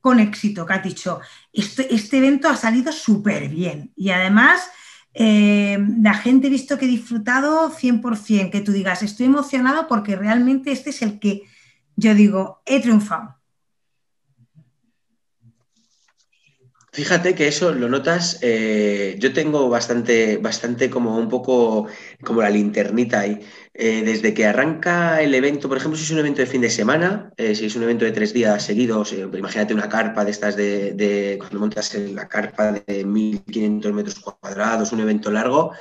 con 0.00 0.20
éxito? 0.20 0.64
Que 0.64 0.72
has 0.72 0.84
dicho, 0.84 1.20
este, 1.52 1.92
este 1.94 2.18
evento 2.18 2.48
ha 2.48 2.56
salido 2.56 2.92
súper 2.92 3.48
bien 3.48 3.92
y 3.96 4.10
además 4.10 4.70
eh, 5.12 5.78
la 6.00 6.14
gente 6.14 6.46
ha 6.46 6.50
visto 6.50 6.78
que 6.78 6.86
he 6.86 6.88
disfrutado 6.88 7.70
100%, 7.70 8.50
que 8.50 8.60
tú 8.60 8.72
digas, 8.72 9.02
estoy 9.02 9.26
emocionado 9.26 9.88
porque 9.88 10.16
realmente 10.16 10.70
este 10.70 10.90
es 10.90 11.02
el 11.02 11.18
que 11.18 11.42
yo 11.96 12.14
digo, 12.14 12.62
he 12.64 12.80
triunfado. 12.80 13.36
Fíjate 16.92 17.34
que 17.36 17.46
eso 17.46 17.72
lo 17.72 17.88
notas, 17.88 18.38
eh, 18.42 19.16
yo 19.18 19.32
tengo 19.32 19.68
bastante, 19.68 20.38
bastante 20.38 20.90
como 20.90 21.16
un 21.18 21.28
poco 21.28 21.86
como 22.24 22.42
la 22.42 22.50
linternita 22.50 23.20
ahí. 23.20 23.40
Eh, 23.72 24.02
desde 24.04 24.34
que 24.34 24.46
arranca 24.46 25.22
el 25.22 25.32
evento, 25.34 25.68
por 25.68 25.78
ejemplo, 25.78 25.96
si 25.96 26.04
es 26.04 26.10
un 26.10 26.18
evento 26.18 26.40
de 26.40 26.46
fin 26.46 26.60
de 26.60 26.70
semana, 26.70 27.32
eh, 27.36 27.54
si 27.54 27.66
es 27.66 27.76
un 27.76 27.84
evento 27.84 28.04
de 28.04 28.10
tres 28.10 28.32
días 28.32 28.64
seguidos, 28.64 29.12
imagínate 29.12 29.72
una 29.72 29.88
carpa 29.88 30.24
de 30.24 30.30
estas 30.32 30.56
de, 30.56 30.92
de 30.92 31.36
cuando 31.38 31.60
montas 31.60 31.94
la 31.94 32.28
carpa 32.28 32.72
de 32.72 33.04
1500 33.04 33.92
metros 33.92 34.18
cuadrados, 34.18 34.92
un 34.92 35.00
evento 35.00 35.30
largo, 35.30 35.72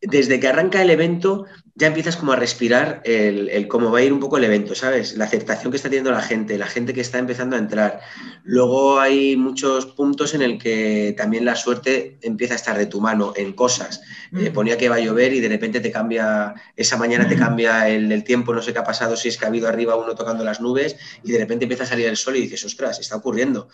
desde 0.00 0.40
que 0.40 0.48
arranca 0.48 0.82
el 0.82 0.90
evento 0.90 1.46
ya 1.78 1.88
empiezas 1.88 2.16
como 2.16 2.32
a 2.32 2.36
respirar 2.36 3.02
el, 3.04 3.68
cómo 3.68 3.90
va 3.90 3.98
a 3.98 4.02
ir 4.02 4.10
un 4.10 4.18
poco 4.18 4.38
el 4.38 4.44
evento, 4.44 4.74
¿sabes? 4.74 5.14
La 5.14 5.26
aceptación 5.26 5.70
que 5.70 5.76
está 5.76 5.90
teniendo 5.90 6.10
la 6.10 6.22
gente, 6.22 6.56
la 6.56 6.66
gente 6.66 6.94
que 6.94 7.02
está 7.02 7.18
empezando 7.18 7.54
a 7.54 7.58
entrar. 7.58 8.00
Luego 8.44 8.98
hay 8.98 9.36
muchos 9.36 9.84
puntos 9.84 10.32
en 10.32 10.40
el 10.40 10.58
que 10.58 11.14
también 11.18 11.44
la 11.44 11.54
suerte 11.54 12.18
empieza 12.22 12.54
a 12.54 12.56
estar 12.56 12.78
de 12.78 12.86
tu 12.86 13.02
mano 13.02 13.34
en 13.36 13.52
cosas. 13.52 14.00
Eh, 14.34 14.50
ponía 14.50 14.78
que 14.78 14.88
va 14.88 14.96
a 14.96 15.00
llover 15.00 15.34
y 15.34 15.40
de 15.40 15.50
repente 15.50 15.80
te 15.80 15.92
cambia, 15.92 16.54
esa 16.76 16.96
mañana 16.96 17.28
te 17.28 17.36
cambia 17.36 17.86
el, 17.90 18.24
tiempo, 18.24 18.54
no 18.54 18.62
sé 18.62 18.72
qué 18.72 18.78
ha 18.78 18.84
pasado, 18.84 19.14
si 19.14 19.28
es 19.28 19.36
que 19.36 19.44
ha 19.44 19.48
habido 19.48 19.68
arriba 19.68 19.96
uno 19.96 20.14
tocando 20.14 20.44
las 20.44 20.62
nubes 20.62 20.96
y 21.22 21.32
de 21.32 21.38
repente 21.38 21.66
empieza 21.66 21.84
a 21.84 21.88
salir 21.88 22.06
el 22.06 22.16
sol 22.16 22.36
y 22.36 22.40
dices, 22.40 22.64
ostras, 22.64 22.98
está 23.00 23.16
ocurriendo. 23.16 23.68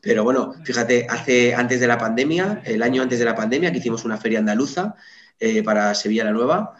Pero 0.00 0.24
bueno, 0.24 0.54
fíjate, 0.64 1.06
hace 1.10 1.54
antes 1.54 1.80
de 1.80 1.86
la 1.86 1.98
pandemia, 1.98 2.62
el 2.64 2.82
año 2.82 3.02
antes 3.02 3.18
de 3.18 3.26
la 3.26 3.34
pandemia, 3.34 3.70
que 3.72 3.78
hicimos 3.78 4.06
una 4.06 4.16
feria 4.16 4.38
andaluza, 4.38 4.96
eh, 5.38 5.62
para 5.62 5.92
Sevilla 5.94 6.24
la 6.24 6.30
Nueva. 6.30 6.76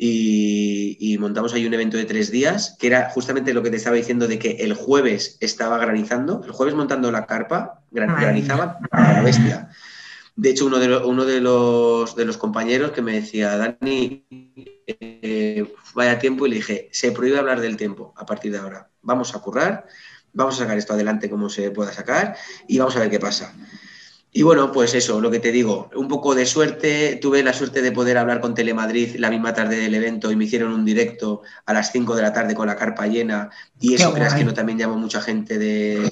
Y, 0.00 1.16
montamos 1.18 1.52
ahí 1.52 1.66
un 1.66 1.74
evento 1.74 1.96
de 1.96 2.04
tres 2.04 2.30
días, 2.30 2.76
que 2.78 2.86
era 2.86 3.10
justamente 3.10 3.52
lo 3.52 3.62
que 3.62 3.70
te 3.70 3.76
estaba 3.76 3.96
diciendo 3.96 4.28
de 4.28 4.38
que 4.38 4.52
el 4.60 4.74
jueves 4.74 5.36
estaba 5.40 5.76
granizando, 5.78 6.42
el 6.44 6.52
jueves 6.52 6.76
montando 6.76 7.10
la 7.10 7.26
carpa, 7.26 7.82
granizaba 7.90 8.78
a 8.92 9.12
la 9.14 9.22
bestia. 9.22 9.70
De 10.36 10.50
hecho, 10.50 10.66
uno 10.66 10.78
de, 10.78 10.96
uno 10.98 11.24
de, 11.24 11.40
los, 11.40 12.14
de 12.14 12.24
los 12.24 12.36
compañeros 12.36 12.92
que 12.92 13.02
me 13.02 13.14
decía, 13.14 13.56
Dani, 13.56 14.24
eh, 14.86 15.66
vaya 15.94 16.20
tiempo, 16.20 16.46
y 16.46 16.50
le 16.50 16.56
dije, 16.56 16.88
se 16.92 17.10
prohíbe 17.10 17.40
hablar 17.40 17.60
del 17.60 17.76
tiempo 17.76 18.14
a 18.16 18.24
partir 18.24 18.52
de 18.52 18.58
ahora. 18.58 18.88
Vamos 19.02 19.34
a 19.34 19.40
currar, 19.40 19.86
vamos 20.32 20.54
a 20.54 20.58
sacar 20.58 20.78
esto 20.78 20.92
adelante 20.92 21.28
como 21.28 21.50
se 21.50 21.72
pueda 21.72 21.92
sacar 21.92 22.36
y 22.68 22.78
vamos 22.78 22.94
a 22.94 23.00
ver 23.00 23.10
qué 23.10 23.18
pasa. 23.18 23.52
Y 24.30 24.42
bueno, 24.42 24.72
pues 24.72 24.94
eso, 24.94 25.20
lo 25.20 25.30
que 25.30 25.40
te 25.40 25.52
digo, 25.52 25.88
un 25.94 26.06
poco 26.06 26.34
de 26.34 26.44
suerte. 26.44 27.18
Tuve 27.20 27.42
la 27.42 27.54
suerte 27.54 27.80
de 27.80 27.92
poder 27.92 28.18
hablar 28.18 28.40
con 28.40 28.54
Telemadrid 28.54 29.16
la 29.16 29.30
misma 29.30 29.54
tarde 29.54 29.76
del 29.76 29.94
evento 29.94 30.30
y 30.30 30.36
me 30.36 30.44
hicieron 30.44 30.72
un 30.72 30.84
directo 30.84 31.42
a 31.64 31.72
las 31.72 31.92
5 31.92 32.14
de 32.14 32.22
la 32.22 32.32
tarde 32.32 32.54
con 32.54 32.66
la 32.66 32.76
carpa 32.76 33.06
llena. 33.06 33.50
Y 33.80 33.94
eso, 33.94 34.12
creas 34.12 34.34
que 34.34 34.44
no, 34.44 34.52
también 34.52 34.78
llamó 34.78 34.96
mucha 34.96 35.22
gente 35.22 35.58
de. 35.58 36.10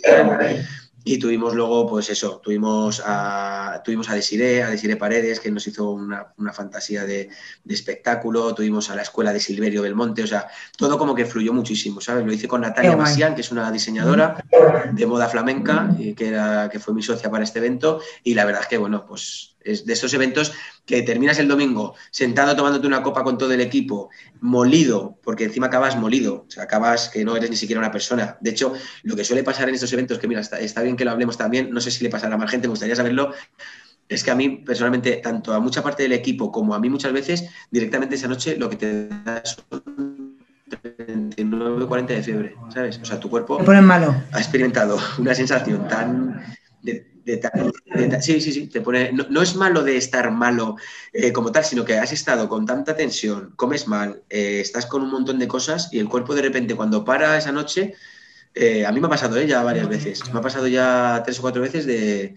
Y 1.08 1.18
tuvimos 1.18 1.54
luego, 1.54 1.86
pues 1.86 2.10
eso, 2.10 2.40
tuvimos 2.42 3.00
a, 3.06 3.80
tuvimos 3.84 4.10
a 4.10 4.14
Desiré, 4.14 4.64
a 4.64 4.70
Desiré 4.70 4.96
Paredes, 4.96 5.38
que 5.38 5.52
nos 5.52 5.64
hizo 5.64 5.92
una, 5.92 6.52
fantasía 6.52 7.04
de, 7.04 7.28
espectáculo, 7.68 8.52
tuvimos 8.56 8.90
a 8.90 8.96
la 8.96 9.02
escuela 9.02 9.32
de 9.32 9.38
Silverio 9.38 9.82
Belmonte, 9.82 10.24
o 10.24 10.26
sea, 10.26 10.48
todo 10.76 10.98
como 10.98 11.14
que 11.14 11.24
fluyó 11.24 11.52
muchísimo, 11.52 12.00
¿sabes? 12.00 12.26
Lo 12.26 12.32
hice 12.32 12.48
con 12.48 12.62
Natalia 12.62 12.96
Masián, 12.96 13.36
que 13.36 13.42
es 13.42 13.52
una 13.52 13.70
diseñadora 13.70 14.44
de 14.92 15.06
moda 15.06 15.28
flamenca, 15.28 15.94
y 15.96 16.12
que, 16.14 16.26
era, 16.26 16.68
que 16.68 16.80
fue 16.80 16.92
mi 16.92 17.04
socia 17.04 17.30
para 17.30 17.44
este 17.44 17.60
evento, 17.60 18.00
y 18.24 18.34
la 18.34 18.44
verdad 18.44 18.62
es 18.62 18.68
que, 18.68 18.78
bueno, 18.78 19.06
pues 19.06 19.55
es 19.66 19.84
de 19.84 19.92
estos 19.92 20.14
eventos 20.14 20.52
que 20.84 21.02
terminas 21.02 21.38
el 21.38 21.48
domingo 21.48 21.94
sentado 22.10 22.54
tomándote 22.54 22.86
una 22.86 23.02
copa 23.02 23.24
con 23.24 23.36
todo 23.38 23.52
el 23.52 23.60
equipo, 23.60 24.10
molido, 24.40 25.18
porque 25.22 25.44
encima 25.44 25.66
acabas 25.66 25.96
molido, 25.96 26.46
o 26.46 26.50
sea, 26.50 26.64
acabas 26.64 27.08
que 27.08 27.24
no 27.24 27.36
eres 27.36 27.50
ni 27.50 27.56
siquiera 27.56 27.80
una 27.80 27.90
persona. 27.90 28.38
De 28.40 28.50
hecho, 28.50 28.72
lo 29.02 29.16
que 29.16 29.24
suele 29.24 29.42
pasar 29.42 29.68
en 29.68 29.74
estos 29.74 29.92
eventos, 29.92 30.18
que 30.18 30.28
mira, 30.28 30.40
está, 30.40 30.82
bien 30.82 30.96
que 30.96 31.04
lo 31.04 31.10
hablemos 31.10 31.36
también, 31.36 31.70
no 31.70 31.80
sé 31.80 31.90
si 31.90 32.04
le 32.04 32.10
pasará 32.10 32.34
a 32.34 32.38
más 32.38 32.50
gente, 32.50 32.68
me 32.68 32.72
gustaría 32.72 32.96
saberlo, 32.96 33.32
es 34.08 34.22
que 34.22 34.30
a 34.30 34.34
mí 34.34 34.62
personalmente, 34.64 35.16
tanto 35.16 35.52
a 35.52 35.60
mucha 35.60 35.82
parte 35.82 36.04
del 36.04 36.12
equipo 36.12 36.52
como 36.52 36.74
a 36.74 36.78
mí 36.78 36.88
muchas 36.88 37.12
veces, 37.12 37.48
directamente 37.70 38.14
esa 38.14 38.28
noche 38.28 38.56
lo 38.56 38.70
que 38.70 38.76
te 38.76 39.08
da 39.08 39.42
son 39.44 40.36
39, 40.68 41.86
40 41.86 42.12
de 42.12 42.22
fiebre, 42.22 42.54
¿sabes? 42.72 42.98
O 43.02 43.04
sea, 43.04 43.20
tu 43.20 43.30
cuerpo 43.30 43.58
malo. 43.60 44.14
ha 44.32 44.38
experimentado 44.38 44.98
una 45.18 45.34
sensación 45.34 45.86
tan 45.88 46.42
sí, 48.20 48.40
sí, 48.40 48.52
sí, 48.52 48.66
te 48.68 48.80
pone, 48.80 49.12
no, 49.12 49.42
es 49.42 49.56
malo 49.56 49.82
de 49.82 49.96
estar 49.96 50.30
malo 50.30 50.76
eh, 51.12 51.32
como 51.32 51.50
tal, 51.50 51.64
sino 51.64 51.84
que 51.84 51.98
has 51.98 52.12
estado 52.12 52.48
con 52.48 52.66
tanta 52.66 52.96
tensión, 52.96 53.52
comes 53.56 53.88
mal, 53.88 54.22
eh, 54.30 54.60
estás 54.60 54.86
con 54.86 55.02
un 55.02 55.10
montón 55.10 55.38
de 55.38 55.48
cosas 55.48 55.88
y 55.92 55.98
el 55.98 56.08
cuerpo 56.08 56.34
de 56.34 56.42
repente 56.42 56.74
cuando 56.74 57.04
para 57.04 57.36
esa 57.36 57.52
noche 57.52 57.94
eh, 58.58 58.86
a 58.86 58.90
mí 58.90 59.00
me 59.00 59.06
ha 59.06 59.10
pasado 59.10 59.38
ya 59.42 59.62
varias 59.62 59.86
veces. 59.86 60.32
Me 60.32 60.38
ha 60.38 60.42
pasado 60.42 60.66
ya 60.66 61.20
tres 61.22 61.38
o 61.38 61.42
cuatro 61.42 61.60
veces 61.60 61.84
de, 61.84 62.36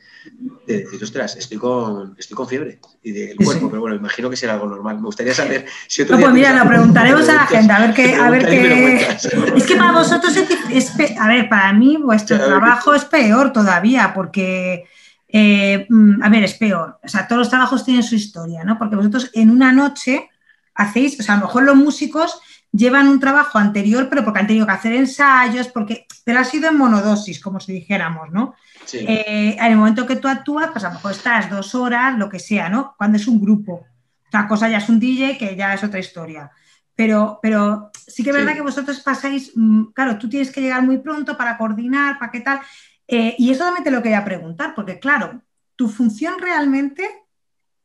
decir, 0.67 1.01
ostras, 1.01 1.37
estoy 1.37 1.57
con, 1.57 2.13
estoy 2.19 2.35
con 2.35 2.45
fiebre 2.45 2.77
y 3.01 3.13
del 3.13 3.37
cuerpo, 3.37 3.69
pero 3.69 3.79
bueno, 3.79 3.95
imagino 3.95 4.29
que 4.29 4.35
será 4.35 4.55
algo 4.55 4.67
normal. 4.67 4.97
Me 4.97 5.05
gustaría 5.05 5.33
saber 5.33 5.65
si 5.87 6.01
otro 6.01 6.17
no, 6.17 6.23
pues 6.23 6.33
mira, 6.33 6.53
lo 6.61 6.67
preguntaremos 6.67 7.29
a 7.29 7.35
la 7.35 7.47
gente, 7.47 7.71
a 7.71 7.79
ver 7.79 7.93
qué. 7.93 8.15
A 8.15 8.29
ver 8.29 8.45
qué... 8.45 9.07
Es 9.55 9.65
que 9.65 9.77
para 9.77 9.93
vosotros 9.93 10.35
es, 10.69 10.91
A 11.17 11.27
ver, 11.29 11.47
para 11.47 11.71
mí 11.71 11.95
vuestro 11.95 12.37
trabajo 12.37 12.93
es 12.93 13.05
peor 13.05 13.53
todavía, 13.53 14.11
porque. 14.13 14.83
Eh, 15.31 15.85
mm, 15.87 16.21
a 16.21 16.27
ver, 16.27 16.43
es 16.43 16.55
peor. 16.55 16.99
O 17.01 17.07
sea, 17.07 17.27
todos 17.27 17.39
los 17.39 17.49
trabajos 17.49 17.85
tienen 17.85 18.03
su 18.03 18.15
historia, 18.15 18.65
¿no? 18.65 18.77
Porque 18.77 18.97
vosotros 18.97 19.29
en 19.33 19.51
una 19.51 19.71
noche 19.71 20.27
hacéis, 20.75 21.17
o 21.17 21.23
sea, 21.23 21.35
a 21.35 21.37
lo 21.37 21.45
mejor 21.45 21.63
los 21.63 21.75
músicos 21.77 22.41
llevan 22.71 23.07
un 23.07 23.19
trabajo 23.19 23.57
anterior, 23.57 24.07
pero 24.09 24.23
porque 24.23 24.39
han 24.39 24.47
tenido 24.47 24.65
que 24.65 24.71
hacer 24.73 24.93
ensayos, 24.93 25.67
porque 25.67 26.05
te 26.23 26.33
lo 26.33 26.39
ha 26.39 26.43
sido 26.43 26.69
en 26.69 26.77
monodosis, 26.77 27.39
como 27.39 27.59
si 27.59 27.73
dijéramos, 27.73 28.29
¿no? 28.31 28.55
Eh, 28.93 29.55
en 29.59 29.65
el 29.65 29.77
momento 29.77 30.05
que 30.05 30.15
tú 30.15 30.27
actúas, 30.27 30.69
pues 30.71 30.83
a 30.83 30.89
lo 30.89 30.95
mejor 30.95 31.11
estás 31.11 31.49
dos 31.49 31.75
horas, 31.75 32.17
lo 32.17 32.29
que 32.29 32.39
sea, 32.39 32.69
¿no? 32.69 32.95
Cuando 32.97 33.17
es 33.17 33.27
un 33.27 33.39
grupo. 33.39 33.85
Otra 34.27 34.47
cosa 34.47 34.69
ya 34.69 34.77
es 34.77 34.89
un 34.89 34.99
DJ, 34.99 35.37
que 35.37 35.55
ya 35.55 35.73
es 35.73 35.83
otra 35.83 35.99
historia. 35.99 36.51
Pero, 36.95 37.39
pero 37.41 37.91
sí 37.93 38.23
que 38.23 38.31
es 38.31 38.35
verdad 38.35 38.53
que 38.53 38.61
vosotros 38.61 38.99
pasáis, 38.99 39.51
mm, 39.55 39.85
claro, 39.93 40.17
tú 40.17 40.27
tienes 40.27 40.51
que 40.51 40.61
llegar 40.61 40.83
muy 40.83 40.97
pronto 40.97 41.37
para 41.37 41.57
coordinar, 41.57 42.19
para 42.19 42.31
qué 42.31 42.41
tal. 42.41 42.59
Eh, 43.07 43.35
y 43.37 43.51
eso 43.51 43.63
también 43.63 43.83
te 43.83 43.91
lo 43.91 44.03
quería 44.03 44.23
preguntar, 44.25 44.73
porque 44.75 44.99
claro, 44.99 45.41
tu 45.75 45.87
función 45.87 46.35
realmente 46.39 47.09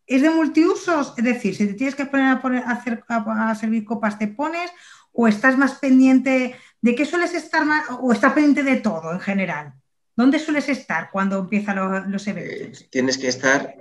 es 0.07 0.23
de 0.23 0.31
multiusos, 0.31 1.15
es 1.17 1.25
decir, 1.25 1.55
si 1.55 1.67
te 1.67 1.75
tienes 1.75 1.95
que 1.95 2.07
poner 2.07 2.27
a, 2.27 2.43
poner, 2.43 2.63
hacer, 2.67 3.05
a, 3.09 3.55
servir 3.55 3.85
copas, 3.85 4.19
te 4.19 4.29
pones, 4.29 4.71
o 5.13 5.29
estás 5.29 5.57
más 5.57 5.75
pendiente 5.75 6.57
de 6.81 6.95
qué 6.95 7.05
sueles 7.07 7.35
estar 7.35 7.65
más, 7.65 7.87
o 8.01 8.13
estás 8.13 8.33
pendiente 8.33 8.63
de 8.63 8.81
todo 8.81 9.13
en 9.13 9.21
general. 9.21 9.73
¿Dónde 10.17 10.39
sueles 10.39 10.69
estar 10.69 11.11
cuando 11.11 11.39
empiezan 11.39 12.11
los, 12.11 12.27
eventos? 12.27 12.83
Eh, 12.83 12.89
tienes 12.91 13.19
que 13.19 13.29
estar. 13.29 13.75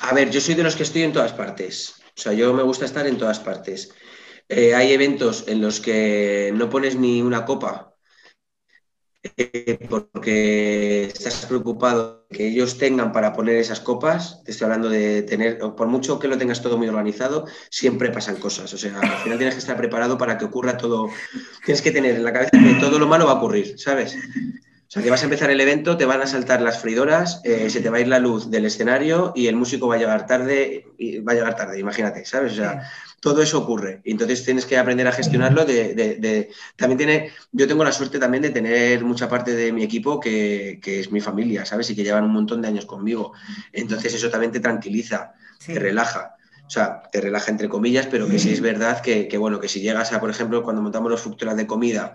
A 0.00 0.14
ver, 0.14 0.30
yo 0.30 0.40
soy 0.40 0.54
de 0.54 0.64
los 0.64 0.74
que 0.74 0.82
estoy 0.82 1.02
en 1.02 1.12
todas 1.12 1.32
partes. 1.32 2.00
O 2.16 2.20
sea, 2.20 2.32
yo 2.32 2.52
me 2.54 2.62
gusta 2.62 2.84
estar 2.84 3.06
en 3.06 3.18
todas 3.18 3.38
partes. 3.38 3.92
Eh, 4.48 4.74
hay 4.74 4.92
eventos 4.92 5.44
en 5.46 5.60
los 5.60 5.80
que 5.80 6.52
no 6.54 6.70
pones 6.70 6.96
ni 6.96 7.22
una 7.22 7.44
copa 7.44 7.95
porque 9.88 11.04
estás 11.04 11.46
preocupado 11.46 12.26
que 12.30 12.48
ellos 12.48 12.78
tengan 12.78 13.12
para 13.12 13.32
poner 13.32 13.56
esas 13.56 13.80
copas, 13.80 14.42
te 14.44 14.50
estoy 14.52 14.66
hablando 14.66 14.88
de 14.88 15.22
tener, 15.22 15.58
por 15.58 15.88
mucho 15.88 16.18
que 16.18 16.28
lo 16.28 16.38
tengas 16.38 16.62
todo 16.62 16.78
muy 16.78 16.88
organizado, 16.88 17.46
siempre 17.70 18.10
pasan 18.10 18.36
cosas. 18.36 18.72
O 18.72 18.78
sea, 18.78 18.98
al 19.00 19.18
final 19.18 19.38
tienes 19.38 19.54
que 19.54 19.60
estar 19.60 19.76
preparado 19.76 20.16
para 20.18 20.38
que 20.38 20.44
ocurra 20.44 20.76
todo. 20.76 21.08
Tienes 21.64 21.82
que 21.82 21.90
tener 21.90 22.16
en 22.16 22.24
la 22.24 22.32
cabeza 22.32 22.50
que 22.52 22.78
todo 22.80 22.98
lo 22.98 23.06
malo 23.06 23.26
va 23.26 23.32
a 23.32 23.36
ocurrir, 23.36 23.78
¿sabes? 23.78 24.16
O 24.86 24.90
sea, 24.90 25.02
que 25.02 25.10
vas 25.10 25.22
a 25.22 25.24
empezar 25.24 25.50
el 25.50 25.60
evento, 25.60 25.96
te 25.96 26.04
van 26.04 26.22
a 26.22 26.28
saltar 26.28 26.62
las 26.62 26.78
freidoras, 26.78 27.40
eh, 27.42 27.68
se 27.70 27.80
te 27.80 27.90
va 27.90 27.96
a 27.96 28.00
ir 28.00 28.08
la 28.08 28.20
luz 28.20 28.50
del 28.50 28.66
escenario 28.66 29.32
y 29.34 29.48
el 29.48 29.56
músico 29.56 29.88
va 29.88 29.96
a 29.96 29.98
llegar 29.98 30.26
tarde, 30.26 30.86
y 30.96 31.18
va 31.18 31.32
a 31.32 31.34
llegar 31.34 31.56
tarde, 31.56 31.80
imagínate, 31.80 32.24
¿sabes? 32.24 32.52
O 32.52 32.56
sea, 32.56 32.88
todo 33.18 33.42
eso 33.42 33.58
ocurre. 33.58 34.00
Y 34.04 34.12
entonces 34.12 34.44
tienes 34.44 34.64
que 34.64 34.78
aprender 34.78 35.08
a 35.08 35.12
gestionarlo. 35.12 35.64
De, 35.64 36.50
también 36.76 36.98
tiene, 36.98 37.32
yo 37.50 37.66
tengo 37.66 37.82
la 37.82 37.90
suerte 37.90 38.20
también 38.20 38.42
de 38.42 38.50
tener 38.50 39.04
mucha 39.04 39.28
parte 39.28 39.56
de 39.56 39.72
mi 39.72 39.82
equipo 39.82 40.20
que, 40.20 40.78
es 40.84 41.10
mi 41.10 41.20
familia, 41.20 41.66
¿sabes? 41.66 41.90
Y 41.90 41.96
que 41.96 42.04
llevan 42.04 42.22
un 42.22 42.32
montón 42.32 42.62
de 42.62 42.68
años 42.68 42.86
conmigo. 42.86 43.32
Entonces 43.72 44.14
eso 44.14 44.30
también 44.30 44.52
te 44.52 44.60
tranquiliza, 44.60 45.32
te 45.66 45.80
relaja. 45.80 46.36
O 46.64 46.70
sea, 46.70 47.02
te 47.10 47.20
relaja 47.20 47.50
entre 47.50 47.68
comillas, 47.68 48.06
pero 48.06 48.28
que 48.28 48.38
sí 48.38 48.52
es 48.52 48.60
verdad 48.60 49.00
que, 49.00 49.36
bueno, 49.38 49.58
que 49.58 49.68
si 49.68 49.80
llegas 49.80 50.12
a, 50.12 50.20
por 50.20 50.30
ejemplo, 50.30 50.62
cuando 50.62 50.82
montamos 50.82 51.10
los 51.10 51.20
food 51.20 51.36
de 51.36 51.66
comida, 51.66 52.14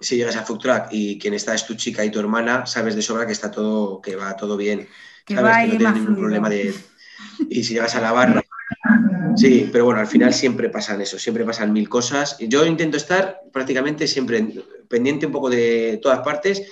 si 0.00 0.16
llegas 0.16 0.36
a 0.36 0.44
food 0.44 0.58
truck 0.58 0.86
y 0.90 1.18
quien 1.18 1.34
está 1.34 1.54
es 1.54 1.66
tu 1.66 1.74
chica 1.74 2.04
y 2.04 2.10
tu 2.10 2.18
hermana, 2.18 2.66
sabes 2.66 2.94
de 2.94 3.02
sobra 3.02 3.26
que 3.26 3.32
está 3.32 3.50
todo, 3.50 4.00
que 4.00 4.16
va 4.16 4.36
todo 4.36 4.56
bien. 4.56 4.88
Que 5.24 5.36
va 5.36 5.60
que 5.60 5.68
no 5.68 5.78
tienes 5.78 5.94
ningún 5.94 6.16
problema 6.16 6.48
de. 6.48 6.74
Y 7.48 7.64
si 7.64 7.74
llegas 7.74 7.94
a 7.94 8.00
la 8.00 8.12
barra. 8.12 8.42
Sí, 9.36 9.68
pero 9.72 9.86
bueno, 9.86 10.00
al 10.00 10.06
final 10.06 10.32
siempre 10.32 10.68
pasan 10.68 11.00
eso, 11.00 11.18
siempre 11.18 11.44
pasan 11.44 11.72
mil 11.72 11.88
cosas. 11.88 12.36
Yo 12.38 12.64
intento 12.66 12.96
estar 12.96 13.40
prácticamente 13.52 14.06
siempre 14.06 14.46
pendiente 14.88 15.26
un 15.26 15.32
poco 15.32 15.50
de 15.50 15.98
todas 16.02 16.20
partes 16.20 16.62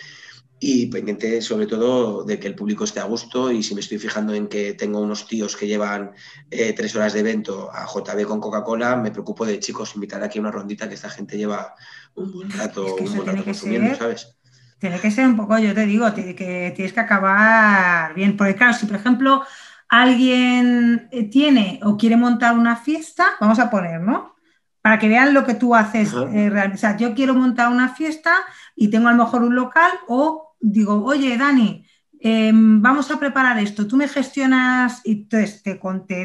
y 0.65 0.87
pendiente 0.87 1.43
sobre 1.43 1.67
todo 1.67 2.23
de 2.23 2.39
que 2.39 2.47
el 2.47 2.55
público 2.55 2.85
esté 2.85 3.01
a 3.01 3.05
gusto 3.05 3.51
y 3.51 3.65
si 3.65 3.75
me 3.75 3.81
estoy 3.81 3.99
fijando 3.99 4.33
en 4.33 4.47
que 4.47 4.75
tengo 4.75 5.01
unos 5.01 5.27
tíos 5.27 5.57
que 5.57 5.67
llevan 5.67 6.13
eh, 6.53 6.73
tres 6.73 6.95
horas 6.95 7.15
de 7.15 7.19
evento 7.19 7.69
a 7.73 7.85
JB 7.85 8.25
con 8.29 8.41
Coca-Cola, 8.41 8.95
me 8.95 9.11
preocupo 9.11 9.45
de 9.45 9.59
chicos 9.59 9.97
invitar 9.97 10.23
aquí 10.23 10.39
una 10.39 10.53
rondita 10.53 10.89
que 10.89 10.95
esta 10.95 11.11
gente 11.11 11.37
lleva 11.37 11.75
un 12.15 12.31
buen 12.31 12.49
rato, 12.49 12.95
un 12.95 13.13
buen 13.13 13.27
rato 13.27 13.45
consumiendo, 13.45 13.97
¿sabes? 13.97 14.37
Tiene 14.79 15.01
que 15.01 15.11
ser 15.11 15.27
un 15.27 15.37
poco, 15.37 15.59
yo 15.59 15.75
te 15.75 15.85
digo, 15.85 16.07
que 16.15 16.73
tienes 16.77 16.93
que 16.93 17.01
acabar 17.01 18.15
bien, 18.15 18.37
porque 18.37 18.55
claro, 18.55 18.75
si 18.75 18.87
por 18.87 18.95
ejemplo 18.95 19.43
alguien 19.89 21.09
eh, 21.11 21.25
tiene 21.25 21.81
o 21.83 21.97
quiere 21.97 22.17
montar 22.17 22.57
una 22.57 22.77
fiesta, 22.77 23.27
vamos 23.41 23.59
a 23.59 23.69
poner, 23.69 24.01
¿no? 24.01 24.37
Para 24.81 25.01
que 25.01 25.09
vean 25.09 25.35
lo 25.35 25.45
que 25.45 25.55
tú 25.55 25.75
haces. 25.75 26.13
Eh, 26.33 26.71
o 26.73 26.77
sea, 26.77 26.97
yo 26.97 27.15
quiero 27.17 27.35
montar 27.35 27.69
una 27.69 27.89
fiesta 27.89 28.33
y 28.77 28.91
tengo 28.91 29.09
a 29.09 29.13
lo 29.13 29.25
mejor 29.25 29.43
un 29.43 29.57
local 29.57 29.91
o 30.07 30.52
digo, 30.63 31.05
oye, 31.05 31.37
Dani, 31.37 31.85
em, 32.21 32.81
vamos 32.81 33.11
a 33.11 33.19
preparar 33.19 33.59
esto, 33.59 33.87
tú 33.87 33.97
me 33.97 34.09
gestionas 34.09 35.01
y 35.05 35.13
entonces 35.13 35.63
te, 35.63 35.75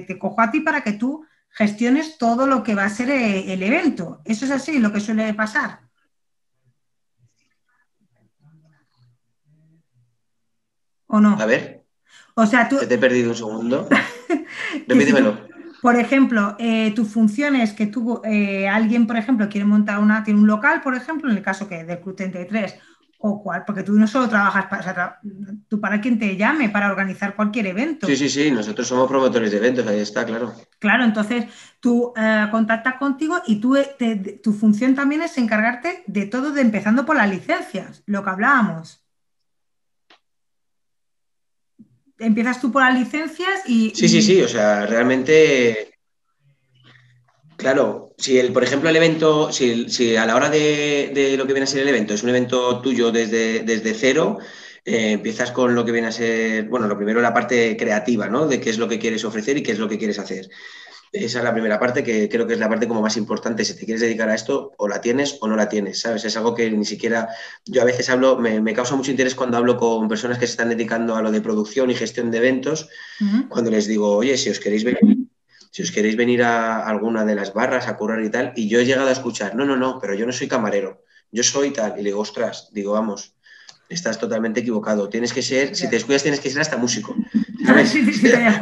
te, 0.01 0.19
cojo 0.19 0.41
a 0.41 0.51
ti 0.51 0.61
para 0.61 0.81
que 0.83 0.93
tú 0.93 1.25
gestiones 1.49 2.17
todo 2.17 2.45
lo 2.45 2.61
que 2.63 2.75
va 2.75 2.85
a 2.85 2.89
ser 2.89 3.09
eh, 3.09 3.51
el, 3.51 3.63
evento. 3.63 4.21
Eso 4.23 4.45
es 4.45 4.51
así, 4.51 4.79
lo 4.79 4.93
que 4.93 4.99
suele 4.99 5.33
pasar. 5.33 5.81
¿O 11.07 11.19
no? 11.19 11.37
A 11.39 11.45
ver. 11.45 11.85
O 12.35 12.45
sea, 12.45 12.69
tú... 12.69 12.77
Te 12.77 12.93
he 12.93 12.97
perdido 12.99 13.31
un 13.31 13.35
segundo. 13.35 13.89
Repítemelo. 14.87 15.47
por 15.81 15.95
ejemplo, 15.95 16.55
eh, 16.59 16.91
tu 16.93 17.05
función 17.05 17.55
es 17.55 17.73
que 17.73 17.87
tú, 17.87 18.21
eh, 18.23 18.67
alguien, 18.67 19.07
por 19.07 19.17
ejemplo, 19.17 19.49
quiere 19.49 19.65
montar 19.65 19.99
una, 19.99 20.23
tiene 20.23 20.39
un 20.39 20.47
local, 20.47 20.81
por 20.81 20.93
ejemplo, 20.93 21.31
en 21.31 21.37
el 21.37 21.43
caso 21.43 21.67
que 21.67 21.83
del 21.85 22.01
Club 22.01 22.17
33, 22.17 22.75
o 23.19 23.41
cuál, 23.41 23.63
porque 23.65 23.83
tú 23.83 23.93
no 23.93 24.07
solo 24.07 24.29
trabajas 24.29 24.65
para, 24.67 25.19
tú 25.67 25.79
para 25.79 25.99
quien 25.99 26.19
te 26.19 26.35
llame, 26.35 26.69
para 26.69 26.91
organizar 26.91 27.35
cualquier 27.35 27.67
evento. 27.67 28.07
Sí, 28.07 28.15
sí, 28.15 28.29
sí, 28.29 28.51
nosotros 28.51 28.87
somos 28.87 29.07
promotores 29.07 29.51
de 29.51 29.57
eventos, 29.57 29.87
ahí 29.87 29.99
está, 29.99 30.25
claro. 30.25 30.53
Claro, 30.79 31.03
entonces 31.03 31.45
tú 31.79 32.13
eh, 32.15 32.47
contactas 32.51 32.95
contigo 32.95 33.41
y 33.47 33.59
tú, 33.59 33.77
tu 34.43 34.53
función 34.53 34.93
también 34.93 35.23
es 35.23 35.37
encargarte 35.37 36.03
de 36.05 36.27
todo, 36.27 36.51
de 36.51 36.61
empezando 36.61 37.05
por 37.05 37.15
las 37.15 37.29
licencias, 37.29 38.03
lo 38.05 38.23
que 38.23 38.29
hablábamos. 38.29 39.03
Empiezas 42.19 42.59
tú 42.59 42.71
por 42.71 42.83
las 42.83 42.97
licencias 42.97 43.61
y... 43.67 43.91
Sí, 43.95 44.07
sí, 44.07 44.21
sí, 44.21 44.41
o 44.41 44.47
sea, 44.47 44.85
realmente 44.85 45.97
Claro, 47.57 48.06
si 48.17 48.39
el, 48.39 48.51
por 48.51 48.63
ejemplo 48.63 48.89
el 48.89 48.95
evento, 48.95 49.51
si, 49.51 50.15
a 50.15 50.25
la 50.25 50.35
hora 50.35 50.49
de, 50.49 51.35
lo 51.37 51.45
que 51.45 51.53
viene 51.53 51.65
a 51.65 51.67
ser 51.67 51.83
el 51.83 51.89
evento 51.89 52.13
es 52.13 52.23
un 52.23 52.29
evento 52.29 52.81
tuyo 52.81 53.11
desde, 53.11 53.63
desde 53.63 53.93
cero, 53.93 54.39
eh, 54.83 55.11
empiezas 55.11 55.51
con 55.51 55.75
lo 55.75 55.85
que 55.85 55.91
viene 55.91 56.07
a 56.07 56.11
ser, 56.11 56.67
bueno, 56.67 56.87
lo 56.87 56.97
primero 56.97 57.21
la 57.21 57.33
parte 57.33 57.77
creativa, 57.77 58.27
¿no? 58.27 58.47
De 58.47 58.59
qué 58.59 58.69
es 58.69 58.79
lo 58.79 58.87
que 58.87 58.99
quieres 58.99 59.23
ofrecer 59.23 59.57
y 59.57 59.63
qué 59.63 59.73
es 59.73 59.79
lo 59.79 59.87
que 59.87 59.97
quieres 59.97 60.17
hacer. 60.17 60.49
Esa 61.11 61.37
es 61.39 61.43
la 61.43 61.53
primera 61.53 61.79
parte 61.79 62.03
que 62.03 62.27
creo 62.27 62.45
que 62.47 62.53
es 62.53 62.59
la 62.59 62.67
parte 62.67 62.87
como 62.87 63.01
más 63.01 63.17
importante. 63.17 63.63
Si 63.63 63.75
te 63.75 63.85
quieres 63.85 64.01
dedicar 64.01 64.29
a 64.29 64.35
esto, 64.35 64.73
o 64.77 64.87
la 64.87 64.99
tienes 64.99 65.37
o 65.41 65.47
no 65.47 65.55
la 65.55 65.69
tienes, 65.69 66.01
¿sabes? 66.01 66.25
Es 66.25 66.35
algo 66.35 66.53
que 66.53 66.69
ni 66.69 66.85
siquiera 66.85 67.29
yo 67.65 67.81
a 67.81 67.85
veces 67.85 68.09
hablo, 68.09 68.37
me, 68.37 68.73
causa 68.73 68.95
mucho 68.95 69.11
interés 69.11 69.35
cuando 69.35 69.57
hablo 69.57 69.77
con 69.77 70.07
personas 70.07 70.37
que 70.37 70.47
se 70.47 70.51
están 70.51 70.69
dedicando 70.69 71.15
a 71.15 71.21
lo 71.21 71.31
de 71.31 71.41
producción 71.41 71.89
y 71.91 71.95
gestión 71.95 72.31
de 72.31 72.39
eventos, 72.39 72.89
cuando 73.49 73.71
les 73.71 73.87
digo, 73.87 74.15
oye, 74.15 74.37
si 74.37 74.49
os 74.49 74.59
queréis 74.59 74.83
venir, 74.83 75.26
si 75.71 75.83
os 75.83 75.91
queréis 75.91 76.15
venir 76.15 76.43
a 76.43 76.85
alguna 76.85 77.25
de 77.25 77.35
las 77.35 77.53
barras 77.53 77.87
a 77.87 77.97
currar 77.97 78.23
y 78.23 78.29
tal, 78.29 78.53
y 78.55 78.67
yo 78.67 78.79
he 78.79 78.85
llegado 78.85 79.09
a 79.09 79.13
escuchar, 79.13 79.55
no, 79.55 79.65
no, 79.65 79.75
no, 79.75 79.99
pero 79.99 80.13
yo 80.13 80.25
no 80.25 80.31
soy 80.31 80.47
camarero, 80.47 81.03
yo 81.31 81.43
soy 81.43 81.71
tal, 81.71 81.93
y 81.93 82.03
le 82.03 82.09
digo, 82.09 82.21
ostras, 82.21 82.69
digo, 82.71 82.93
vamos, 82.93 83.35
estás 83.89 84.19
totalmente 84.19 84.59
equivocado. 84.61 85.09
Tienes 85.09 85.33
que 85.33 85.41
ser, 85.41 85.75
si 85.75 85.89
te 85.89 85.95
descuidas, 85.95 86.23
tienes 86.23 86.39
que 86.39 86.49
ser 86.49 86.61
hasta 86.61 86.77
músico. 86.77 87.15
¿sabes? 87.65 87.97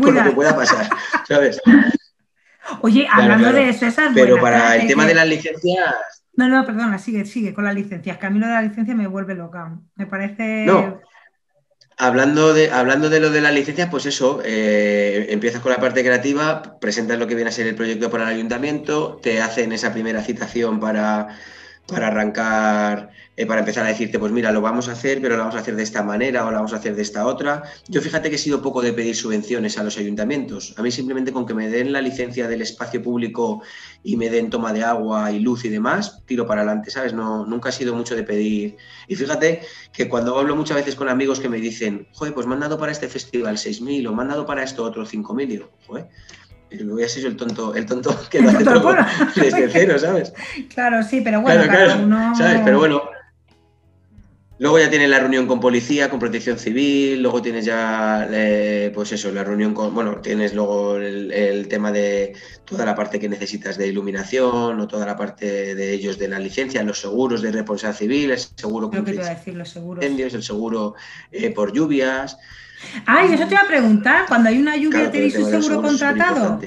Por 0.01 0.13
lo 0.13 0.23
que 0.23 0.31
pueda 0.31 0.55
pasar, 0.55 0.89
¿sabes? 1.27 1.59
Oye, 2.81 3.07
hablando 3.11 3.51
de 3.51 3.69
eso, 3.69 3.85
esas 3.85 4.11
Pero 4.13 4.39
para 4.39 4.75
el 4.75 4.87
tema 4.87 5.05
de 5.05 5.13
las 5.13 5.27
licencias. 5.27 5.95
No, 6.35 6.49
no, 6.49 6.65
perdona, 6.65 6.97
sigue, 6.97 7.25
sigue 7.25 7.53
con 7.53 7.63
las 7.63 7.75
licencias. 7.75 8.17
Que 8.17 8.25
a 8.25 8.29
mí 8.29 8.39
lo 8.39 8.47
de 8.47 8.53
la 8.53 8.61
licencia 8.61 8.95
me 8.95 9.07
vuelve 9.07 9.35
loca. 9.35 9.77
Me 9.95 10.05
parece. 10.05 10.65
No. 10.65 10.99
Hablando 11.97 12.53
de, 12.53 12.71
hablando 12.71 13.09
de 13.09 13.21
lo 13.21 13.29
de 13.29 13.39
las 13.39 13.53
licencias, 13.53 13.89
pues 13.89 14.05
eso, 14.05 14.41
eh, 14.43 15.27
empiezas 15.29 15.61
con 15.61 15.71
la 15.71 15.79
parte 15.79 16.03
creativa, 16.03 16.77
presentas 16.79 17.17
lo 17.17 17.25
que 17.25 17.35
viene 17.35 17.49
a 17.49 17.53
ser 17.53 17.67
el 17.67 17.75
proyecto 17.75 18.09
para 18.09 18.25
el 18.25 18.35
ayuntamiento, 18.35 19.17
te 19.23 19.41
hacen 19.41 19.71
esa 19.71 19.93
primera 19.93 20.21
citación 20.21 20.81
para, 20.81 21.29
para 21.87 22.07
arrancar 22.07 23.11
eh, 23.37 23.45
para 23.45 23.59
empezar 23.59 23.85
a 23.85 23.89
decirte, 23.89 24.17
pues 24.17 24.31
mira, 24.31 24.51
lo 24.51 24.61
vamos 24.61 24.87
a 24.87 24.93
hacer, 24.93 25.21
pero 25.21 25.35
lo 25.35 25.41
vamos 25.41 25.55
a 25.55 25.59
hacer 25.59 25.75
de 25.75 25.83
esta 25.83 26.03
manera 26.03 26.45
o 26.45 26.51
lo 26.51 26.57
vamos 26.57 26.71
a 26.71 26.77
hacer 26.77 26.95
de 26.95 27.01
esta 27.01 27.25
otra. 27.25 27.63
Yo 27.89 28.01
fíjate 28.01 28.29
que 28.29 28.37
he 28.37 28.39
sido 28.39 28.61
poco 28.61 28.81
de 28.81 28.93
pedir 28.93 29.15
subvenciones 29.15 29.77
a 29.77 29.83
los 29.83 29.97
ayuntamientos. 29.97 30.73
A 30.77 30.81
mí 30.81 30.89
simplemente 30.89 31.33
con 31.33 31.45
que 31.45 31.53
me 31.53 31.67
den 31.67 31.91
la 31.91 32.01
licencia 32.01 32.47
del 32.47 32.61
espacio 32.61 33.03
público 33.03 33.61
y 34.03 34.15
me 34.15 34.29
den 34.29 34.49
toma 34.49 34.71
de 34.71 34.83
agua 34.83 35.31
y 35.31 35.39
luz 35.39 35.65
y 35.65 35.69
demás, 35.69 36.21
tiro 36.25 36.47
para 36.47 36.61
adelante, 36.61 36.91
¿sabes? 36.91 37.13
No, 37.13 37.45
nunca 37.45 37.69
he 37.69 37.73
sido 37.73 37.93
mucho 37.93 38.15
de 38.15 38.23
pedir. 38.23 38.77
Y 39.07 39.15
fíjate 39.15 39.61
que 39.91 40.07
cuando 40.07 40.39
hablo 40.39 40.55
muchas 40.55 40.77
veces 40.77 40.95
con 40.95 41.09
amigos 41.09 41.41
que 41.41 41.49
me 41.49 41.57
dicen, 41.57 42.07
joder, 42.13 42.33
pues 42.33 42.47
me 42.47 42.53
han 42.53 42.61
dado 42.61 42.77
para 42.77 42.93
este 42.93 43.09
festival 43.09 43.57
6.000 43.57 44.07
o 44.07 44.13
me 44.13 44.21
han 44.21 44.29
dado 44.29 44.45
para 44.45 44.63
esto 44.63 44.83
otro 44.83 45.05
5.000, 45.05 45.47
digo, 45.47 45.69
joder 45.87 46.07
voy 46.83 47.03
a 47.03 47.09
ser 47.09 47.25
el 47.25 47.37
tonto, 47.37 47.73
el 47.75 47.85
tonto 47.85 48.17
que 48.29 48.39
lo 48.41 48.49
hace 48.49 48.63
todo 48.63 48.95
desde 49.35 49.69
cero, 49.69 49.97
¿sabes? 49.99 50.33
Claro, 50.73 51.03
sí, 51.03 51.21
pero 51.21 51.41
bueno, 51.41 51.63
claro, 51.63 52.35
¿sabes? 52.35 52.61
Pero 52.63 52.79
bueno, 52.79 53.01
Luego 54.57 54.79
ya 54.79 54.89
tienes 54.89 55.09
la 55.09 55.19
reunión 55.19 55.47
con 55.47 55.59
policía, 55.59 56.09
con 56.09 56.17
protección 56.17 56.57
civil, 56.57 57.21
luego 57.21 57.41
tienes 57.41 57.65
ya, 57.65 58.25
eh, 58.31 58.89
pues 58.93 59.11
eso, 59.11 59.29
la 59.33 59.43
reunión 59.43 59.73
con, 59.73 59.93
bueno, 59.93 60.21
tienes 60.21 60.53
luego 60.53 60.95
el, 60.95 61.67
tema 61.67 61.91
de 61.91 62.33
toda 62.63 62.85
la 62.85 62.95
parte 62.95 63.19
que 63.19 63.27
necesitas 63.27 63.77
de 63.77 63.87
iluminación 63.87 64.79
o 64.79 64.87
toda 64.87 65.05
la 65.05 65.17
parte 65.17 65.75
de 65.75 65.91
ellos 65.91 66.17
de 66.17 66.29
la 66.29 66.39
licencia, 66.39 66.83
los 66.83 67.01
seguros 67.01 67.41
de 67.41 67.51
responsabilidad 67.51 67.99
civil, 67.99 68.31
el 68.31 68.39
seguro 68.39 68.89
Creo 68.89 69.03
que 69.03 69.11
te 69.11 69.17
iba 69.17 69.27
a 69.27 69.35
decir, 69.35 69.55
los 69.55 69.69
seguros. 69.69 70.05
el 70.05 70.43
seguro 70.43 70.95
eh, 71.31 71.49
por 71.49 71.73
lluvias. 71.73 72.37
Ah, 73.05 73.25
y 73.29 73.33
eso 73.33 73.47
te 73.47 73.55
iba 73.55 73.63
a 73.63 73.67
preguntar, 73.67 74.25
cuando 74.25 74.47
hay 74.49 74.57
una 74.57 74.77
lluvia, 74.77 75.11
¿tenéis 75.11 75.35
un 75.35 75.49
seguro 75.49 75.81
contratado? 75.81 76.61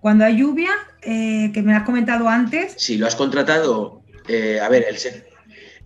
Cuando 0.00 0.24
hay 0.24 0.36
lluvia, 0.36 0.70
eh, 1.02 1.52
que 1.54 1.62
me 1.62 1.76
has 1.76 1.84
comentado 1.84 2.28
antes. 2.28 2.74
Si 2.76 2.96
lo 2.98 3.06
has 3.06 3.14
contratado, 3.14 4.02
a 4.26 4.68
ver, 4.68 4.84
el, 4.88 4.98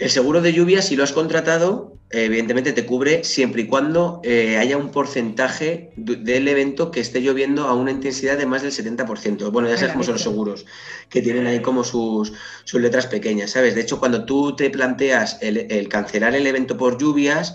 el 0.03 0.11
seguro 0.11 0.41
de 0.41 0.53
lluvia, 0.53 0.83
si 0.83 0.97
lo 0.97 1.05
has 1.05 1.13
contratado, 1.13 1.97
evidentemente 2.11 2.73
te 2.73 2.85
cubre 2.85 3.23
siempre 3.23 3.63
y 3.63 3.67
cuando 3.69 4.21
eh, 4.25 4.59
haya 4.59 4.77
un 4.77 4.91
porcentaje 4.91 5.93
del 5.97 6.49
evento 6.49 6.91
que 6.91 6.99
esté 6.99 7.21
lloviendo 7.21 7.69
a 7.69 7.75
una 7.75 7.93
intensidad 7.93 8.37
de 8.37 8.45
más 8.45 8.63
del 8.63 8.73
70%. 8.73 9.53
Bueno, 9.53 9.69
ya 9.69 9.77
sabes 9.77 9.93
cómo 9.93 10.03
son 10.03 10.15
los 10.15 10.23
seguros, 10.23 10.67
que 11.09 11.23
tienen 11.23 11.47
ahí 11.47 11.63
como 11.63 11.85
sus, 11.85 12.33
letras 12.73 13.07
pequeñas, 13.07 13.53
¿sabes? 13.53 13.77
De 13.77 13.83
hecho, 13.83 14.01
cuando 14.01 14.25
tú 14.25 14.57
te 14.57 14.71
planteas 14.71 15.39
el, 15.41 15.89
cancelar 15.89 16.35
el 16.35 16.49
evento 16.49 16.77
por 16.77 16.99
lluvias, 16.99 17.55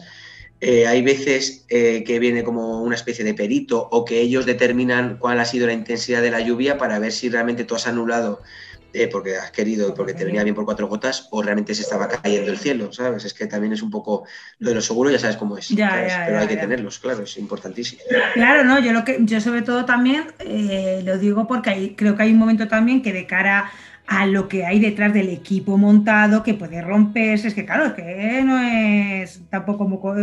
eh, 0.61 0.87
hay 0.87 1.01
veces 1.01 1.65
eh, 1.67 2.05
que 2.07 2.17
viene 2.17 2.45
como 2.45 2.81
una 2.81 2.95
especie 2.95 3.25
de 3.25 3.33
perito 3.33 3.89
o 3.91 4.05
que 4.05 4.21
ellos 4.21 4.45
determinan 4.45 5.17
cuál 5.17 5.41
ha 5.41 5.45
sido 5.45 5.67
la 5.67 5.73
intensidad 5.73 6.21
de 6.21 6.31
la 6.31 6.39
lluvia 6.39 6.77
para 6.77 6.97
ver 6.97 7.11
si 7.11 7.27
realmente 7.29 7.65
tú 7.65 7.75
has 7.75 7.87
anulado 7.87 8.41
eh, 8.97 9.07
porque 9.07 9.37
has 9.37 9.51
querido 9.51 9.93
porque 9.93 10.13
te 10.13 10.25
venía 10.25 10.43
bien 10.43 10.55
por 10.55 10.65
cuatro 10.65 10.87
gotas 10.87 11.27
o 11.31 11.43
realmente 11.43 11.75
se 11.75 11.83
estaba 11.83 12.07
cayendo 12.07 12.51
el 12.51 12.57
cielo, 12.57 12.91
¿sabes? 12.91 13.25
Es 13.25 13.33
que 13.33 13.45
también 13.45 13.73
es 13.73 13.83
un 13.83 13.91
poco 13.91 14.25
lo 14.57 14.69
de 14.69 14.75
los 14.75 14.85
seguros, 14.85 15.13
ya 15.13 15.19
sabes 15.19 15.37
cómo 15.37 15.57
es, 15.57 15.71
pero 15.75 16.39
hay 16.39 16.47
que 16.47 16.57
tenerlos, 16.57 16.97
claro, 16.97 17.23
es 17.23 17.37
importantísimo. 17.37 18.01
Claro, 18.33 18.63
no, 18.63 18.79
yo 18.79 18.91
lo 18.93 19.05
que 19.05 19.17
yo 19.21 19.39
sobre 19.39 19.61
todo 19.61 19.85
también 19.85 20.25
eh, 20.39 21.01
lo 21.05 21.17
digo 21.17 21.47
porque 21.47 21.69
hay, 21.69 21.95
creo 21.95 22.15
que 22.15 22.23
hay 22.23 22.31
un 22.31 22.39
momento 22.39 22.67
también 22.67 23.03
que 23.03 23.13
de 23.13 23.27
cara 23.27 23.71
a 24.07 24.25
lo 24.25 24.47
que 24.47 24.65
hay 24.65 24.79
detrás 24.79 25.13
del 25.13 25.29
equipo 25.29 25.77
montado 25.77 26.41
que 26.41 26.53
puede 26.53 26.81
romperse, 26.81 27.49
es 27.49 27.53
que 27.53 27.65
claro, 27.65 27.93
que 27.93 28.41
no 28.43 28.59
es 28.59 29.41
tampoco 29.49 29.89
como 29.89 30.15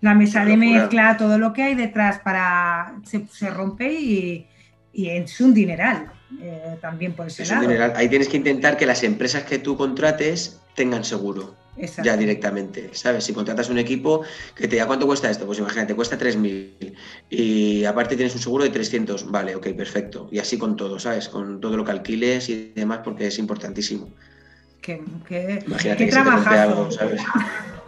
la 0.00 0.14
mesa 0.14 0.44
de 0.44 0.56
mezcla, 0.56 1.16
todo 1.16 1.38
lo 1.38 1.52
que 1.52 1.62
hay 1.62 1.74
detrás 1.74 2.20
para 2.20 2.94
se, 3.04 3.26
se 3.26 3.50
rompe 3.50 3.92
y, 3.92 4.46
y 4.92 5.08
es 5.08 5.40
un 5.40 5.52
dineral. 5.54 6.19
Eh, 6.40 6.76
también 6.80 7.12
por 7.12 7.26
ese 7.26 7.44
lado. 7.44 7.92
Ahí 7.96 8.08
tienes 8.08 8.28
que 8.28 8.36
intentar 8.36 8.76
que 8.76 8.86
las 8.86 9.02
empresas 9.02 9.44
que 9.44 9.58
tú 9.58 9.76
contrates 9.76 10.60
tengan 10.74 11.04
seguro. 11.04 11.54
Ya 12.02 12.14
directamente, 12.14 12.90
¿sabes? 12.92 13.24
Si 13.24 13.32
contratas 13.32 13.70
un 13.70 13.78
equipo 13.78 14.22
que 14.54 14.68
te 14.68 14.76
diga 14.76 14.86
cuánto 14.86 15.06
cuesta 15.06 15.30
esto, 15.30 15.46
pues 15.46 15.60
imagínate, 15.60 15.94
cuesta 15.94 16.18
3.000 16.18 16.92
y 17.30 17.84
aparte 17.86 18.16
tienes 18.16 18.34
un 18.34 18.40
seguro 18.42 18.64
de 18.64 18.70
300, 18.70 19.30
vale, 19.30 19.56
ok, 19.56 19.68
perfecto. 19.68 20.28
Y 20.30 20.40
así 20.40 20.58
con 20.58 20.76
todo, 20.76 20.98
¿sabes? 20.98 21.30
Con 21.30 21.58
todo 21.58 21.78
lo 21.78 21.84
que 21.84 21.92
alquiles 21.92 22.50
y 22.50 22.72
demás, 22.74 23.00
porque 23.02 23.28
es 23.28 23.38
importantísimo. 23.38 24.10
Qué, 24.82 25.02
qué, 25.26 25.62
imagínate 25.66 26.04
que 26.04 26.12
se 26.12 26.20
te 26.22 26.58
algo, 26.58 26.90
¿sabes? 26.90 27.22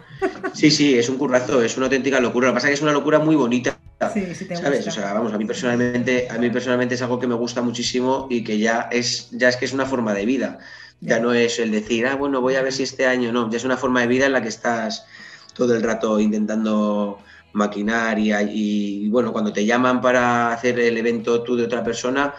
Sí, 0.53 0.71
sí, 0.71 0.97
es 0.97 1.09
un 1.09 1.17
currazo, 1.17 1.61
es 1.61 1.75
una 1.77 1.87
auténtica 1.87 2.19
locura. 2.19 2.47
Lo 2.47 2.53
que 2.53 2.55
pasa 2.55 2.67
es 2.67 2.71
que 2.71 2.75
es 2.75 2.81
una 2.81 2.91
locura 2.91 3.19
muy 3.19 3.35
bonita 3.35 3.77
¿Sabes? 4.11 4.87
O 4.87 4.91
sea, 4.91 5.13
vamos, 5.13 5.33
a 5.33 5.37
mí 5.37 5.45
personalmente, 5.45 6.27
a 6.29 6.37
mí 6.37 6.49
personalmente 6.49 6.95
es 6.95 7.01
algo 7.01 7.19
que 7.19 7.27
me 7.27 7.35
gusta 7.35 7.61
muchísimo 7.61 8.27
y 8.29 8.43
que 8.43 8.57
ya 8.57 8.89
es, 8.91 9.29
ya 9.31 9.49
es 9.49 9.57
que 9.57 9.65
es 9.65 9.73
una 9.73 9.85
forma 9.85 10.13
de 10.13 10.25
vida. 10.25 10.59
Ya 11.01 11.19
no 11.19 11.33
es 11.33 11.59
el 11.59 11.71
decir, 11.71 12.07
ah, 12.07 12.15
bueno, 12.15 12.39
voy 12.39 12.55
a 12.55 12.61
ver 12.61 12.71
si 12.71 12.83
este 12.83 13.05
año, 13.05 13.31
no, 13.31 13.49
ya 13.49 13.57
es 13.57 13.65
una 13.65 13.75
forma 13.75 14.01
de 14.01 14.07
vida 14.07 14.25
en 14.25 14.33
la 14.33 14.41
que 14.41 14.47
estás 14.47 15.05
todo 15.53 15.75
el 15.75 15.83
rato 15.83 16.19
intentando 16.19 17.19
maquinar 17.51 18.17
y, 18.17 18.31
y 18.33 19.09
bueno, 19.09 19.33
cuando 19.33 19.51
te 19.51 19.65
llaman 19.65 20.01
para 20.01 20.53
hacer 20.53 20.79
el 20.79 20.97
evento 20.97 21.43
tú 21.43 21.55
de 21.55 21.65
otra 21.65 21.83
persona, 21.83 22.33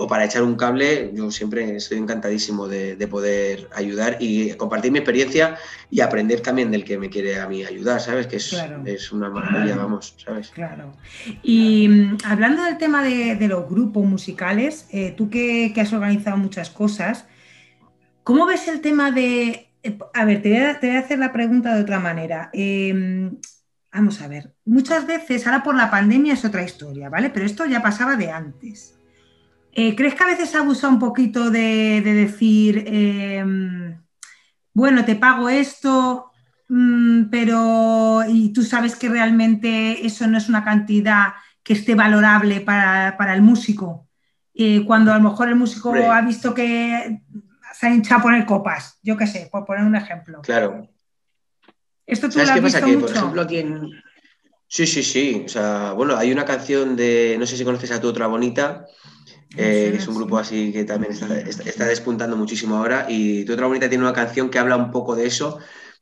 o 0.00 0.06
para 0.06 0.24
echar 0.24 0.42
un 0.42 0.56
cable, 0.56 1.10
yo 1.12 1.30
siempre 1.30 1.76
estoy 1.76 1.98
encantadísimo 1.98 2.66
de, 2.66 2.96
poder 3.06 3.68
ayudar 3.74 4.16
y 4.18 4.54
compartir 4.54 4.90
mi 4.92 4.98
experiencia 4.98 5.58
y 5.90 6.00
aprender 6.00 6.40
también 6.40 6.70
del 6.70 6.84
que 6.84 6.96
me 6.96 7.10
quiere 7.10 7.38
a 7.38 7.46
mí 7.46 7.64
ayudar, 7.64 8.00
¿sabes? 8.00 8.26
Que 8.26 8.36
es, 8.36 9.12
una 9.12 9.28
maravilla, 9.28 9.76
vamos, 9.76 10.14
¿sabes? 10.16 10.52
Claro. 10.52 10.94
Y 11.42 11.86
mm, 11.86 12.18
hablando 12.24 12.62
del 12.62 12.78
tema 12.78 13.02
de, 13.02 13.46
los 13.46 13.68
grupos 13.68 14.06
musicales, 14.06 14.86
eh, 14.90 15.12
tú 15.14 15.28
que, 15.28 15.74
has 15.76 15.92
organizado 15.92 16.38
muchas 16.38 16.70
cosas, 16.70 17.26
¿cómo 18.22 18.46
ves 18.46 18.68
el 18.68 18.80
tema 18.80 19.10
de... 19.10 19.68
Eh, 19.82 19.98
a 20.14 20.24
ver, 20.24 20.40
te 20.40 20.48
voy 20.48 20.96
a, 20.96 21.00
hacer 21.00 21.18
la 21.18 21.30
pregunta 21.30 21.74
de 21.74 21.82
otra 21.82 22.00
manera. 22.00 22.48
Em, 22.54 23.36
vamos 23.92 24.22
a 24.22 24.28
ver, 24.28 24.54
muchas 24.64 25.06
veces, 25.06 25.46
ahora 25.46 25.62
por 25.62 25.74
la 25.74 25.90
pandemia 25.90 26.32
es 26.32 26.44
otra 26.46 26.62
historia, 26.62 27.10
¿vale? 27.10 27.28
Pero 27.28 27.44
esto 27.44 27.66
ya 27.66 27.82
pasaba 27.82 28.16
de 28.16 28.30
antes. 28.30 28.94
Eh, 29.72 29.94
¿Crees 29.94 30.14
que 30.14 30.24
a 30.24 30.28
veces 30.28 30.54
abusa 30.54 30.88
un 30.88 30.98
poquito 30.98 31.50
de, 31.50 32.00
decir, 32.02 32.84
em, 32.86 34.00
bueno, 34.74 35.04
te 35.04 35.14
pago 35.14 35.48
esto, 35.48 36.30
mm, 36.68 37.24
pero 37.30 38.22
y 38.28 38.52
tú 38.52 38.62
sabes 38.62 38.96
que 38.96 39.08
realmente 39.08 40.04
eso 40.06 40.26
no 40.26 40.38
es 40.38 40.48
una 40.48 40.64
cantidad 40.64 41.34
que 41.62 41.74
esté 41.74 41.94
valorable 41.94 42.60
para, 42.60 43.34
el 43.34 43.42
músico? 43.42 44.08
Eh, 44.54 44.84
cuando 44.84 45.12
a 45.12 45.18
lo 45.18 45.30
mejor 45.30 45.48
el 45.48 45.56
músico 45.56 45.94
ha 45.94 46.20
visto 46.22 46.52
que 46.52 47.22
se 47.72 47.86
ha 47.86 47.94
hinchado 47.94 48.20
a 48.20 48.22
poner 48.22 48.46
copas, 48.46 48.98
yo 49.02 49.16
qué 49.16 49.26
sé, 49.26 49.48
por 49.50 49.64
poner 49.64 49.84
un 49.84 49.94
ejemplo. 49.94 50.42
Claro. 50.42 50.88
¿Esto 52.06 52.28
tú 52.28 52.34
¿Sabes 52.34 52.50
qué 52.50 52.62
pasa? 52.62 52.82
Que, 52.82 52.98
por 52.98 53.10
ejemplo, 53.10 53.42
aquí 53.42 53.58
en... 53.58 53.88
Sí, 54.66 54.86
sí, 54.86 55.02
sí. 55.02 55.42
O 55.46 55.48
sea, 55.48 55.92
bueno, 55.92 56.16
hay 56.16 56.30
una 56.32 56.44
canción 56.44 56.96
de, 56.96 57.36
no 57.38 57.46
sé 57.46 57.56
si 57.56 57.64
conoces 57.64 57.90
a 57.90 58.00
tu 58.00 58.08
otra 58.08 58.26
bonita, 58.26 58.86
eh, 59.56 59.94
es 59.96 60.06
un 60.06 60.14
grupo 60.14 60.38
así 60.38 60.72
que 60.72 60.84
también 60.84 61.12
está, 61.12 61.86
despuntando 61.86 62.36
muchísimo 62.36 62.76
ahora. 62.76 63.06
Y 63.08 63.44
Tu 63.44 63.52
otra 63.52 63.66
bonita 63.66 63.88
tiene 63.88 64.04
una 64.04 64.12
canción 64.12 64.50
que 64.50 64.58
habla 64.58 64.76
un 64.76 64.90
poco 64.90 65.16
de 65.16 65.26
eso. 65.26 65.58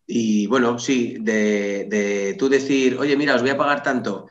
Y 0.06 0.46
bueno, 0.46 0.78
sí, 0.78 1.16
de, 1.20 2.36
tú 2.38 2.48
decir, 2.48 2.98
oye, 2.98 3.16
mira, 3.16 3.34
os 3.34 3.42
voy 3.42 3.50
a 3.50 3.56
pagar 3.56 3.82
tanto. 3.82 4.28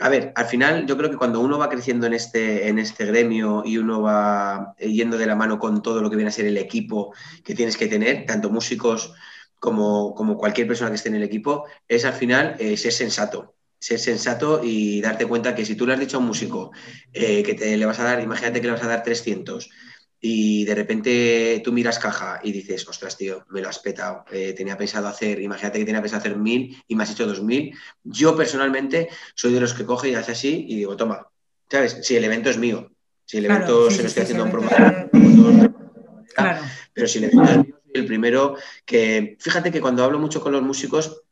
A 0.00 0.08
ver, 0.08 0.32
al 0.36 0.46
final 0.46 0.86
yo 0.86 0.96
creo 0.96 1.10
que 1.10 1.16
cuando 1.16 1.40
uno 1.40 1.58
va 1.58 1.68
creciendo 1.68 2.06
en 2.06 2.14
este, 2.14 2.68
en 2.68 2.78
este 2.78 3.04
gremio 3.04 3.62
y 3.64 3.78
uno 3.78 4.00
va 4.02 4.74
yendo 4.78 5.18
de 5.18 5.26
la 5.26 5.34
mano 5.34 5.58
con 5.58 5.82
todo 5.82 6.00
lo 6.02 6.08
que 6.08 6.16
viene 6.16 6.28
a 6.28 6.32
ser 6.32 6.46
el 6.46 6.56
equipo 6.56 7.12
que 7.44 7.54
tienes 7.54 7.76
que 7.76 7.88
tener, 7.88 8.24
tanto 8.26 8.50
músicos 8.50 9.12
como, 9.58 10.14
como 10.14 10.36
cualquier 10.36 10.68
persona 10.68 10.90
que 10.90 10.96
esté 10.96 11.08
en 11.08 11.16
el 11.16 11.24
equipo, 11.24 11.64
es 11.88 12.04
al 12.04 12.12
final 12.12 12.54
eh, 12.60 12.76
ser 12.76 12.92
sensato. 12.92 13.57
Ser 13.78 13.98
sensato 13.98 14.60
y 14.62 15.00
darte 15.00 15.26
cuenta 15.26 15.54
que 15.54 15.64
si 15.64 15.74
tú 15.74 15.86
le 15.86 15.94
has 15.94 16.00
dicho 16.00 16.16
a 16.16 16.20
un 16.20 16.26
músico 16.26 16.72
eh, 17.12 17.42
que 17.42 17.54
te 17.54 17.76
le 17.76 17.86
vas 17.86 17.98
a 18.00 18.04
dar, 18.04 18.20
imagínate 18.20 18.60
que 18.60 18.66
le 18.66 18.72
vas 18.72 18.82
a 18.82 18.88
dar 18.88 19.02
300 19.02 19.70
y 20.20 20.64
de 20.64 20.74
repente 20.74 21.60
tú 21.64 21.72
miras 21.72 21.98
caja 21.98 22.40
y 22.42 22.50
dices, 22.50 22.86
ostras, 22.88 23.16
tío, 23.16 23.44
me 23.50 23.60
lo 23.60 23.68
has 23.68 23.78
petado, 23.78 24.24
eh, 24.32 24.52
tenía 24.52 24.76
pensado 24.76 25.06
hacer, 25.06 25.40
imagínate 25.40 25.78
que 25.78 25.84
tenía 25.84 26.00
pensado 26.02 26.20
hacer 26.20 26.36
mil 26.36 26.76
y 26.88 26.96
me 26.96 27.04
has 27.04 27.10
hecho 27.12 27.26
dos 27.26 27.42
mil. 27.42 27.72
Yo 28.02 28.36
personalmente 28.36 29.08
soy 29.34 29.52
de 29.52 29.60
los 29.60 29.74
que 29.74 29.84
coge 29.84 30.08
y 30.10 30.14
hace 30.14 30.32
así 30.32 30.66
y 30.68 30.76
digo, 30.76 30.96
toma, 30.96 31.28
¿sabes? 31.70 31.98
Si 32.02 32.16
el 32.16 32.24
evento 32.24 32.50
es 32.50 32.58
mío, 32.58 32.90
si 33.24 33.38
el 33.38 33.44
evento 33.44 33.90
se 33.90 34.02
lo 34.02 34.08
estoy 34.08 34.24
haciendo 34.24 34.42
a 34.42 34.46
un 34.46 34.52
promotor, 34.52 35.10
pero 36.92 37.06
si 37.06 37.18
el 37.18 37.24
evento 37.24 37.50
es 37.50 37.56
mío, 37.58 37.80
soy 37.84 38.00
el 38.00 38.06
primero 38.06 38.56
que, 38.84 39.36
fíjate 39.38 39.70
que 39.70 39.80
cuando 39.80 40.02
hablo 40.02 40.18
mucho 40.18 40.40
con 40.40 40.52
los 40.52 40.62
músicos, 40.62 41.22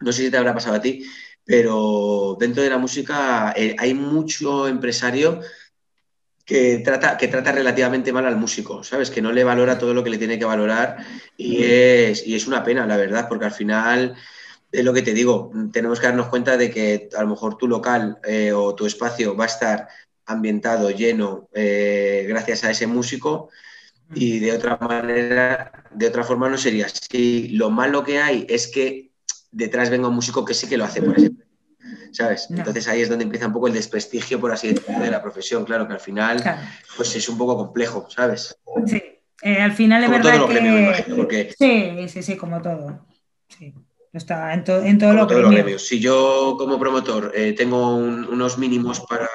no 0.00 0.12
sé 0.12 0.24
si 0.24 0.30
te 0.30 0.36
habrá 0.36 0.54
pasado 0.54 0.76
a 0.76 0.80
ti, 0.80 1.04
pero 1.44 2.36
dentro 2.38 2.62
de 2.62 2.70
la 2.70 2.78
música 2.78 3.52
eh, 3.56 3.74
hay 3.78 3.94
mucho 3.94 4.68
empresario 4.68 5.40
que 6.44 6.78
trata, 6.84 7.16
que 7.16 7.28
trata 7.28 7.52
relativamente 7.52 8.12
mal 8.12 8.26
al 8.26 8.36
músico, 8.36 8.82
¿sabes? 8.82 9.10
Que 9.10 9.22
no 9.22 9.32
le 9.32 9.44
valora 9.44 9.78
todo 9.78 9.94
lo 9.94 10.02
que 10.02 10.10
le 10.10 10.18
tiene 10.18 10.38
que 10.38 10.44
valorar 10.44 10.98
y 11.36 11.62
es, 11.62 12.26
y 12.26 12.34
es 12.34 12.46
una 12.46 12.64
pena, 12.64 12.86
la 12.86 12.96
verdad, 12.96 13.28
porque 13.28 13.44
al 13.44 13.52
final 13.52 14.16
es 14.72 14.84
lo 14.84 14.92
que 14.92 15.02
te 15.02 15.14
digo, 15.14 15.52
tenemos 15.72 16.00
que 16.00 16.06
darnos 16.06 16.28
cuenta 16.28 16.56
de 16.56 16.70
que 16.70 17.08
a 17.16 17.22
lo 17.22 17.28
mejor 17.28 17.56
tu 17.56 17.68
local 17.68 18.18
eh, 18.24 18.52
o 18.52 18.74
tu 18.74 18.86
espacio 18.86 19.36
va 19.36 19.44
a 19.44 19.48
estar 19.48 19.88
ambientado, 20.26 20.90
lleno, 20.90 21.48
eh, 21.52 22.24
gracias 22.28 22.64
a 22.64 22.70
ese 22.70 22.86
músico 22.86 23.50
y 24.14 24.38
de 24.40 24.52
otra 24.52 24.76
manera, 24.76 25.84
de 25.92 26.06
otra 26.06 26.24
forma 26.24 26.48
no 26.48 26.58
sería 26.58 26.86
así. 26.86 27.48
Lo 27.48 27.70
malo 27.70 28.02
que 28.02 28.18
hay 28.18 28.46
es 28.48 28.68
que 28.68 29.09
detrás 29.50 29.90
venga 29.90 30.08
un 30.08 30.14
músico 30.14 30.44
que 30.44 30.54
sí 30.54 30.68
que 30.68 30.76
lo 30.76 30.84
hace 30.84 31.02
por 31.02 31.18
ese 31.18 31.32
¿sabes? 32.12 32.48
Entonces 32.50 32.88
ahí 32.88 33.02
es 33.02 33.08
donde 33.08 33.24
empieza 33.24 33.46
un 33.46 33.52
poco 33.52 33.68
el 33.68 33.72
desprestigio, 33.72 34.40
por 34.40 34.52
así 34.52 34.72
decirlo, 34.72 35.00
de 35.00 35.10
la 35.10 35.22
profesión, 35.22 35.64
claro, 35.64 35.86
que 35.86 35.94
al 35.94 36.00
final 36.00 36.42
pues 36.96 37.14
es 37.16 37.28
un 37.28 37.38
poco 37.38 37.56
complejo, 37.56 38.06
¿sabes? 38.08 38.58
Sí, 38.86 39.02
eh, 39.42 39.60
al 39.60 39.72
final 39.72 40.04
es 40.04 40.10
verdad 40.10 40.46
que... 41.28 41.54
Sí, 41.56 42.08
sí, 42.08 42.22
sí, 42.22 42.36
como 42.36 42.60
todo. 42.60 43.06
Sí. 43.48 43.74
Está 44.12 44.52
en, 44.52 44.64
en 44.68 44.98
todo 44.98 45.12
lo 45.12 45.26
que 45.28 45.78
Si 45.78 46.00
yo 46.00 46.56
como 46.58 46.80
promotor 46.80 47.32
eh, 47.34 47.52
tengo 47.52 47.94
unos 47.94 48.58
mínimos 48.58 49.00
para, 49.00 49.28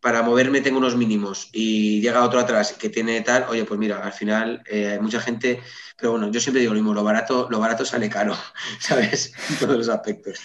para, 0.00 0.22
moverme, 0.22 0.60
tengo 0.60 0.76
unos 0.76 0.94
mínimos 0.94 1.48
y 1.52 2.02
llega 2.02 2.22
otro 2.22 2.38
atrás 2.38 2.74
que 2.74 2.90
tiene 2.90 3.22
tal, 3.22 3.46
oye, 3.48 3.64
pues 3.64 3.80
mira, 3.80 4.04
al 4.04 4.12
final 4.12 4.62
eh, 4.66 4.88
hay 4.92 5.00
mucha 5.00 5.20
gente, 5.20 5.60
pero 5.96 6.12
bueno, 6.12 6.30
yo 6.30 6.38
siempre 6.38 6.60
digo 6.60 6.74
lo 6.74 6.80
mismo, 6.80 6.92
lo 6.92 7.02
barato, 7.02 7.48
lo 7.50 7.58
barato 7.58 7.86
sale 7.86 8.10
caro, 8.10 8.36
¿sabes? 8.78 9.32
En 9.48 9.56
todos 9.56 9.78
los 9.78 9.88
aspectos. 9.88 10.38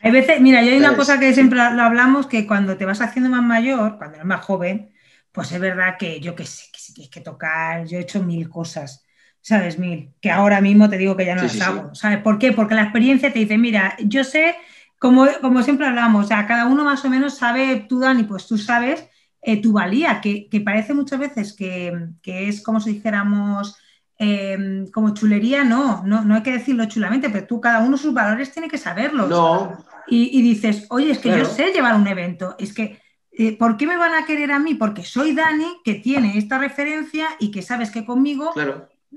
Hay 0.00 0.10
veces, 0.10 0.40
mira, 0.40 0.62
yo 0.62 0.70
hay 0.70 0.78
una 0.78 0.96
cosa 0.96 1.20
que 1.20 1.34
siempre 1.34 1.58
lo 1.58 1.82
hablamos, 1.82 2.26
que 2.26 2.46
cuando 2.46 2.78
te 2.78 2.86
vas 2.86 3.02
haciendo 3.02 3.28
más 3.28 3.42
mayor, 3.42 3.98
cuando 3.98 4.16
eres 4.16 4.26
más 4.26 4.44
joven, 4.44 4.90
pues 5.32 5.52
es 5.52 5.60
verdad 5.60 5.96
que 5.98 6.18
yo 6.18 6.34
que 6.34 6.46
sé, 6.46 6.70
que 6.72 6.80
si 6.80 6.94
tienes 6.94 7.10
que 7.10 7.20
tocar, 7.20 7.86
yo 7.86 7.98
he 7.98 8.02
hecho 8.02 8.22
mil 8.22 8.48
cosas, 8.48 9.01
¿sabes? 9.42 9.78
Mil, 9.78 10.10
que 10.20 10.30
ahora 10.30 10.60
mismo 10.60 10.88
te 10.88 10.96
digo 10.96 11.16
que 11.16 11.26
ya 11.26 11.34
no 11.34 11.42
las 11.42 11.60
hago, 11.60 11.94
¿sabes? 11.94 12.18
¿Por 12.18 12.38
qué? 12.38 12.52
Porque 12.52 12.74
la 12.74 12.84
experiencia 12.84 13.32
te 13.32 13.40
dice, 13.40 13.58
mira, 13.58 13.96
yo 14.02 14.24
sé, 14.24 14.54
como, 14.98 15.26
como 15.42 15.62
siempre 15.62 15.86
hablamos, 15.86 16.24
o 16.24 16.28
sea, 16.28 16.46
cada 16.46 16.66
uno 16.66 16.84
más 16.84 17.04
o 17.04 17.10
menos 17.10 17.36
sabe, 17.36 17.84
tú 17.88 18.00
Dani, 18.00 18.22
pues 18.24 18.46
tú 18.46 18.56
sabes 18.56 19.06
eh, 19.42 19.60
tu 19.60 19.72
valía, 19.72 20.20
que, 20.20 20.48
parece 20.64 20.94
muchas 20.94 21.18
veces 21.18 21.52
que, 21.52 21.92
es 22.24 22.62
como 22.62 22.80
si 22.80 22.94
dijéramos... 22.94 23.76
Em, 24.18 24.86
como 24.92 25.14
chulería, 25.14 25.64
no, 25.64 26.04
no, 26.04 26.22
no 26.22 26.36
hay 26.36 26.42
que 26.44 26.52
decirlo 26.52 26.84
chulamente, 26.84 27.28
pero 27.28 27.44
tú 27.44 27.60
cada 27.60 27.80
uno 27.80 27.96
sus 27.96 28.14
valores 28.14 28.52
tiene 28.52 28.68
que 28.68 28.78
saberlos. 28.78 29.28
No, 29.28 29.76
y, 30.06 30.42
dices, 30.42 30.86
oye, 30.90 31.12
es 31.12 31.18
que 31.18 31.30
yo 31.30 31.44
sé 31.44 31.72
llevar 31.72 31.94
un 31.94 32.06
evento, 32.06 32.54
es 32.58 32.74
que, 32.74 33.00
eh, 33.32 33.56
¿por 33.56 33.76
qué 33.76 33.86
me 33.86 33.96
van 33.96 34.14
a 34.14 34.26
querer 34.26 34.52
a 34.52 34.58
mí? 34.58 34.74
Porque 34.74 35.04
soy 35.04 35.34
Dani, 35.34 35.80
que 35.84 35.94
tiene 35.94 36.36
esta 36.36 36.58
referencia 36.58 37.28
y 37.38 37.50
que 37.50 37.62
sabes 37.62 37.90
que 37.90 38.04
conmigo 38.04 38.52
mm, 38.54 38.60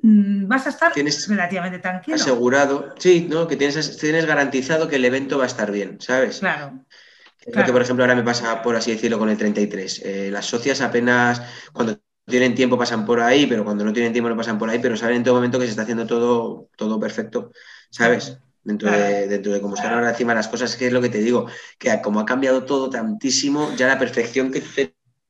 vas 0.02 0.66
a 0.68 0.70
estar 0.70 0.94
relativamente 0.94 1.80
tranquilo. 1.80 2.16
Asegurado, 2.16 2.94
sí, 2.98 3.28
¿no? 3.30 3.48
que 3.48 3.56
tienes, 3.56 3.98
tienes 3.98 4.26
garantizado 4.26 4.88
que 4.88 4.98
el 4.98 5.06
evento 5.06 5.38
va 5.38 5.46
a 5.46 5.48
estar 5.48 5.72
bien, 5.72 6.00
¿sabes? 6.00 6.40
Claro. 6.40 6.86
Lo 7.46 7.64
que, 7.64 7.72
por 7.72 7.82
ejemplo, 7.82 8.04
ahora 8.04 8.16
me 8.16 8.24
pasa, 8.24 8.62
por 8.62 8.76
así 8.76 8.92
decirlo, 8.92 9.20
con 9.20 9.30
el 9.30 9.38
33. 9.38 10.02
Eh, 10.04 10.30
las 10.32 10.46
socias 10.46 10.82
apenas, 10.82 11.42
cuando 11.74 12.00
tienen 12.26 12.56
tiempo 12.56 12.78
pasan 12.78 13.06
por 13.06 13.20
ahí, 13.20 13.46
pero 13.46 13.64
cuando 13.64 13.86
no 13.86 13.94
tienen 13.94 14.12
tiempo 14.12 14.30
no 14.30 14.38
pasan 14.38 14.58
por 14.58 14.70
ahí, 14.70 14.80
pero 14.80 14.98
saben 14.98 15.18
en 15.18 15.24
todo 15.24 15.36
momento 15.36 15.60
que 15.60 15.66
se 15.66 15.72
está 15.72 15.84
haciendo 15.84 16.08
todo, 16.08 16.70
todo 16.76 17.00
perfecto, 17.00 17.52
¿sabes? 17.92 18.40
dentro 18.66 18.92
de, 18.92 19.28
dentro 19.28 19.54
de 19.54 19.62
cómo 19.62 19.76
están 19.76 19.94
ahora 19.94 20.10
encima 20.10 20.34
las 20.34 20.48
cosas, 20.48 20.76
que 20.76 20.88
es 20.88 20.94
lo 20.94 21.02
que 21.02 21.10
te 21.10 21.20
digo, 21.20 21.48
que 21.78 22.02
como 22.02 22.20
ha 22.20 22.26
cambiado 22.26 22.66
todo 22.66 22.90
tantísimo, 22.90 23.72
ya 23.78 23.88
la 23.88 24.00
perfección 24.00 24.52
que 24.52 24.60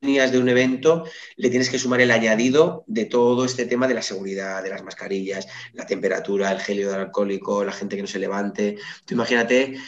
tenías 0.00 0.30
de 0.30 0.38
un 0.38 0.48
evento, 0.48 1.04
le 1.36 1.48
tienes 1.48 1.70
que 1.70 1.78
sumar 1.78 2.00
el 2.00 2.10
añadido 2.10 2.84
de 2.86 3.06
todo 3.06 3.44
este 3.44 3.64
tema 3.66 3.88
de 3.88 3.94
la 3.94 4.02
seguridad, 4.02 4.62
de 4.62 4.70
las 4.70 4.82
mascarillas, 4.82 5.48
la 5.72 5.86
temperatura, 5.86 6.52
el 6.52 6.60
gelio 6.60 6.94
alcohólico, 6.94 7.64
la 7.64 7.72
gente 7.72 7.96
que 7.96 8.02
no 8.02 8.08
se 8.08 8.18
levante. 8.18 8.76
Tú 9.04 9.14
imagínate, 9.14 9.78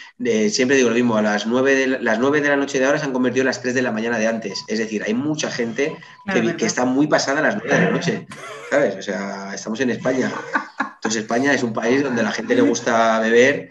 siempre 0.51 0.77
digo 0.77 0.89
lo 0.89 0.95
mismo, 0.95 1.17
a 1.17 1.23
las 1.23 1.47
9, 1.47 1.75
de 1.75 1.87
la, 1.87 1.99
las 2.01 2.19
9 2.19 2.41
de 2.41 2.49
la 2.49 2.57
noche 2.57 2.79
de 2.79 2.87
ahora 2.87 2.99
se 2.99 3.05
han 3.05 3.13
convertido 3.13 3.43
en 3.43 3.49
las 3.49 3.61
3 3.61 3.75
de 3.75 3.83
la 3.83 3.93
mañana 3.93 4.19
de 4.19 4.27
antes. 4.27 4.65
Es 4.67 4.79
decir, 4.79 5.03
hay 5.03 5.15
mucha 5.15 5.51
gente 5.51 5.97
que, 6.33 6.57
que 6.57 6.67
está 6.67 6.85
muy 6.85 7.07
pasada 7.07 7.41
a 7.41 7.43
las 7.43 7.57
9 7.57 7.75
de 7.75 7.85
la 7.85 7.91
noche, 7.91 8.27
¿sabes? 8.71 8.97
O 8.97 9.03
sea, 9.03 9.53
estamos 9.55 9.79
en 9.81 9.91
España. 9.91 10.33
Entonces 10.99 11.23
España 11.23 11.55
es 11.55 11.63
un 11.63 11.73
país 11.73 12.03
donde 12.03 12.23
a 12.23 12.25
la 12.25 12.33
gente 12.33 12.57
le 12.57 12.63
gusta 12.63 13.21
beber 13.21 13.71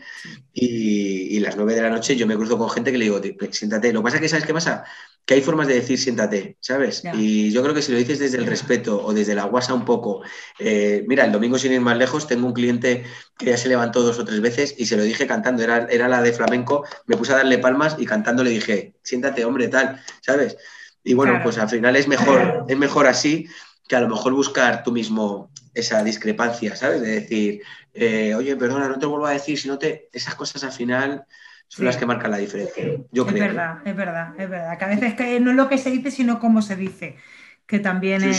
y, 0.54 1.40
las 1.42 1.56
nueve 1.56 1.76
de 1.76 1.82
la 1.82 1.90
noche 1.90 2.16
yo 2.16 2.26
me 2.26 2.36
cruzo 2.36 2.58
con 2.58 2.70
gente 2.70 2.92
que 2.92 2.98
le 2.98 3.06
digo, 3.06 3.22
siéntate. 3.52 3.94
Lo 3.94 4.00
que 4.00 4.04
pasa 4.06 4.16
es 4.16 4.22
que, 4.22 4.30
¿sabes 4.30 4.46
qué 4.46 4.54
pasa? 4.54 4.84
Que 5.26 5.36
hay 5.36 5.42
formas 5.42 5.68
de 5.68 5.76
decir 5.76 6.00
siéntate, 6.00 6.58
¿sabes? 6.62 7.04
Y 7.14 7.52
yo 7.52 7.62
creo 7.62 7.76
que 7.76 7.82
si 7.82 7.92
lo 7.92 7.98
dices 7.98 8.18
desde 8.18 8.38
el 8.38 8.46
respeto 8.46 9.06
o 9.06 9.14
desde 9.14 9.36
la 9.36 9.44
guasa 9.44 9.74
un 9.74 9.86
poco, 9.86 10.24
eh, 10.58 11.04
mira, 11.08 11.26
el 11.26 11.32
domingo 11.32 11.60
sin 11.60 11.74
ir 11.74 11.82
más 11.82 11.98
lejos, 11.98 12.28
tengo 12.28 12.48
un 12.48 12.54
cliente 12.54 13.06
que 13.38 13.48
ya 13.48 13.58
se 13.58 13.68
levantó 13.68 14.02
dos 14.02 14.18
o 14.20 14.26
tres 14.26 14.42
veces 14.42 14.74
y 14.78 14.86
se 14.86 14.98
lo 14.98 15.04
dije 15.04 15.28
cantando, 15.28 15.64
era, 15.64 15.86
era 15.90 16.08
la 16.08 16.22
de 16.22 16.34
flamenco, 16.34 16.86
me 17.06 17.18
puse 17.18 17.34
a 17.34 17.38
darle 17.38 17.60
palmas 17.60 17.98
y 18.00 18.06
cantando 18.06 18.44
le 18.44 18.52
dije, 18.52 18.96
siéntate, 19.04 19.46
hombre, 19.46 19.68
tal, 19.68 20.02
¿sabes? 20.22 20.58
Y 21.04 21.14
bueno, 21.14 21.40
pues 21.44 21.58
al 21.58 21.70
final 21.70 21.96
es 21.96 22.08
mejor, 22.08 22.66
es 22.68 22.78
mejor 22.78 23.08
así 23.08 23.48
que 23.88 23.96
a 23.96 24.02
lo 24.02 24.10
mejor 24.10 24.34
buscar 24.34 24.84
tú 24.84 24.92
mismo 24.92 25.50
esa 25.74 26.04
discrepancia, 26.04 26.76
¿sabes? 26.76 27.02
De 27.02 27.22
decir, 27.22 27.62
eh, 27.94 28.36
oye, 28.36 28.56
perdona, 28.56 28.90
no 28.90 29.00
te 29.00 29.06
vuelvo 29.06 29.28
a 29.28 29.32
decir, 29.32 29.58
si 29.58 29.68
no 29.68 29.78
te. 29.78 30.10
Esas 30.12 30.36
cosas 30.36 30.64
al 30.64 30.72
final 30.72 31.26
son 31.68 31.86
las 31.86 31.98
que 31.98 32.06
marcan 32.06 32.32
la 32.32 32.38
diferencia. 32.38 32.84
Yo 33.12 33.28
es 33.28 33.34
verdad, 33.34 33.80
es 33.86 33.96
verdad, 33.96 34.34
es 34.38 34.50
verdad. 34.50 34.78
Que 34.78 34.86
a 34.86 34.88
veces 34.88 35.14
que 35.16 35.40
no 35.40 35.52
es 35.52 35.58
lo 35.58 35.70
que 35.70 35.78
se 35.78 35.92
dice, 35.92 36.12
sino 36.12 36.40
cómo 36.40 36.62
se 36.62 36.76
dice, 36.76 37.18
que 37.66 37.80
también 37.80 38.24
es 38.24 38.38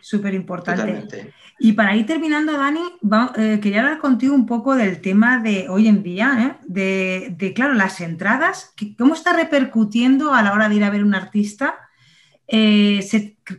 súper 0.00 0.34
importante. 0.34 1.32
Y 1.58 1.72
para 1.72 1.94
ir 1.94 2.04
terminando, 2.06 2.52
Dani, 2.56 2.80
eh, 3.36 3.60
quería 3.62 3.80
hablar 3.80 3.98
contigo 3.98 4.34
un 4.34 4.46
poco 4.46 4.74
del 4.74 5.00
tema 5.00 5.38
de 5.38 5.68
hoy 5.68 5.86
en 5.86 6.02
día, 6.02 6.36
¿eh? 6.40 6.64
de, 6.66 7.34
de, 7.36 7.54
claro, 7.54 7.74
las 7.74 8.00
entradas, 8.00 8.74
¿cómo 8.98 9.14
está 9.14 9.34
repercutiendo 9.34 10.34
a 10.34 10.42
la 10.42 10.52
hora 10.52 10.68
de 10.68 10.74
ir 10.74 10.84
a 10.84 10.90
ver 10.90 11.04
un 11.04 11.14
artista? 11.14 11.83
Eh, 12.46 13.06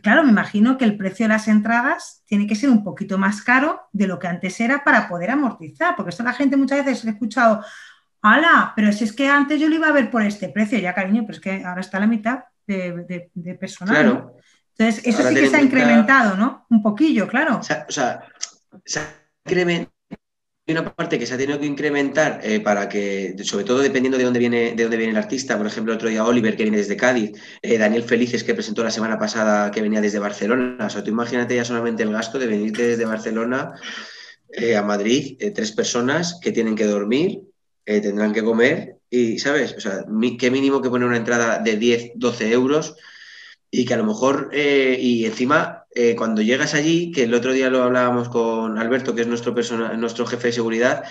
claro, 0.02 0.22
me 0.22 0.30
imagino 0.30 0.78
que 0.78 0.84
el 0.84 0.96
precio 0.96 1.24
de 1.24 1.28
las 1.28 1.48
entradas 1.48 2.22
tiene 2.26 2.46
que 2.46 2.54
ser 2.54 2.70
un 2.70 2.84
poquito 2.84 3.18
más 3.18 3.42
caro 3.42 3.88
de 3.92 4.06
lo 4.06 4.18
que 4.18 4.28
antes 4.28 4.60
era 4.60 4.84
para 4.84 5.08
poder 5.08 5.30
amortizar, 5.30 5.96
porque 5.96 6.10
esto 6.10 6.22
la 6.22 6.32
gente 6.32 6.56
muchas 6.56 6.84
veces 6.84 7.04
he 7.04 7.10
escuchado, 7.10 7.64
¡hala! 8.22 8.72
Pero 8.76 8.92
si 8.92 9.04
es 9.04 9.12
que 9.12 9.28
antes 9.28 9.60
yo 9.60 9.68
lo 9.68 9.74
iba 9.74 9.88
a 9.88 9.92
ver 9.92 10.10
por 10.10 10.22
este 10.22 10.48
precio, 10.48 10.78
ya 10.78 10.94
cariño, 10.94 11.22
pero 11.26 11.36
es 11.36 11.40
que 11.40 11.64
ahora 11.64 11.80
está 11.80 11.98
la 11.98 12.06
mitad 12.06 12.40
de, 12.66 13.30
personal. 13.58 14.30
Entonces, 14.78 15.06
eso 15.06 15.28
sí 15.28 15.34
que 15.34 15.48
se 15.48 15.56
ha 15.56 15.62
incrementado, 15.62 16.36
¿no? 16.36 16.66
Un 16.70 16.82
poquillo, 16.82 17.26
claro. 17.26 17.58
O 17.58 17.62
sea, 17.62 17.86
o 17.88 17.92
sea 17.92 18.20
se 18.84 19.00
ha 19.00 19.08
incrementado 19.44 19.95
una 20.72 20.94
parte 20.94 21.18
que 21.18 21.26
se 21.26 21.34
ha 21.34 21.38
tenido 21.38 21.60
que 21.60 21.66
incrementar 21.66 22.40
eh, 22.42 22.58
para 22.58 22.88
que, 22.88 23.36
sobre 23.44 23.64
todo 23.64 23.78
dependiendo 23.78 24.18
de 24.18 24.24
dónde 24.24 24.40
viene, 24.40 24.74
de 24.74 24.82
dónde 24.82 24.96
viene 24.96 25.12
el 25.12 25.18
artista, 25.18 25.56
por 25.56 25.66
ejemplo, 25.66 25.94
otro 25.94 26.08
día 26.08 26.24
Oliver 26.24 26.56
que 26.56 26.64
viene 26.64 26.78
desde 26.78 26.96
Cádiz, 26.96 27.32
eh, 27.62 27.78
Daniel 27.78 28.02
Felices 28.02 28.42
que 28.42 28.54
presentó 28.54 28.82
la 28.82 28.90
semana 28.90 29.16
pasada 29.16 29.70
que 29.70 29.80
venía 29.80 30.00
desde 30.00 30.18
Barcelona. 30.18 30.86
O 30.86 30.90
sea, 30.90 31.04
tú 31.04 31.10
imagínate 31.10 31.54
ya 31.54 31.64
solamente 31.64 32.02
el 32.02 32.12
gasto 32.12 32.38
de 32.40 32.48
venir 32.48 32.72
desde 32.72 33.04
Barcelona 33.04 33.74
eh, 34.52 34.74
a 34.76 34.82
Madrid, 34.82 35.38
tres 35.54 35.70
personas 35.70 36.40
que 36.42 36.50
tienen 36.50 36.74
que 36.74 36.86
dormir, 36.86 37.42
tendrán 37.84 38.32
que 38.32 38.42
comer 38.42 38.96
y, 39.08 39.38
¿sabes? 39.38 39.72
O 39.76 39.80
sea, 39.80 40.04
qué 40.38 40.50
mínimo 40.50 40.82
que 40.82 40.90
poner 40.90 41.06
una 41.06 41.16
entrada 41.16 41.60
de 41.60 41.76
10, 41.76 42.12
12 42.16 42.50
euros 42.50 42.96
y 43.70 43.84
que 43.84 43.94
a 43.94 43.98
lo 43.98 44.04
mejor, 44.04 44.50
y 44.52 45.26
encima 45.26 45.85
eh, 45.98 46.14
cuando 46.14 46.42
llegas 46.42 46.74
allí, 46.74 47.10
que 47.10 47.22
el 47.24 47.32
otro 47.32 47.52
día 47.54 47.70
lo 47.70 47.82
hablábamos 47.82 48.28
con 48.28 48.76
Alberto, 48.76 49.14
que 49.14 49.22
es 49.22 49.26
nuestro, 49.26 49.54
nuestro 49.96 50.26
jefe 50.26 50.48
de 50.48 50.52
seguridad, 50.52 51.04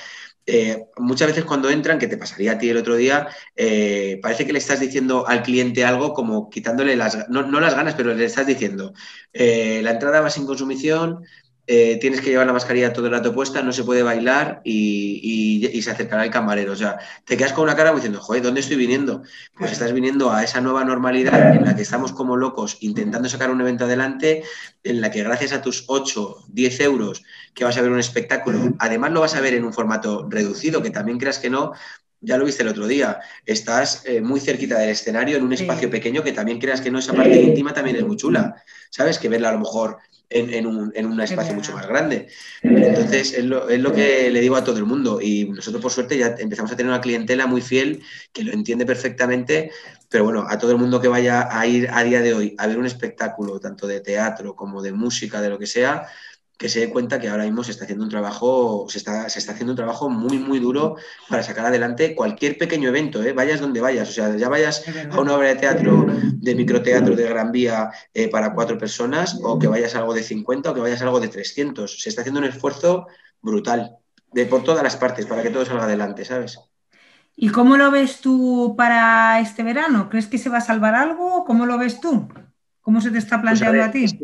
eh, 0.45 0.85
muchas 0.97 1.29
veces 1.29 1.43
cuando 1.43 1.71
entran, 1.71 1.97
que 1.97 2.05
te 2.07 2.17
pasaría 2.17 2.51
a 2.51 2.57
ti 2.59 2.69
el 2.69 2.77
otro 2.77 2.95
día, 2.95 3.27
eh, 3.55 4.19
parece 4.21 4.45
que 4.45 4.53
le 4.53 4.59
estás 4.59 4.79
diciendo 4.79 5.27
al 5.27 5.41
cliente 5.41 5.83
algo 5.83 6.13
como 6.13 6.51
quitándole 6.51 6.95
las, 6.95 7.27
no, 7.29 7.59
las 7.59 7.73
ganas, 7.73 7.95
pero 7.95 8.13
le 8.13 8.25
estás 8.25 8.45
diciendo, 8.45 8.93
la 9.33 9.89
entrada 9.89 10.21
va 10.21 10.29
sin 10.29 10.45
consumición, 10.45 11.25
eh, 11.67 11.97
tienes 11.99 12.21
que 12.21 12.29
llevar 12.29 12.45
la 12.45 12.53
mascarilla 12.53 12.93
todo 12.93 13.07
el 13.07 13.11
rato 13.11 13.33
puesta, 13.33 13.63
no 13.63 13.73
se 13.73 13.83
puede 13.83 14.03
bailar 14.03 14.61
y, 14.63 15.81
se 15.81 15.91
acercará 15.91 16.23
el 16.23 16.31
camarero. 16.31 16.73
O 16.73 16.75
sea, 16.75 16.97
te 17.25 17.37
quedas 17.37 17.53
con 17.53 17.63
una 17.63 17.75
cara 17.75 17.93
diciendo, 17.93 18.19
joder, 18.19 18.43
¿dónde 18.43 18.61
estoy 18.61 18.75
viniendo? 18.75 19.23
Pues 19.57 19.71
estás 19.71 19.93
viniendo 19.93 20.31
a 20.31 20.43
esa 20.43 20.61
nueva 20.61 20.83
normalidad 20.83 21.55
en 21.55 21.65
la 21.65 21.75
que 21.75 21.81
estamos 21.81 22.11
como 22.11 22.37
locos 22.37 22.77
intentando 22.81 23.29
sacar 23.29 23.51
un 23.51 23.61
evento 23.61 23.85
adelante, 23.85 24.43
en 24.83 25.01
la 25.01 25.11
que 25.11 25.23
gracias 25.23 25.53
a 25.53 25.61
tus 25.61 25.85
8, 25.87 26.45
10 26.49 26.79
euros 26.81 27.23
que 27.53 27.63
vas 27.63 27.77
a 27.77 27.81
ver 27.81 27.91
un 27.91 27.99
espectáculo, 27.99 28.75
además 28.79 29.11
lo 29.11 29.21
vas 29.21 29.35
a 29.35 29.41
ver 29.41 29.53
en 29.53 29.65
un 29.65 29.73
formato 29.73 30.27
reducido, 30.29 30.81
que 30.81 30.89
también 30.89 31.17
creas 31.17 31.39
que 31.39 31.49
no, 31.49 31.73
ya 32.21 32.37
lo 32.37 32.45
viste 32.45 32.63
el 32.63 32.69
otro 32.69 32.87
día, 32.87 33.19
estás 33.45 34.03
eh, 34.05 34.21
muy 34.21 34.39
cerquita 34.39 34.77
del 34.79 34.89
escenario 34.89 35.37
en 35.37 35.43
un 35.43 35.53
espacio 35.53 35.89
pequeño 35.89 36.23
que 36.23 36.31
también 36.31 36.59
creas 36.59 36.81
que 36.81 36.91
no, 36.91 36.99
esa 36.99 37.13
parte 37.13 37.41
íntima 37.41 37.73
también 37.73 37.97
es 37.97 38.03
muy 38.03 38.17
chula, 38.17 38.55
¿sabes? 38.89 39.19
Que 39.19 39.29
verla 39.29 39.49
a 39.49 39.53
lo 39.53 39.59
mejor 39.59 39.97
en, 40.29 40.65
un, 40.65 41.21
espacio 41.21 41.53
mucho 41.53 41.73
más 41.73 41.87
grande. 41.87 42.27
Entonces, 42.61 43.33
es 43.33 43.45
lo, 43.45 43.93
que 43.93 44.29
le 44.31 44.41
digo 44.41 44.55
a 44.55 44.63
todo 44.63 44.77
el 44.77 44.85
mundo. 44.85 45.19
Y 45.21 45.49
nosotros, 45.49 45.81
por 45.81 45.91
suerte, 45.91 46.17
ya 46.17 46.35
empezamos 46.37 46.71
a 46.71 46.75
tener 46.75 46.91
una 46.91 47.01
clientela 47.01 47.47
muy 47.47 47.61
fiel 47.61 48.01
que 48.31 48.43
lo 48.43 48.53
entiende 48.53 48.85
perfectamente. 48.85 49.71
Pero 50.09 50.23
bueno, 50.23 50.45
a 50.47 50.57
todo 50.57 50.71
el 50.71 50.77
mundo 50.77 51.01
que 51.01 51.07
vaya 51.07 51.47
a 51.51 51.65
ir 51.67 51.89
a 51.91 52.03
día 52.03 52.21
de 52.21 52.33
hoy 52.33 52.55
a 52.57 52.67
ver 52.67 52.77
un 52.77 52.85
espectáculo, 52.85 53.59
tanto 53.59 53.87
de 53.87 54.01
teatro 54.01 54.55
como 54.55 54.81
de 54.81 54.91
música, 54.91 55.41
de 55.41 55.49
lo 55.49 55.59
que 55.59 55.67
sea, 55.67 56.07
que 56.57 56.69
se 56.69 56.79
dé 56.79 56.89
cuenta 56.89 57.19
que 57.19 57.27
ahora 57.27 57.43
mismo 57.43 57.63
se 57.63 57.71
está 57.71 57.83
haciendo 57.83 58.05
un 58.05 58.09
trabajo, 58.09 58.85
se 58.89 58.97
está, 58.97 59.27
se 59.29 59.39
está 59.39 59.51
haciendo 59.51 59.73
un 59.73 59.77
trabajo 59.77 60.09
muy, 60.09 60.37
muy 60.37 60.59
duro 60.59 60.95
para 61.29 61.43
sacar 61.43 61.65
adelante 61.65 62.15
cualquier 62.15 62.57
pequeño 62.57 62.89
evento, 62.89 63.21
¿eh? 63.23 63.33
vayas 63.33 63.59
donde 63.59 63.81
vayas, 63.81 64.09
o 64.09 64.11
sea, 64.13 64.35
ya 64.37 64.47
vayas 64.47 64.83
a 65.11 65.19
una 65.19 65.35
obra 65.35 65.49
de 65.49 65.55
teatro, 65.55 66.05
de 66.07 66.55
microteatro 66.55 67.15
de 67.15 67.23
Gran 67.27 67.51
Vía 67.51 67.91
eh, 68.13 68.29
para 68.29 68.53
cuatro 68.53 68.77
personas, 68.77 69.39
o 69.43 69.59
que 69.59 69.67
vayas 69.67 69.95
a 69.95 69.99
algo 69.99 70.13
de 70.13 70.23
50 70.23 70.71
o 70.71 70.73
que 70.73 70.81
vayas 70.81 71.01
a 71.01 71.05
algo 71.05 71.19
de 71.19 71.27
300. 71.27 72.01
Se 72.01 72.09
está 72.09 72.21
haciendo 72.21 72.39
un 72.39 72.47
esfuerzo 72.47 73.07
brutal, 73.41 73.97
de 74.31 74.45
por 74.45 74.63
todas 74.63 74.83
las 74.83 74.95
partes, 74.95 75.25
para 75.25 75.43
que 75.43 75.49
todo 75.49 75.65
salga 75.65 75.83
adelante, 75.83 76.23
¿sabes? 76.23 76.59
¿Y 77.35 77.49
cómo 77.49 77.75
lo 77.75 77.91
ves 77.91 78.21
tú 78.21 78.75
para 78.77 79.41
este 79.41 79.63
verano? 79.63 80.09
¿Crees 80.09 80.27
que 80.27 80.37
se 80.37 80.49
va 80.49 80.59
a 80.59 80.61
salvar 80.61 80.95
algo? 80.95 81.43
¿Cómo 81.45 81.65
lo 81.65 81.77
ves 81.77 81.99
tú? 81.99 82.29
¿Cómo 82.81 83.01
se 83.01 83.11
te 83.11 83.17
está 83.17 83.41
pues 83.41 83.59
planteando 83.59 83.83
a, 83.83 83.91
ti? 83.91 84.05
es 84.05 84.15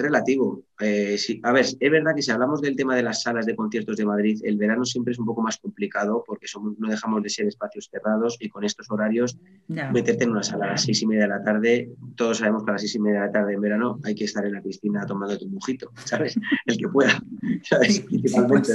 relativo. 0.00 0.62
Eh, 0.80 1.16
A 1.42 1.52
ver, 1.52 1.64
es 1.64 1.90
verdad 1.90 2.14
que 2.14 2.22
si 2.22 2.30
hablamos 2.30 2.60
del 2.60 2.76
tema 2.76 2.96
de 2.96 3.02
las 3.02 3.22
salas 3.22 3.46
de 3.46 3.54
conciertos 3.54 3.96
de 3.96 4.04
Madrid, 4.04 4.40
el 4.44 4.56
verano 4.56 4.84
siempre 4.84 5.12
es 5.12 5.18
un 5.18 5.26
poco 5.26 5.42
más 5.42 5.58
complicado 5.58 6.24
porque 6.26 6.46
somos, 6.46 6.78
no 6.78 6.88
dejamos 6.88 7.22
de 7.22 7.28
ser 7.28 7.46
espacios 7.46 7.88
cerrados 7.90 8.36
y 8.40 8.48
con 8.48 8.64
estos 8.64 8.90
horarios 8.90 9.38
meterte 9.68 10.24
en 10.24 10.30
una 10.30 10.42
sala 10.42 10.66
a 10.66 10.70
las 10.70 10.82
seis 10.82 11.02
y 11.02 11.06
media 11.06 11.22
de 11.22 11.28
la 11.28 11.42
tarde, 11.42 11.90
todos 12.16 12.38
sabemos 12.38 12.64
que 12.64 12.70
a 12.70 12.72
las 12.74 12.80
seis 12.82 12.94
y 12.94 12.98
media 13.00 13.20
de 13.20 13.26
la 13.26 13.32
tarde 13.32 13.54
en 13.54 13.60
verano 13.60 13.98
hay 14.04 14.14
que 14.14 14.24
estar 14.24 14.44
en 14.44 14.52
la 14.52 14.62
piscina 14.62 15.04
tomando 15.06 15.36
tu 15.38 15.48
mojito, 15.48 15.90
¿sabes? 16.04 16.36
El 16.66 16.76
que 16.76 16.88
pueda, 16.88 17.22
¿sabes? 17.62 18.00
Principalmente, 18.00 18.72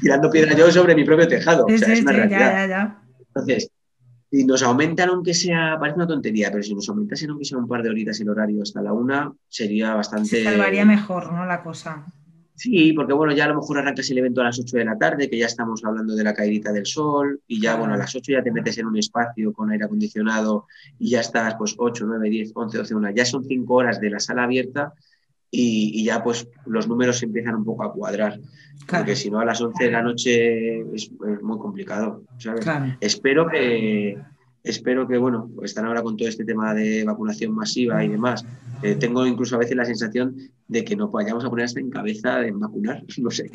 tirando 0.00 0.30
piedra 0.30 0.54
yo 0.56 0.70
sobre 0.70 0.94
mi 0.94 1.04
propio 1.04 1.26
tejado. 1.28 1.64
o 1.66 1.78
sea, 1.78 1.92
es 1.92 2.02
una 2.02 2.12
realidad. 2.12 2.98
Entonces, 3.28 3.70
si 4.30 4.44
nos 4.44 4.62
aumentan, 4.62 5.08
aunque 5.08 5.34
sea, 5.34 5.76
parece 5.78 5.96
una 5.96 6.06
tontería, 6.06 6.50
pero 6.50 6.62
si 6.62 6.74
nos 6.74 6.88
aumentasen 6.88 7.30
aunque 7.30 7.44
sea 7.44 7.58
un 7.58 7.66
par 7.66 7.82
de 7.82 7.90
horitas 7.90 8.20
el 8.20 8.28
horario 8.28 8.62
hasta 8.62 8.80
la 8.80 8.92
una, 8.92 9.32
sería 9.48 9.94
bastante. 9.94 10.28
Se 10.28 10.44
salvaría 10.44 10.84
mejor, 10.84 11.32
¿no? 11.32 11.44
La 11.46 11.62
cosa. 11.62 12.06
Sí, 12.54 12.92
porque 12.92 13.14
bueno, 13.14 13.32
ya 13.32 13.46
a 13.46 13.48
lo 13.48 13.54
mejor 13.54 13.78
arrancas 13.78 14.10
el 14.10 14.18
evento 14.18 14.42
a 14.42 14.44
las 14.44 14.60
8 14.60 14.76
de 14.76 14.84
la 14.84 14.98
tarde, 14.98 15.30
que 15.30 15.38
ya 15.38 15.46
estamos 15.46 15.82
hablando 15.82 16.14
de 16.14 16.22
la 16.22 16.34
caída 16.34 16.70
del 16.72 16.84
sol, 16.84 17.40
y 17.46 17.58
ya, 17.58 17.74
bueno, 17.74 17.94
a 17.94 17.96
las 17.96 18.14
8 18.14 18.32
ya 18.32 18.42
te 18.42 18.52
metes 18.52 18.76
en 18.76 18.86
un 18.86 18.98
espacio 18.98 19.52
con 19.54 19.70
aire 19.70 19.86
acondicionado 19.86 20.66
y 20.98 21.08
ya 21.10 21.20
estás, 21.20 21.54
pues 21.54 21.74
8, 21.78 22.04
9, 22.06 22.28
10, 22.28 22.52
11, 22.54 22.78
12, 22.78 22.94
1. 22.94 23.10
Ya 23.16 23.24
son 23.24 23.44
5 23.44 23.74
horas 23.74 23.98
de 23.98 24.10
la 24.10 24.20
sala 24.20 24.44
abierta 24.44 24.92
y, 25.50 26.04
ya, 26.04 26.22
pues, 26.22 26.46
los 26.66 26.86
números 26.86 27.22
empiezan 27.22 27.56
un 27.56 27.64
poco 27.64 27.84
a 27.84 27.92
cuadrar. 27.92 28.38
Porque 28.86 29.16
si 29.16 29.30
no, 29.30 29.40
a 29.40 29.44
las 29.44 29.60
11 29.60 29.84
de 29.84 29.90
la 29.90 30.02
noche 30.02 30.80
es, 30.94 31.10
muy 31.42 31.58
complicado. 31.58 32.22
Espero 33.00 33.48
que, 33.48 34.16
espero 34.62 35.08
que, 35.08 35.18
bueno, 35.18 35.50
están 35.62 35.86
ahora 35.86 36.02
con 36.02 36.16
todo 36.16 36.28
este 36.28 36.44
tema 36.44 36.72
de 36.74 37.04
vacunación 37.04 37.54
masiva 37.54 38.04
y 38.04 38.08
demás. 38.08 38.44
Eh, 38.82 38.94
tengo 38.94 39.26
incluso 39.26 39.56
a 39.56 39.58
veces 39.58 39.76
la 39.76 39.84
sensación 39.84 40.34
de 40.66 40.84
que 40.84 40.96
no 40.96 41.08
vayamos 41.08 41.44
a 41.44 41.50
poner 41.50 41.66
hasta 41.66 41.80
en 41.80 41.90
cabeza 41.90 42.46
en 42.46 42.58
vacunar, 42.58 43.02
no 43.18 43.30
sé. 43.30 43.50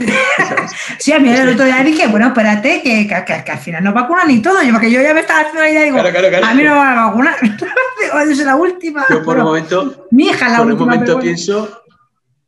sí, 0.99 1.13
a 1.13 1.19
mí 1.19 1.29
el 1.29 1.49
otro 1.49 1.65
día 1.65 1.83
dije, 1.83 2.07
bueno, 2.07 2.27
espérate, 2.27 2.81
que, 2.83 3.07
que, 3.07 3.51
al 3.51 3.57
final 3.57 3.83
no 3.83 3.93
vacunan 3.93 4.27
ni 4.27 4.41
todo, 4.41 4.59
porque 4.71 4.91
yo 4.91 5.01
ya 5.01 5.13
me 5.13 5.21
estaba 5.21 5.39
haciendo 5.39 5.61
la 5.61 5.69
idea 5.69 5.81
y 5.81 5.85
digo, 5.85 5.97
a 5.99 6.53
mí 6.53 6.63
no 6.63 6.71
me 6.71 6.77
van 6.77 6.97
a 6.97 7.05
vacunar, 7.07 7.35
es 8.29 8.45
la 8.45 8.55
última. 8.55 9.05
Yo 9.09 9.23
por 9.23 9.37
un 9.37 9.43
momento, 9.45 10.07
mi 10.11 10.25
hija 10.25 10.49
la 10.49 10.57
por 10.57 10.67
última, 10.67 10.83
un 10.83 10.89
momento 10.89 11.19
pienso 11.19 11.84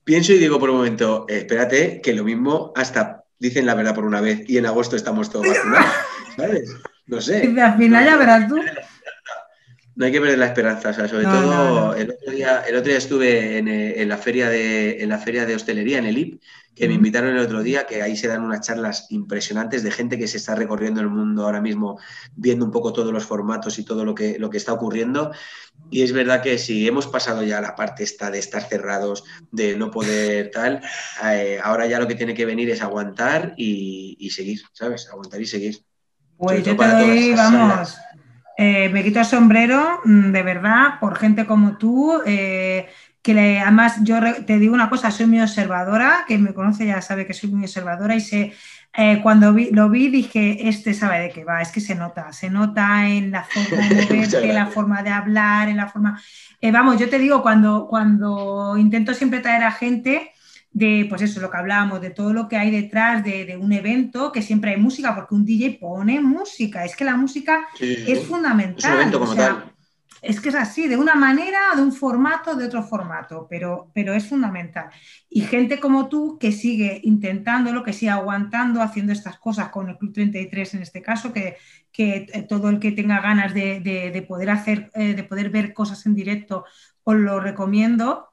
pienso 0.07 0.31
y 0.31 0.37
digo 0.37 0.57
por 0.57 0.69
un 0.69 0.77
momento, 0.77 1.25
eh, 1.27 1.39
espérate, 1.39 1.99
que 2.01 2.13
lo 2.13 2.23
mismo 2.23 2.71
hasta 2.75 3.25
dicen 3.37 3.65
la 3.65 3.75
verdad 3.75 3.93
por 3.93 4.05
una 4.05 4.21
vez 4.21 4.49
y 4.49 4.57
en 4.57 4.65
agosto 4.65 4.95
estamos 4.95 5.29
todos 5.29 5.47
vacunados, 5.47 5.91
¿sabes? 6.37 6.75
No 7.07 7.19
sé. 7.21 7.53
al 7.61 7.77
final 7.77 8.05
ya 8.05 8.15
verás 8.15 8.47
tú. 8.47 8.57
No 9.95 10.05
hay 10.05 10.11
que 10.11 10.21
perder 10.21 10.37
la 10.37 10.45
esperanza, 10.45 10.89
o 10.89 10.93
sea, 10.93 11.07
sobre 11.07 11.25
todo 11.25 11.93
El, 11.93 12.11
otro 12.11 12.31
día, 12.31 12.63
el 12.67 12.75
otro 12.75 12.89
día 12.89 12.97
estuve 12.97 13.57
en, 13.57 13.67
eh, 13.67 14.01
en, 14.01 14.07
la 14.07 14.17
feria 14.17 14.47
de, 14.47 15.03
en 15.03 15.09
la 15.09 15.17
feria 15.17 15.45
de 15.45 15.55
hostelería, 15.55 15.97
en 15.97 16.05
el 16.05 16.17
IP, 16.17 16.41
que 16.77 16.87
me 16.87 16.93
invitaron 16.93 17.31
el 17.31 17.39
otro 17.39 17.63
día, 17.63 17.85
que 17.85 18.01
ahí 18.01 18.15
se 18.15 18.27
dan 18.27 18.43
unas 18.43 18.61
charlas 18.61 19.07
impresionantes 19.09 19.83
de 19.83 19.91
gente 19.91 20.17
que 20.17 20.27
se 20.27 20.37
está 20.37 20.55
recorriendo 20.55 21.01
el 21.01 21.09
mundo 21.09 21.45
ahora 21.45 21.61
mismo, 21.61 21.99
viendo 22.35 22.65
un 22.65 22.71
poco 22.71 22.93
todos 22.93 23.11
los 23.11 23.25
formatos 23.25 23.79
y 23.79 23.83
todo 23.83 24.05
lo 24.05 24.13
que, 24.13 24.37
lo 24.37 24.49
que 24.49 24.57
está 24.57 24.73
ocurriendo. 24.73 25.31
Y 25.89 26.03
es 26.03 26.11
verdad 26.13 26.41
que 26.41 26.57
si 26.57 26.87
hemos 26.87 27.07
pasado 27.07 27.43
ya 27.43 27.61
la 27.61 27.75
parte 27.75 28.03
esta 28.03 28.29
de 28.29 28.39
estar 28.39 28.61
cerrados, 28.63 29.23
de 29.51 29.75
no 29.75 29.89
poder 29.89 30.51
tal, 30.51 30.81
eh, 31.25 31.59
ahora 31.63 31.87
ya 31.87 31.99
lo 31.99 32.07
que 32.07 32.15
tiene 32.15 32.33
que 32.33 32.45
venir 32.45 32.69
es 32.69 32.81
aguantar 32.81 33.53
y, 33.57 34.29
seguir, 34.31 34.61
¿sabes? 34.73 35.09
Aguantar 35.11 35.41
y 35.41 35.45
seguir. 35.45 35.79
Pues 36.37 36.63
yo 36.63 36.75
te 36.77 36.87
doy, 36.87 37.33
vamos, 37.33 37.97
eh, 38.59 38.89
me 38.89 39.03
quito 39.03 39.19
el 39.19 39.25
sombrero, 39.25 40.01
mm, 40.03 40.31
de 40.31 40.41
verdad, 40.41 40.99
por 40.99 41.15
gente 41.15 41.45
como 41.45 41.77
tú. 41.77 42.21
Eh, 42.25 42.87
que 43.27 43.59
además 43.59 43.97
yo 44.03 44.15
te 44.45 44.57
digo 44.57 44.73
una 44.73 44.89
cosa, 44.89 45.11
soy 45.11 45.25
muy 45.25 45.41
observadora, 45.41 46.23
que 46.29 46.37
me 46.37 46.53
conoce 46.53 46.85
ya 46.85 47.01
sabe 47.01 47.27
que 47.27 47.33
soy 47.33 47.49
muy 47.49 47.63
observadora 47.63 48.15
y 48.15 48.21
sé, 48.21 48.53
eh, 48.93 49.19
cuando 49.21 49.53
lo 49.73 49.89
vi 49.89 50.07
dije, 50.07 50.69
este 50.69 50.93
sabe 50.93 51.19
de 51.19 51.29
qué 51.31 51.43
va, 51.43 51.61
es 51.61 51.69
que 51.69 51.81
se 51.81 51.93
nota, 51.93 52.31
se 52.31 52.49
nota 52.49 53.09
en 53.09 53.31
la 53.31 53.43
forma 53.43 53.89
de 53.89 53.95
moverte, 54.05 54.49
en 54.49 54.55
la 54.55 54.67
forma 54.67 55.03
de 55.03 55.09
hablar, 55.09 55.67
en 55.67 55.75
la 55.75 55.89
forma... 55.89 56.21
Eh, 56.61 56.71
vamos, 56.71 56.97
yo 56.99 57.09
te 57.09 57.19
digo, 57.19 57.41
cuando, 57.41 57.87
cuando 57.89 58.77
intento 58.77 59.13
siempre 59.13 59.41
traer 59.41 59.63
a 59.63 59.73
gente 59.73 60.31
de, 60.71 61.05
pues 61.09 61.21
eso, 61.21 61.41
lo 61.41 61.51
que 61.51 61.57
hablábamos, 61.57 61.99
de 61.99 62.11
todo 62.11 62.31
lo 62.31 62.47
que 62.47 62.55
hay 62.55 62.71
detrás 62.71 63.25
de, 63.25 63.57
un 63.59 63.73
evento, 63.73 64.31
que 64.31 64.41
siempre 64.41 64.71
hay 64.71 64.77
música, 64.77 65.13
porque 65.13 65.35
un 65.35 65.43
DJ 65.43 65.79
pone 65.81 66.21
música, 66.21 66.85
es 66.85 66.95
que 66.95 67.03
la 67.03 67.17
música 67.17 67.67
es 67.81 68.25
fundamental. 68.25 69.11
como 69.11 69.35
tal 69.35 69.76
es 70.21 70.39
que 70.41 70.49
es 70.49 70.55
así, 70.55 70.87
de 70.87 70.97
una 70.97 71.15
manera, 71.15 71.59
de 71.75 71.81
un 71.81 71.93
formato, 71.93 72.55
de 72.55 72.65
otro 72.65 72.83
formato, 72.83 73.47
pero, 73.49 73.91
pero 73.93 74.13
es 74.13 74.27
fundamental. 74.27 74.89
Y 75.29 75.41
gente 75.41 75.79
como 75.79 76.09
tú 76.09 76.37
que 76.39 76.51
sigue 76.51 76.99
intentándolo, 77.03 77.83
que 77.83 77.93
sigue 77.93 78.11
aguantando, 78.11 78.81
haciendo 78.81 79.13
estas 79.13 79.37
cosas 79.37 79.69
con 79.69 79.89
el 79.89 79.97
Club 79.97 80.13
33 80.13 80.75
en 80.75 80.81
este 80.81 81.01
caso, 81.01 81.31
que, 81.33 81.57
que 81.91 82.27
eh, 82.31 82.43
todo 82.43 82.69
el 82.69 82.79
que 82.79 82.91
tenga 82.91 83.21
ganas 83.21 83.53
de, 83.53 84.25
poder 84.27 84.49
hacer, 84.49 84.91
eh, 84.93 85.13
de 85.13 85.23
poder 85.23 85.49
ver 85.49 85.73
cosas 85.73 86.05
en 86.05 86.15
directo, 86.15 86.65
os 87.03 87.15
lo 87.15 87.39
recomiendo. 87.39 88.25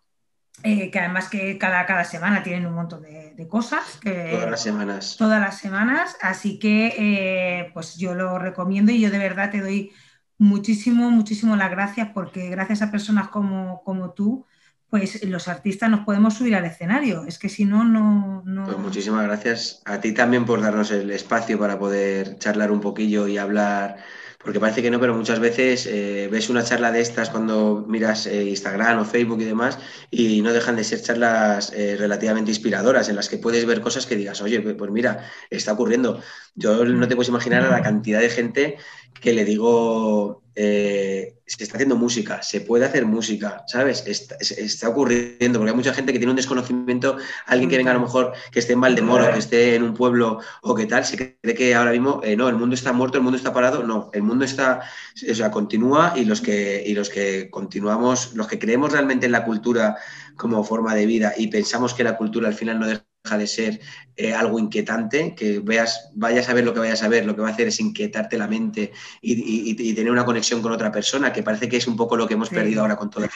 Eh, 0.62 0.91
que 0.91 1.01
además 1.01 1.28
que 1.28 1.59
cada, 1.59 1.85
cada 1.85 2.05
semana 2.05 2.43
tienen 2.43 2.64
un 2.66 2.74
montón 2.74 3.03
de, 3.03 3.49
cosas. 3.49 3.99
Que, 4.01 4.30
todas 4.30 4.51
las 4.51 4.62
semanas. 4.62 5.16
Todas 5.18 5.41
las 5.41 5.59
semanas, 5.59 6.16
así 6.22 6.59
que 6.59 7.70
pues 7.74 7.97
yo 7.97 8.14
lo 8.14 8.39
recomiendo 8.39 8.93
y 8.93 9.01
yo 9.01 9.11
de 9.11 9.18
verdad 9.18 9.51
te 9.51 9.61
doy 9.61 9.93
muchísimo, 10.39 11.11
muchísimo 11.11 11.57
las 11.57 11.70
gracias 11.70 12.09
porque 12.12 12.49
gracias 12.49 12.82
a 12.82 12.91
personas 12.91 13.28
como, 13.28 13.82
como 13.85 14.11
tú, 14.11 14.47
pues 14.91 15.24
los 15.24 15.49
artistas 15.49 15.91
nos 15.91 16.05
podemos 16.05 16.35
subir 16.35 16.55
al 16.55 16.64
escenario. 16.64 17.24
Es 17.26 17.39
que 17.39 17.49
si 17.49 17.64
no, 17.64 17.85
no, 17.85 18.43
no... 18.45 18.64
Pues 18.64 18.78
muchísimas 18.78 19.24
gracias 19.24 19.82
a 19.85 20.01
ti 20.01 20.12
también 20.12 20.45
por 20.45 20.61
darnos 20.61 20.91
el 20.93 21.11
espacio 21.11 21.59
para 21.59 21.78
poder 21.78 22.39
charlar 22.39 22.70
un 22.70 22.80
poquillo 22.80 23.26
y 23.26 23.37
hablar 23.37 23.97
porque 24.45 24.61
parece 24.61 24.82
que 24.82 24.90
no, 24.90 25.01
pero 25.01 25.14
muchas 25.14 25.40
veces 25.40 25.86
eh, 25.86 26.28
ves 26.30 26.51
una 26.51 26.62
charla 26.62 26.92
de 26.92 27.01
estas 27.01 27.30
cuando 27.30 27.84
miras 27.88 28.26
eh, 28.26 28.45
Instagram 28.45 29.01
o 29.01 29.05
Facebook 29.07 29.40
y 29.40 29.45
demás 29.45 29.78
y 30.11 30.42
no 30.42 30.53
dejan 30.53 30.76
de 30.76 30.84
ser 30.84 31.01
charlas 31.01 31.72
eh, 31.74 31.97
relativamente 31.99 32.51
inspiradoras 32.51 33.09
en 33.09 33.16
las 33.16 33.30
que 33.30 33.38
puedes 33.38 33.64
ver 33.64 33.80
cosas 33.80 34.05
que 34.05 34.16
digas, 34.16 34.42
oye, 34.42 34.61
pues 34.61 34.90
mira, 34.90 35.30
está 35.49 35.72
ocurriendo. 35.72 36.20
Yo 36.55 36.84
no 36.84 37.09
te 37.09 37.16
puedes 37.16 37.30
imaginar 37.30 37.64
a 37.64 37.70
la 37.70 37.82
cantidad 37.82 38.20
de 38.20 38.28
gente 38.28 38.76
que 39.18 39.32
le 39.32 39.47
digo, 39.47 40.43
eh, 40.57 41.35
se 41.47 41.65
está 41.65 41.77
haciendo 41.77 41.97
música, 41.97 42.43
se 42.43 42.61
puede 42.61 42.85
hacer 42.85 43.05
música, 43.07 43.65
¿sabes? 43.67 44.05
Está, 44.07 44.89
ocurriendo, 44.89 45.59
porque 45.59 45.71
hay 45.71 45.77
mucha 45.77 45.93
gente 45.93 46.13
que 46.13 46.19
tiene 46.19 46.31
un 46.31 46.37
desconocimiento, 46.37 47.17
alguien 47.47 47.69
que 47.69 47.77
venga 47.77 47.91
a 47.91 47.95
lo 47.95 48.01
mejor 48.01 48.33
que 48.53 48.61
esté 48.61 48.73
en 48.73 48.81
Valdemoro, 48.81 49.33
que 49.33 49.39
esté 49.39 49.75
en 49.75 49.83
un 49.83 49.95
pueblo 49.95 50.41
o 50.63 50.75
que 50.75 50.87
tal, 50.87 51.05
se 51.05 51.17
cree 51.17 51.55
que 51.55 51.75
ahora 51.75 51.91
mismo, 51.91 52.21
eh, 52.25 52.37
no, 52.37 52.49
el 52.49 52.57
mundo 52.57 52.75
está 52.75 52.93
muerto, 52.93 53.19
el 53.19 53.25
mundo 53.25 53.37
está 53.37 53.53
parado, 53.53 53.83
no, 53.83 54.11
el 54.13 54.23
mundo 54.23 54.45
está, 54.45 54.83
o 55.31 55.35
sea, 55.35 55.51
continúa 55.51 56.15
y 56.17 56.25
los 56.25 56.41
que, 56.41 56.83
y 56.87 56.95
los 56.95 57.11
que 57.11 57.51
continuamos, 57.51 58.35
los 58.35 58.47
que 58.47 58.59
creemos 58.59 58.93
realmente 58.93 59.27
en 59.27 59.33
la 59.33 59.45
cultura 59.45 59.97
como 60.37 60.65
forma 60.65 60.95
de 60.95 61.07
vida 61.07 61.35
y 61.37 61.49
pensamos 61.49 61.95
que 61.95 62.05
la 62.05 62.17
cultura 62.17 62.49
al 62.49 62.55
final 62.55 62.79
no 62.79 62.87
deja 62.87 63.05
de 63.25 63.47
ser 63.47 63.81
eh, 64.16 64.35
algo 64.35 64.59
inquietante, 64.59 65.35
que 65.35 65.59
veas, 65.59 66.11
vayas 66.14 66.49
a 66.51 66.55
ver 66.55 66.62
lo 66.62 66.75
que 66.75 66.81
vayas 66.81 67.03
a 67.03 67.09
ver, 67.09 67.25
lo 67.25 67.35
que 67.35 67.41
va 67.41 67.49
a 67.49 67.53
hacer 67.53 67.68
es 67.68 67.81
inquietarte 67.81 68.37
la 68.37 68.47
mente 68.47 68.93
y, 69.22 69.95
tener 69.95 70.12
una 70.12 70.27
conexión 70.27 70.61
con 70.61 70.72
otra 70.72 70.93
persona, 70.93 71.33
que 71.33 71.43
parece 71.43 71.68
que 71.68 71.79
es 71.79 71.87
un 71.87 71.97
poco 71.97 72.16
lo 72.16 72.29
que 72.29 72.35
hemos 72.35 72.51
perdido 72.51 72.83
ahora 72.83 72.97
con 72.97 73.09
toda 73.09 73.29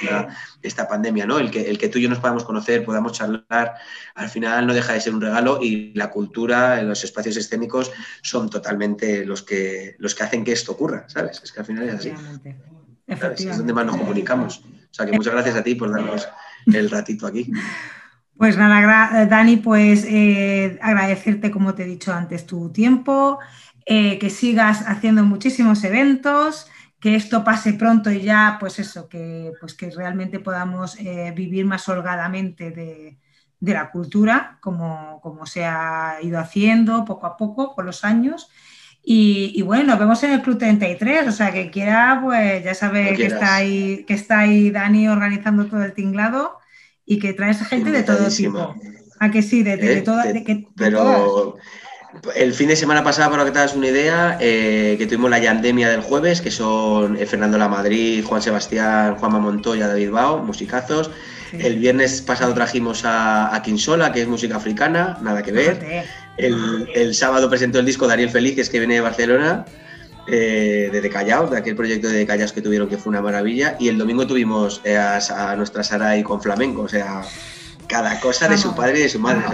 esta, 0.62 0.88
pandemia, 0.88 1.24
¿no? 1.24 1.38
El 1.38 1.50
que, 1.50 1.70
el 1.70 1.78
que 1.78 1.88
tú 1.88 1.98
y 1.98 2.02
yo 2.02 2.08
nos 2.10 2.18
podamos 2.18 2.44
conocer, 2.44 2.84
podamos 2.84 3.12
charlar, 3.12 3.74
al 4.14 4.28
final 4.28 4.66
no 4.66 4.74
deja 4.74 4.92
de 4.92 5.00
ser 5.00 5.14
un 5.14 5.22
regalo 5.22 5.58
y 5.62 5.94
la 5.94 6.10
cultura, 6.10 6.82
los 6.82 7.02
espacios 7.02 7.36
escénicos 7.38 7.90
son 8.22 8.50
totalmente 8.50 9.24
los 9.24 9.42
que, 9.42 9.96
los 9.98 10.14
que 10.14 10.22
hacen 10.22 10.44
que 10.44 10.52
esto 10.52 10.72
ocurra, 10.72 11.08
¿sabes? 11.08 11.40
Es 11.42 11.50
que 11.50 11.60
al 11.60 11.66
final 11.66 11.88
es 11.88 11.94
así. 11.94 12.12
Es 13.06 13.56
donde 13.56 13.72
más 13.72 13.86
nos 13.86 13.96
comunicamos. 13.96 14.58
O 14.58 14.94
sea 14.94 15.06
que 15.06 15.12
muchas 15.12 15.32
gracias 15.32 15.56
a 15.56 15.62
ti 15.62 15.74
por 15.74 15.90
darnos 15.90 16.28
el 16.66 16.90
ratito 16.90 17.26
aquí. 17.26 17.50
Pues 18.38 18.56
nada, 18.56 19.26
Dani, 19.26 19.56
pues 19.56 20.04
eh, 20.04 20.78
agradecerte, 20.80 21.50
como 21.50 21.74
te 21.74 21.82
he 21.82 21.86
dicho 21.86 22.12
antes, 22.12 22.46
tu 22.46 22.70
tiempo, 22.70 23.40
eh, 23.84 24.16
que 24.20 24.30
sigas 24.30 24.84
haciendo 24.86 25.24
muchísimos 25.24 25.82
eventos, 25.82 26.68
que 27.00 27.16
esto 27.16 27.42
pase 27.42 27.72
pronto 27.72 28.12
y 28.12 28.20
ya, 28.20 28.56
pues 28.60 28.78
eso, 28.78 29.08
que, 29.08 29.50
pues 29.58 29.74
que 29.74 29.90
realmente 29.90 30.38
podamos 30.38 30.96
eh, 31.00 31.32
vivir 31.34 31.66
más 31.66 31.88
holgadamente 31.88 32.70
de, 32.70 33.18
la 33.60 33.90
cultura, 33.90 34.58
como, 34.60 35.20
como, 35.20 35.44
se 35.44 35.64
ha 35.64 36.18
ido 36.22 36.38
haciendo 36.38 37.04
poco 37.04 37.26
a 37.26 37.36
poco 37.36 37.74
con 37.74 37.86
los 37.86 38.04
años. 38.04 38.50
Y, 39.02 39.62
bueno, 39.62 39.84
nos 39.84 39.98
vemos 39.98 40.22
en 40.22 40.32
el 40.32 40.42
Club 40.42 40.58
33, 40.58 41.26
o 41.26 41.32
sea, 41.32 41.50
que 41.52 41.70
quiera, 41.72 42.20
pues 42.22 42.62
ya 42.62 42.74
sabe 42.74 43.14
que 43.14 43.26
está, 43.26 43.56
ahí, 43.56 44.04
que 44.06 44.14
está 44.14 44.40
ahí 44.40 44.70
Dani 44.70 45.08
organizando 45.08 45.66
todo 45.66 45.82
el 45.82 45.92
tinglado 45.92 46.57
y 47.08 47.18
que 47.18 47.32
traes 47.32 47.58
gente 47.66 47.90
de 47.90 48.02
todo 48.02 48.28
tipo. 48.28 48.74
¿A 49.18 49.30
que 49.30 49.42
sí? 49.42 49.62
De, 49.62 49.76
de, 49.76 49.98
eh, 49.98 50.66
pero 50.76 51.56
el 52.36 52.52
fin 52.52 52.68
de 52.68 52.76
semana 52.76 53.02
pasado, 53.02 53.30
para 53.30 53.44
que 53.44 53.50
te 53.50 53.58
hagas 53.58 53.74
una 53.74 53.88
idea, 53.88 54.36
eh, 54.40 54.94
que 54.98 55.06
tuvimos 55.06 55.30
la 55.30 55.38
Yandemia 55.38 55.88
del 55.88 56.02
jueves, 56.02 56.40
que 56.40 56.50
son 56.50 57.16
eh, 57.16 57.26
Fernando 57.26 57.58
La 57.58 57.68
Madrid, 57.68 58.24
Juan 58.24 58.42
Sebastián, 58.42 59.16
Juanma 59.16 59.40
Montoya, 59.40 59.88
David 59.88 60.10
Bao, 60.10 60.42
musicazos. 60.42 61.10
El 61.52 61.78
viernes 61.78 62.20
pasado 62.20 62.52
trajimos 62.52 63.06
a, 63.06 63.54
a 63.54 63.62
Kinsola, 63.62 64.12
que 64.12 64.20
es 64.20 64.28
música 64.28 64.56
africana, 64.56 65.18
nada 65.22 65.42
que 65.42 65.50
ver. 65.50 66.04
El, 66.36 66.88
el, 66.94 67.14
sábado 67.14 67.48
presentó 67.48 67.78
el 67.78 67.86
disco 67.86 68.06
Daniel 68.06 68.28
Feliz, 68.28 68.54
que 68.54 68.60
es 68.60 68.68
que 68.68 68.78
viene 68.78 68.94
de 68.94 69.00
Barcelona 69.00 69.64
eh, 70.30 70.90
de 70.92 71.10
Callao, 71.10 71.48
de 71.48 71.58
aquel 71.58 71.74
proyecto 71.74 72.08
de 72.08 72.26
Callaos 72.26 72.52
que 72.52 72.60
tuvieron 72.60 72.88
que 72.88 72.98
fue 72.98 73.10
una 73.10 73.22
maravilla. 73.22 73.76
Y 73.78 73.88
el 73.88 73.98
domingo 73.98 74.26
tuvimos 74.26 74.80
eh, 74.84 74.96
a, 74.96 75.54
nuestra 75.56 75.82
Sarai 75.82 76.22
con 76.22 76.42
flamenco, 76.42 76.82
o 76.82 76.88
sea, 76.88 77.22
cada 77.86 78.20
cosa 78.20 78.48
de 78.48 78.58
su 78.58 78.74
padre 78.74 79.00
y 79.00 79.02
de 79.02 79.08
su 79.08 79.18
madre. 79.18 79.44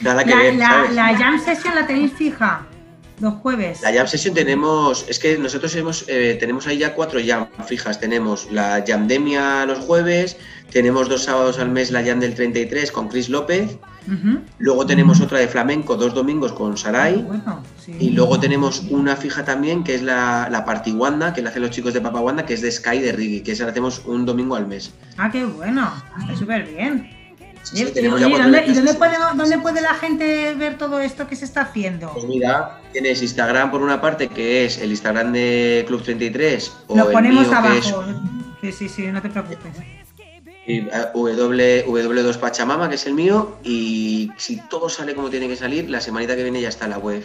nada 0.00 0.24
que 0.24 0.30
la, 0.30 0.36
ver. 0.36 0.54
La, 0.92 1.16
jam 1.16 1.38
session 1.38 1.74
la 1.74 1.86
tenéis 1.86 2.12
fija. 2.12 2.66
Los 3.20 3.34
jueves. 3.34 3.82
La 3.82 3.92
jam 3.92 4.06
session 4.06 4.34
tenemos, 4.34 5.04
es 5.08 5.18
que 5.18 5.38
nosotros 5.38 5.74
hemos, 5.76 6.04
eh, 6.08 6.36
tenemos 6.40 6.66
ahí 6.66 6.78
ya 6.78 6.94
cuatro 6.94 7.20
jam 7.24 7.46
fijas. 7.66 8.00
Tenemos 8.00 8.50
la 8.50 8.82
jamdemia 8.86 9.66
los 9.66 9.80
jueves, 9.80 10.36
tenemos 10.70 11.08
dos 11.08 11.24
sábados 11.24 11.58
al 11.58 11.70
mes 11.70 11.90
la 11.90 12.02
jam 12.02 12.18
del 12.18 12.34
33 12.34 12.90
con 12.90 13.08
Chris 13.08 13.28
López, 13.28 13.76
Luego 14.58 14.86
tenemos 14.86 15.20
otra 15.20 15.38
de 15.38 15.48
flamenco, 15.48 15.96
dos 15.96 16.14
domingos 16.14 16.52
con 16.52 16.76
Sarai. 16.76 17.26
Ah, 17.46 17.60
y 17.98 18.10
luego 18.10 18.38
tenemos 18.38 18.80
una 18.90 19.16
fija 19.16 19.44
también, 19.44 19.84
que 19.84 19.94
es 19.94 20.02
la, 20.02 20.48
la 20.50 20.64
Wanda, 20.92 21.32
que 21.32 21.42
la 21.42 21.50
hacen 21.50 21.62
los 21.62 21.70
chicos 21.70 21.94
de 21.94 22.00
Papa 22.00 22.20
Wanda, 22.20 22.44
que 22.44 22.54
es 22.54 22.62
de 22.62 22.70
Sky 22.70 22.98
de 22.98 23.12
Riggy, 23.12 23.40
que 23.40 23.52
esa 23.52 23.64
la 23.64 23.70
hacemos 23.70 24.02
un 24.06 24.26
domingo 24.26 24.56
al 24.56 24.66
mes. 24.66 24.92
Ah, 25.16 25.30
qué 25.30 25.44
bueno, 25.44 25.92
está 26.20 26.36
súper 26.36 26.66
bien. 26.66 27.10
¿Y, 27.72 27.82
dónde, 27.82 29.58
puede, 29.58 29.80
la 29.80 29.94
gente 29.94 30.54
ver 30.54 30.76
todo 30.76 31.00
esto 31.00 31.26
que 31.26 31.34
se 31.34 31.46
está 31.46 31.62
haciendo? 31.62 32.10
Pues 32.12 32.26
mira, 32.26 32.80
tienes 32.92 33.22
Instagram 33.22 33.70
por 33.70 33.80
una 33.80 34.02
parte, 34.02 34.28
que 34.28 34.66
es 34.66 34.78
el 34.78 34.90
Instagram 34.90 35.32
de 35.32 35.84
Club 35.86 36.02
33. 36.02 36.72
Lo 36.94 37.10
ponemos 37.10 37.50
abajo. 37.50 38.04
Sí, 38.60 38.72
sí, 38.72 38.88
sí, 38.88 39.06
no 39.06 39.22
te 39.22 39.30
preocupes. 39.30 40.03
W, 40.66 41.84
W2 41.86 42.38
Pachamama, 42.38 42.88
que 42.88 42.94
es 42.94 43.06
el 43.06 43.14
mío, 43.14 43.58
y 43.62 44.30
si 44.36 44.56
todo 44.68 44.88
sale 44.88 45.14
como 45.14 45.28
tiene 45.30 45.48
que 45.48 45.56
salir, 45.56 45.90
la 45.90 46.00
semanita 46.00 46.34
que 46.34 46.42
viene 46.42 46.60
ya 46.60 46.68
está 46.68 46.88
la 46.88 46.98
web. 46.98 47.22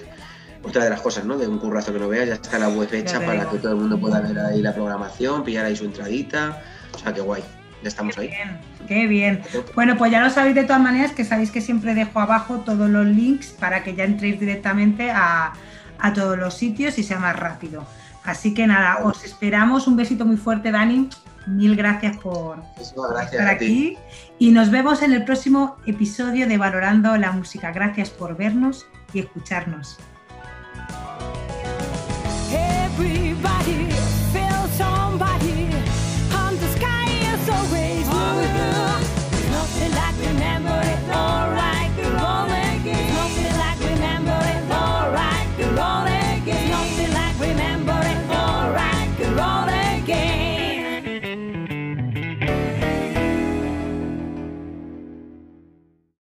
Otra 0.61 0.83
de 0.83 0.89
las 0.89 0.99
cosas, 0.99 1.23
¿no? 1.23 1.37
De 1.37 1.47
un 1.47 1.57
currazo 1.57 1.93
que 1.93 1.99
no 1.99 2.09
veas, 2.09 2.27
ya 2.27 2.33
está 2.33 2.59
la 2.59 2.67
web 2.67 2.93
hecha 2.93 3.25
para 3.25 3.49
que 3.49 3.59
todo 3.59 3.71
el 3.71 3.77
mundo 3.77 3.97
pueda 3.97 4.19
ver 4.19 4.37
ahí 4.39 4.61
la 4.61 4.73
programación, 4.73 5.43
pillar 5.45 5.65
ahí 5.65 5.75
su 5.75 5.85
entradita. 5.85 6.61
O 6.93 6.97
sea, 6.97 7.13
qué 7.13 7.21
guay. 7.21 7.41
Ya 7.81 7.87
estamos 7.87 8.15
qué 8.15 8.21
ahí. 8.21 8.27
Bien, 8.27 8.59
qué 8.85 9.07
bien. 9.07 9.41
Bueno, 9.73 9.97
pues 9.97 10.11
ya 10.11 10.21
lo 10.21 10.29
sabéis 10.29 10.55
de 10.55 10.63
todas 10.63 10.81
maneras, 10.81 11.13
que 11.13 11.23
sabéis 11.23 11.49
que 11.49 11.61
siempre 11.61 11.95
dejo 11.95 12.19
abajo 12.19 12.57
todos 12.65 12.89
los 12.89 13.05
links 13.05 13.51
para 13.51 13.83
que 13.83 13.95
ya 13.95 14.03
entréis 14.03 14.37
directamente 14.37 15.11
a, 15.11 15.53
a 15.97 16.13
todos 16.13 16.37
los 16.37 16.55
sitios 16.55 16.97
y 16.97 17.03
sea 17.03 17.19
más 17.19 17.37
rápido. 17.37 17.85
Así 18.25 18.53
que 18.53 18.67
nada, 18.67 18.99
os 19.05 19.23
esperamos. 19.23 19.87
Un 19.87 19.95
besito 19.95 20.25
muy 20.25 20.35
fuerte, 20.35 20.71
Dani. 20.71 21.09
Mil 21.49 21.75
gracias 21.75 22.17
por 22.17 22.61
estar 22.79 23.47
aquí 23.47 23.97
y 24.37 24.51
nos 24.51 24.69
vemos 24.69 25.01
en 25.01 25.13
el 25.13 25.25
próximo 25.25 25.77
episodio 25.87 26.47
de 26.47 26.57
Valorando 26.57 27.17
la 27.17 27.31
Música. 27.31 27.71
Gracias 27.71 28.11
por 28.11 28.37
vernos 28.37 28.85
y 29.13 29.19
escucharnos. 29.19 29.97